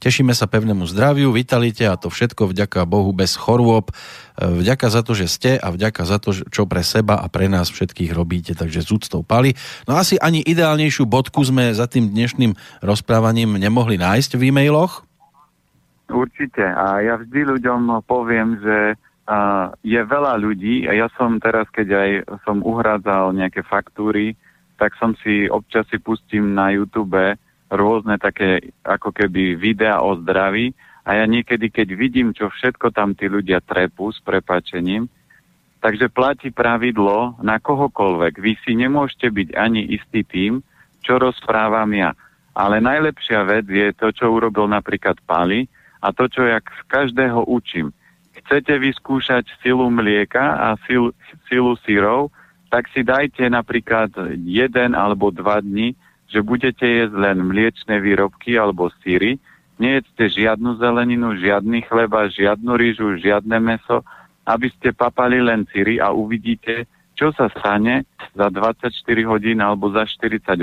Tešíme 0.00 0.32
sa 0.32 0.48
pevnému 0.48 0.88
zdraviu, 0.88 1.28
vitalite 1.28 1.84
a 1.84 2.00
to 2.00 2.08
všetko 2.08 2.48
vďaka 2.48 2.88
Bohu 2.88 3.12
bez 3.12 3.36
chorôb. 3.36 3.92
Vďaka 4.40 4.88
za 4.88 5.04
to, 5.04 5.12
že 5.12 5.28
ste 5.28 5.50
a 5.60 5.68
vďaka 5.68 6.08
za 6.08 6.16
to, 6.16 6.32
čo 6.32 6.64
pre 6.64 6.80
seba 6.80 7.20
a 7.20 7.28
pre 7.28 7.52
nás 7.52 7.68
všetkých 7.68 8.16
robíte. 8.16 8.56
Takže 8.56 8.80
z 8.80 8.88
úctou 8.96 9.20
pali. 9.20 9.52
No 9.84 10.00
asi 10.00 10.16
ani 10.16 10.40
ideálnejšiu 10.40 11.04
bodku 11.04 11.44
sme 11.44 11.76
za 11.76 11.84
tým 11.84 12.08
dnešným 12.08 12.56
rozprávaním 12.80 13.60
nemohli 13.60 14.00
nájsť 14.00 14.40
v 14.40 14.48
e-mailoch? 14.48 15.04
Určite. 16.08 16.64
A 16.64 17.04
ja 17.04 17.20
vždy 17.20 17.40
ľuďom 17.52 18.00
poviem, 18.08 18.56
že 18.64 18.96
je 19.84 20.00
veľa 20.00 20.40
ľudí 20.40 20.88
a 20.88 20.96
ja 20.96 21.12
som 21.20 21.36
teraz, 21.36 21.68
keď 21.76 21.88
aj 21.92 22.10
som 22.48 22.64
uhrádzal 22.64 23.36
nejaké 23.36 23.60
faktúry, 23.68 24.32
tak 24.78 24.94
som 24.96 25.18
si 25.20 25.50
občas 25.50 25.84
si 25.90 25.98
pustím 25.98 26.54
na 26.54 26.70
YouTube 26.70 27.36
rôzne 27.68 28.16
také 28.16 28.72
ako 28.86 29.12
keby 29.12 29.58
videa 29.58 30.00
o 30.00 30.16
zdraví 30.16 30.72
a 31.04 31.18
ja 31.18 31.24
niekedy, 31.24 31.68
keď 31.68 31.88
vidím, 31.96 32.32
čo 32.32 32.48
všetko 32.48 32.92
tam 32.92 33.12
tí 33.12 33.28
ľudia 33.28 33.60
trepú 33.64 34.12
s 34.12 34.20
prepačením, 34.24 35.08
takže 35.80 36.12
platí 36.12 36.48
pravidlo 36.52 37.36
na 37.40 37.56
kohokoľvek. 37.60 38.34
Vy 38.40 38.52
si 38.64 38.72
nemôžete 38.76 39.28
byť 39.28 39.48
ani 39.56 39.88
istý 39.88 40.24
tým, 40.24 40.60
čo 41.00 41.16
rozprávam 41.16 41.88
ja. 41.96 42.12
Ale 42.52 42.82
najlepšia 42.82 43.46
vec 43.46 43.66
je 43.70 43.88
to, 43.94 44.10
čo 44.10 44.34
urobil 44.34 44.66
napríklad 44.66 45.16
Pali 45.24 45.64
a 46.02 46.10
to, 46.10 46.26
čo 46.26 46.44
ja 46.44 46.58
z 46.60 46.82
každého 46.90 47.46
učím. 47.46 47.94
Chcete 48.44 48.76
vyskúšať 48.80 49.46
silu 49.62 49.88
mlieka 49.90 50.42
a 50.58 50.68
sil, 50.84 51.14
silu 51.46 51.78
sírov, 51.86 52.30
tak 52.68 52.88
si 52.92 53.00
dajte 53.00 53.48
napríklad 53.48 54.12
jeden 54.44 54.92
alebo 54.92 55.32
dva 55.32 55.60
dni 55.60 55.96
že 56.28 56.44
budete 56.44 56.84
jesť 56.84 57.16
len 57.16 57.40
mliečne 57.48 58.04
výrobky 58.04 58.60
alebo 58.60 58.92
síry, 59.00 59.40
nejedzte 59.80 60.28
žiadnu 60.28 60.76
zeleninu, 60.76 61.34
žiadny 61.40 61.88
chleba, 61.88 62.28
žiadnu 62.28 62.76
rýžu, 62.76 63.16
žiadne 63.16 63.56
meso, 63.58 64.04
aby 64.44 64.68
ste 64.76 64.92
papali 64.92 65.40
len 65.40 65.64
síry 65.72 65.96
a 65.96 66.12
uvidíte, 66.12 66.84
čo 67.16 67.32
sa 67.32 67.48
stane 67.48 68.04
za 68.36 68.52
24 68.52 68.92
hodín 69.24 69.58
alebo 69.64 69.88
za 69.90 70.04
48 70.04 70.60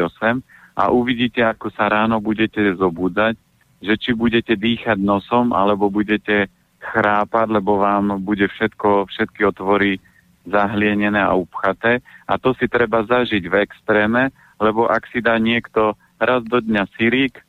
a 0.78 0.84
uvidíte, 0.93 1.41
ako 1.41 1.74
sa 1.74 1.89
ráno 1.89 2.22
budete 2.22 2.62
zobúdať, 2.78 3.36
že 3.82 3.93
či 3.97 4.12
budete 4.14 4.53
dýchať 4.53 5.01
nosom 5.01 5.51
alebo 5.51 5.89
budete 5.89 6.47
chrápať, 6.80 7.47
lebo 7.49 7.82
vám 7.82 8.22
bude 8.22 8.45
všetko, 8.45 9.10
všetky 9.10 9.41
otvory 9.49 9.97
zahlienené 10.46 11.20
a 11.20 11.34
upchaté. 11.36 12.00
A 12.30 12.38
to 12.38 12.54
si 12.56 12.70
treba 12.70 13.04
zažiť 13.04 13.43
v 13.46 13.56
extréme, 13.66 14.30
lebo 14.62 14.88
ak 14.88 15.10
si 15.12 15.20
dá 15.20 15.36
niekto 15.41 15.98
raz 16.22 16.41
do 16.48 16.62
dňa 16.64 16.84
sirík, 16.96 17.41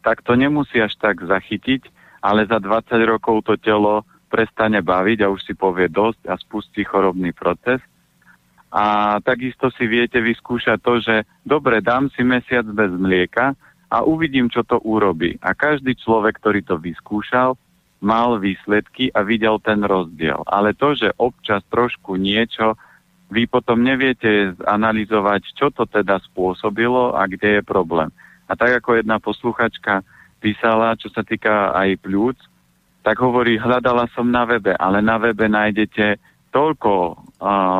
tak 0.00 0.22
to 0.24 0.38
nemusí 0.38 0.78
až 0.80 0.94
tak 0.96 1.20
zachytiť, 1.20 1.90
ale 2.22 2.46
za 2.48 2.62
20 2.62 2.96
rokov 3.04 3.44
to 3.44 3.54
telo 3.60 4.06
prestane 4.28 4.80
baviť 4.80 5.24
a 5.24 5.32
už 5.32 5.40
si 5.42 5.54
povie 5.56 5.88
dosť 5.88 6.28
a 6.28 6.34
spustí 6.38 6.84
chorobný 6.84 7.32
proces. 7.32 7.80
A 8.68 9.16
takisto 9.24 9.72
si 9.72 9.88
viete 9.88 10.20
vyskúšať 10.20 10.78
to, 10.84 11.00
že 11.00 11.24
dobre, 11.40 11.80
dám 11.80 12.12
si 12.12 12.20
mesiac 12.20 12.68
bez 12.68 12.92
mlieka 12.92 13.56
a 13.88 14.04
uvidím, 14.04 14.52
čo 14.52 14.60
to 14.60 14.76
urobí. 14.84 15.40
A 15.40 15.56
každý 15.56 15.96
človek, 15.96 16.36
ktorý 16.36 16.60
to 16.60 16.76
vyskúšal, 16.76 17.56
mal 17.98 18.38
výsledky 18.38 19.10
a 19.10 19.26
videl 19.26 19.58
ten 19.58 19.82
rozdiel. 19.82 20.46
Ale 20.46 20.74
to, 20.74 20.94
že 20.94 21.14
občas 21.18 21.66
trošku 21.66 22.14
niečo 22.14 22.78
vy 23.28 23.44
potom 23.44 23.84
neviete 23.84 24.56
analyzovať, 24.64 25.52
čo 25.52 25.68
to 25.68 25.84
teda 25.84 26.16
spôsobilo 26.32 27.12
a 27.12 27.28
kde 27.28 27.60
je 27.60 27.62
problém. 27.62 28.08
A 28.48 28.56
tak 28.56 28.80
ako 28.80 28.96
jedna 28.96 29.20
posluchačka 29.20 30.00
písala, 30.40 30.96
čo 30.96 31.12
sa 31.12 31.20
týka 31.20 31.76
aj 31.76 32.00
pľúc, 32.00 32.38
tak 33.04 33.20
hovorí, 33.20 33.60
hľadala 33.60 34.08
som 34.16 34.28
na 34.28 34.48
webe, 34.48 34.72
ale 34.76 35.04
na 35.04 35.20
webe 35.20 35.44
nájdete 35.44 36.16
toľko 36.52 36.92
uh, 36.92 37.16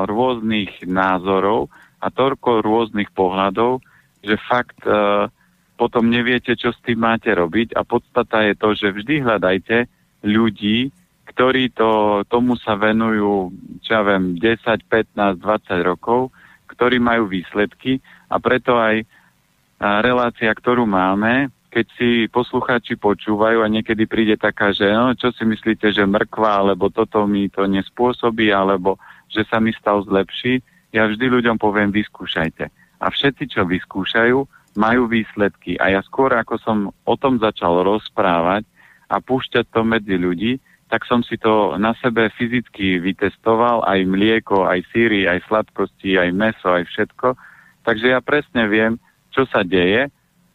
rôznych 0.04 0.84
názorov 0.84 1.72
a 2.04 2.12
toľko 2.12 2.60
rôznych 2.60 3.08
pohľadov, 3.16 3.80
že 4.20 4.36
fakt 4.36 4.78
uh, 4.84 5.32
potom 5.80 6.12
neviete, 6.12 6.52
čo 6.58 6.74
s 6.74 6.80
tým 6.84 7.00
máte 7.00 7.32
robiť 7.32 7.72
a 7.72 7.86
podstata 7.88 8.44
je 8.44 8.54
to, 8.58 8.68
že 8.76 8.92
vždy 8.92 9.24
hľadajte 9.24 9.88
ľudí, 10.24 10.90
ktorí 11.28 11.70
to, 11.76 12.22
tomu 12.26 12.58
sa 12.58 12.74
venujú, 12.74 13.52
čo 13.84 13.90
ja 13.94 14.02
viem, 14.02 14.34
10, 14.40 14.64
15, 14.90 15.38
20 15.38 15.90
rokov, 15.90 16.34
ktorí 16.66 16.98
majú 16.98 17.30
výsledky 17.30 18.02
a 18.26 18.40
preto 18.42 18.74
aj 18.78 19.04
relácia, 19.78 20.50
ktorú 20.50 20.88
máme, 20.88 21.52
keď 21.68 21.86
si 21.94 22.08
poslucháči 22.32 22.96
počúvajú 22.96 23.62
a 23.62 23.70
niekedy 23.70 24.08
príde 24.08 24.34
taká, 24.40 24.72
že 24.72 24.88
no, 24.88 25.12
čo 25.14 25.30
si 25.30 25.44
myslíte, 25.44 25.92
že 25.92 26.02
mrkva, 26.08 26.64
alebo 26.64 26.88
toto 26.88 27.28
mi 27.28 27.46
to 27.52 27.68
nespôsobí, 27.68 28.50
alebo 28.50 28.96
že 29.28 29.44
sa 29.46 29.60
mi 29.60 29.70
stav 29.76 30.02
zlepší, 30.08 30.64
ja 30.90 31.04
vždy 31.04 31.28
ľuďom 31.28 31.60
poviem, 31.60 31.92
vyskúšajte. 31.92 32.66
A 32.98 33.06
všetci, 33.12 33.52
čo 33.52 33.68
vyskúšajú, 33.68 34.38
majú 34.74 35.02
výsledky. 35.06 35.76
A 35.76 35.92
ja 35.92 36.00
skôr, 36.02 36.32
ako 36.34 36.56
som 36.58 36.76
o 37.04 37.14
tom 37.20 37.36
začal 37.36 37.84
rozprávať 37.84 38.64
a 39.08 39.16
púšťať 39.18 39.72
to 39.72 39.80
medzi 39.84 40.16
ľudí, 40.20 40.60
tak 40.88 41.04
som 41.04 41.20
si 41.20 41.36
to 41.36 41.76
na 41.76 41.92
sebe 42.00 42.32
fyzicky 42.32 42.96
vytestoval, 43.00 43.84
aj 43.84 44.08
mlieko, 44.08 44.64
aj 44.64 44.88
síry, 44.88 45.28
aj 45.28 45.44
sladkosti, 45.44 46.16
aj 46.16 46.32
meso, 46.32 46.68
aj 46.72 46.88
všetko. 46.88 47.36
Takže 47.84 48.16
ja 48.16 48.20
presne 48.24 48.64
viem, 48.68 48.96
čo 49.32 49.44
sa 49.48 49.60
deje 49.64 50.08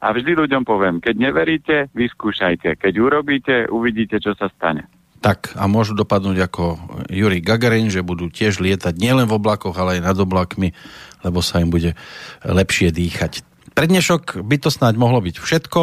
a 0.04 0.08
vždy 0.12 0.36
ľuďom 0.36 0.68
poviem, 0.68 1.00
keď 1.00 1.16
neveríte, 1.16 1.76
vyskúšajte. 1.96 2.76
Keď 2.76 2.94
urobíte, 3.00 3.56
uvidíte, 3.72 4.20
čo 4.20 4.36
sa 4.36 4.52
stane. 4.52 4.90
Tak 5.24 5.56
a 5.56 5.64
môžu 5.72 5.96
dopadnúť 5.96 6.38
ako 6.52 6.64
Juri 7.08 7.40
Gagarin, 7.40 7.88
že 7.88 8.04
budú 8.04 8.28
tiež 8.28 8.60
lietať 8.60 9.00
nielen 9.00 9.24
v 9.24 9.40
oblakoch, 9.40 9.72
ale 9.80 10.02
aj 10.02 10.12
nad 10.12 10.18
oblakmi, 10.20 10.76
lebo 11.24 11.40
sa 11.40 11.64
im 11.64 11.72
bude 11.72 11.96
lepšie 12.44 12.92
dýchať. 12.92 13.48
Pre 13.72 13.86
dnešok 13.88 14.44
by 14.44 14.56
to 14.60 14.68
snáď 14.68 15.00
mohlo 15.00 15.24
byť 15.24 15.40
všetko. 15.40 15.82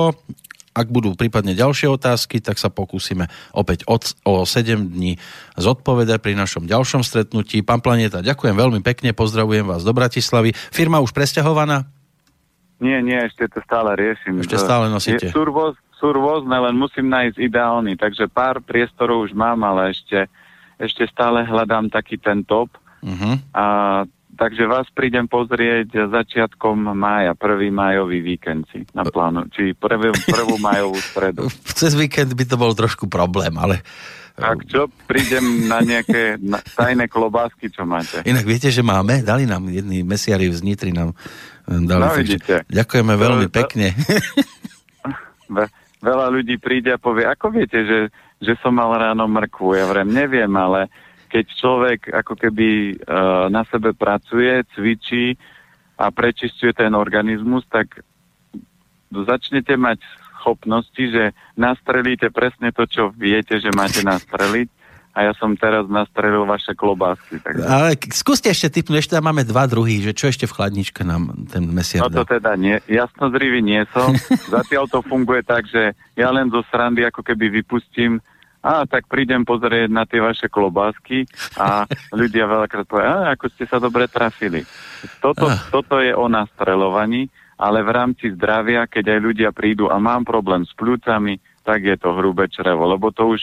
Ak 0.71 0.87
budú 0.87 1.18
prípadne 1.18 1.59
ďalšie 1.59 1.91
otázky, 1.91 2.39
tak 2.39 2.55
sa 2.55 2.71
pokúsime 2.71 3.27
opäť 3.51 3.83
od, 3.91 4.07
o 4.23 4.47
7 4.47 4.95
dní 4.95 5.18
zodpovedať 5.59 6.23
pri 6.23 6.39
našom 6.39 6.71
ďalšom 6.71 7.03
stretnutí. 7.03 7.66
Pán 7.66 7.83
Planeta, 7.83 8.23
ďakujem 8.23 8.55
veľmi 8.55 8.81
pekne, 8.87 9.11
pozdravujem 9.11 9.66
vás 9.66 9.83
do 9.83 9.91
Bratislavy. 9.91 10.55
Firma 10.71 11.03
už 11.03 11.11
presťahovaná? 11.11 11.91
Nie, 12.81 13.03
nie, 13.03 13.18
ešte 13.18 13.51
to 13.51 13.61
stále 13.66 13.93
riešim. 13.99 14.41
Ešte 14.41 14.57
stále 14.57 14.89
nosíte? 14.89 15.29
Je, 15.29 15.35
sú, 15.35 15.43
rôz, 15.45 15.75
sú 16.01 16.14
rôzne, 16.14 16.55
len 16.55 16.78
musím 16.78 17.12
nájsť 17.12 17.36
ideálny, 17.36 17.99
takže 17.99 18.31
pár 18.31 18.65
priestorov 18.65 19.28
už 19.28 19.36
mám, 19.36 19.61
ale 19.66 19.93
ešte, 19.93 20.31
ešte 20.81 21.05
stále 21.12 21.44
hľadám 21.44 21.93
taký 21.93 22.16
ten 22.16 22.40
top. 22.47 22.73
Uh-huh. 23.05 23.36
A 23.53 23.65
takže 24.41 24.65
vás 24.65 24.89
prídem 24.97 25.29
pozrieť 25.29 26.09
začiatkom 26.09 26.97
mája, 26.97 27.37
prvý 27.37 27.69
májový 27.69 28.25
víkend 28.25 28.65
si 28.73 28.89
na 28.97 29.05
plánu, 29.05 29.53
či 29.53 29.77
prvú, 29.77 30.17
prvú 30.25 30.57
májovú 30.57 30.97
stredu. 30.97 31.45
Cez 31.79 31.93
víkend 31.93 32.33
by 32.33 32.45
to 32.49 32.57
bol 32.57 32.73
trošku 32.73 33.05
problém, 33.05 33.53
ale... 33.61 33.85
Tak 34.41 34.65
čo, 34.73 34.89
prídem 35.05 35.69
na 35.69 35.85
nejaké 35.85 36.41
na, 36.41 36.65
tajné 36.65 37.12
klobásky, 37.12 37.69
čo 37.69 37.85
máte. 37.85 38.25
Inak 38.25 38.49
viete, 38.49 38.73
že 38.73 38.81
máme? 38.81 39.21
Dali 39.21 39.45
nám 39.45 39.69
jedný 39.69 40.01
mesiari 40.01 40.49
z 40.49 40.65
Nitry 40.65 40.97
nám 40.97 41.12
eh, 41.12 41.77
dali. 41.85 42.01
No, 42.01 42.17
vidíte. 42.17 42.65
Ďakujeme 42.73 43.12
to, 43.12 43.21
veľmi 43.21 43.47
to, 43.53 43.53
pekne. 43.53 43.93
Ve, 45.55 45.69
veľa 46.01 46.33
ľudí 46.33 46.57
príde 46.57 46.89
a 46.89 47.03
povie, 47.03 47.29
ako 47.29 47.53
viete, 47.53 47.85
že, 47.85 47.99
že 48.41 48.57
som 48.65 48.73
mal 48.73 48.97
ráno 48.97 49.29
mrkvu? 49.29 49.77
Ja 49.77 49.85
vrem, 49.93 50.09
neviem, 50.09 50.49
ale 50.57 50.89
keď 51.31 51.47
človek 51.55 52.01
ako 52.11 52.35
keby 52.35 52.98
uh, 52.98 53.47
na 53.47 53.62
sebe 53.70 53.94
pracuje, 53.94 54.66
cvičí 54.74 55.39
a 55.94 56.11
prečistuje 56.11 56.74
ten 56.74 56.90
organizmus, 56.98 57.62
tak 57.70 58.02
začnete 59.15 59.78
mať 59.78 60.02
schopnosti, 60.40 60.98
že 60.98 61.36
nastrelíte 61.55 62.32
presne 62.32 62.74
to, 62.74 62.89
čo 62.89 63.15
viete, 63.15 63.61
že 63.61 63.70
máte 63.70 64.01
nastreliť 64.02 64.81
a 65.11 65.27
ja 65.27 65.32
som 65.35 65.59
teraz 65.59 65.90
nastrelil 65.90 66.47
vaše 66.47 66.70
klobásky. 66.73 67.43
Takže... 67.43 67.66
Ale 67.66 67.98
skúste 68.15 68.47
ešte 68.47 68.81
typnúť, 68.81 69.05
ešte 69.05 69.15
tam 69.19 69.27
máme 69.27 69.43
dva 69.43 69.66
druhy, 69.66 70.07
že 70.07 70.15
čo 70.15 70.31
ešte 70.31 70.47
v 70.47 70.55
chladničke 70.55 71.02
nám 71.02 71.51
ten 71.51 71.66
mesiac 71.66 72.07
No 72.07 72.23
to 72.23 72.39
teda 72.39 72.55
nie, 72.55 72.78
jasnozrivý 72.86 73.59
nie 73.59 73.82
som. 73.90 74.15
Zatiaľ 74.55 74.86
to 74.86 75.02
funguje 75.02 75.43
tak, 75.43 75.66
že 75.66 75.98
ja 76.15 76.31
len 76.31 76.47
zo 76.55 76.62
srandy 76.70 77.02
ako 77.02 77.27
keby 77.27 77.51
vypustím 77.61 78.23
a 78.61 78.85
tak 78.85 79.09
prídem 79.09 79.41
pozrieť 79.45 79.89
na 79.89 80.05
tie 80.05 80.20
vaše 80.20 80.47
klobásky 80.53 81.24
a 81.57 81.89
ľudia 82.20 82.45
veľakrát 82.45 82.85
povedia, 82.85 83.32
ako 83.32 83.47
ste 83.57 83.65
sa 83.65 83.81
dobre 83.81 84.05
trafili. 84.07 84.65
Toto, 85.24 85.49
ah. 85.49 85.57
toto 85.73 85.97
je 86.01 86.12
o 86.12 86.28
nastrelovaní, 86.28 87.32
ale 87.57 87.81
v 87.85 87.91
rámci 87.93 88.32
zdravia, 88.37 88.85
keď 88.89 89.16
aj 89.16 89.20
ľudia 89.20 89.51
prídu 89.53 89.89
a 89.89 89.97
mám 89.97 90.28
problém 90.28 90.65
s 90.65 90.73
plúcami, 90.77 91.41
tak 91.65 91.85
je 91.85 91.97
to 91.97 92.16
hrubé 92.16 92.49
črevo, 92.49 92.89
lebo 92.89 93.12
to 93.12 93.37
už 93.37 93.41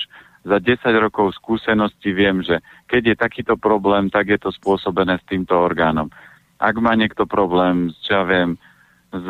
za 0.48 0.58
10 0.64 0.80
rokov 1.04 1.36
skúsenosti 1.36 2.16
viem, 2.16 2.40
že 2.40 2.64
keď 2.88 3.14
je 3.14 3.16
takýto 3.20 3.54
problém, 3.60 4.08
tak 4.08 4.32
je 4.32 4.40
to 4.40 4.50
spôsobené 4.54 5.20
s 5.20 5.28
týmto 5.28 5.60
orgánom. 5.60 6.08
Ak 6.58 6.80
má 6.80 6.96
niekto 6.96 7.28
problém, 7.28 7.92
čo 8.06 8.22
ja 8.22 8.24
viem, 8.24 8.56
s 9.12 9.28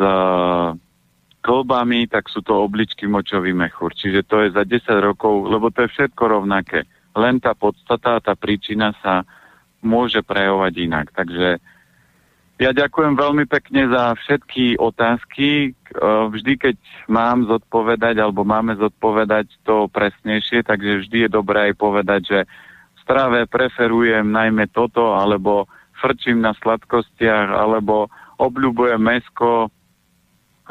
kolbami, 1.40 2.10
tak 2.10 2.26
sú 2.28 2.42
to 2.42 2.66
obličky 2.66 3.06
močový 3.06 3.54
mechúr. 3.54 3.94
Čiže 3.94 4.26
to 4.26 4.36
je 4.46 4.48
za 4.54 4.62
10 4.66 4.84
rokov, 5.00 5.46
lebo 5.46 5.70
to 5.70 5.86
je 5.86 5.92
všetko 5.94 6.22
rovnaké. 6.28 6.84
Len 7.14 7.40
tá 7.40 7.54
podstata, 7.54 8.20
tá 8.20 8.34
príčina 8.38 8.94
sa 9.02 9.22
môže 9.82 10.22
prejavovať 10.26 10.74
inak. 10.78 11.06
Takže 11.14 11.58
ja 12.58 12.74
ďakujem 12.74 13.14
veľmi 13.14 13.46
pekne 13.46 13.86
za 13.86 14.18
všetky 14.18 14.82
otázky. 14.82 15.70
E, 15.70 15.96
vždy, 16.02 16.58
keď 16.58 16.76
mám 17.06 17.46
zodpovedať, 17.46 18.18
alebo 18.18 18.42
máme 18.42 18.74
zodpovedať 18.74 19.62
to 19.62 19.86
presnejšie, 19.94 20.66
takže 20.66 21.06
vždy 21.06 21.18
je 21.26 21.30
dobré 21.30 21.70
aj 21.70 21.74
povedať, 21.78 22.20
že 22.26 22.38
v 22.44 22.98
strave 23.06 23.46
preferujem 23.46 24.26
najmä 24.26 24.66
toto, 24.74 25.14
alebo 25.14 25.70
frčím 26.02 26.42
na 26.42 26.50
sladkostiach, 26.58 27.46
alebo 27.54 28.10
obľúbujem 28.42 28.98
mesko 28.98 29.70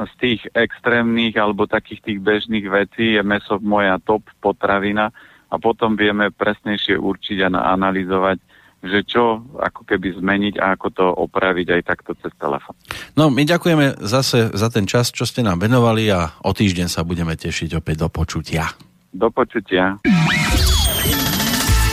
z 0.06 0.14
tých 0.22 0.42
extrémnych 0.54 1.34
alebo 1.40 1.66
takých 1.66 2.06
tých 2.06 2.20
bežných 2.22 2.68
vecí. 2.70 3.18
Je 3.18 3.24
meso 3.26 3.58
moja 3.58 3.98
top 4.06 4.30
potravina 4.38 5.10
a 5.50 5.56
potom 5.58 5.98
vieme 5.98 6.30
presnejšie 6.30 7.00
určiť 7.00 7.50
a 7.50 7.74
analyzovať, 7.74 8.38
že 8.86 9.00
čo 9.08 9.42
ako 9.58 9.82
keby 9.90 10.22
zmeniť 10.22 10.62
a 10.62 10.78
ako 10.78 10.88
to 10.94 11.06
opraviť 11.08 11.68
aj 11.74 11.82
takto 11.88 12.14
cez 12.22 12.30
telefón. 12.38 12.78
No, 13.18 13.34
my 13.34 13.42
ďakujeme 13.42 13.98
zase 14.06 14.54
za 14.54 14.70
ten 14.70 14.86
čas, 14.86 15.10
čo 15.10 15.26
ste 15.26 15.42
nám 15.42 15.58
venovali 15.64 16.14
a 16.14 16.38
o 16.46 16.54
týždeň 16.54 16.88
sa 16.92 17.02
budeme 17.02 17.34
tešiť 17.34 17.82
opäť 17.82 18.06
do 18.06 18.10
počutia. 18.14 18.70
Do 19.10 19.34
počutia. 19.34 19.98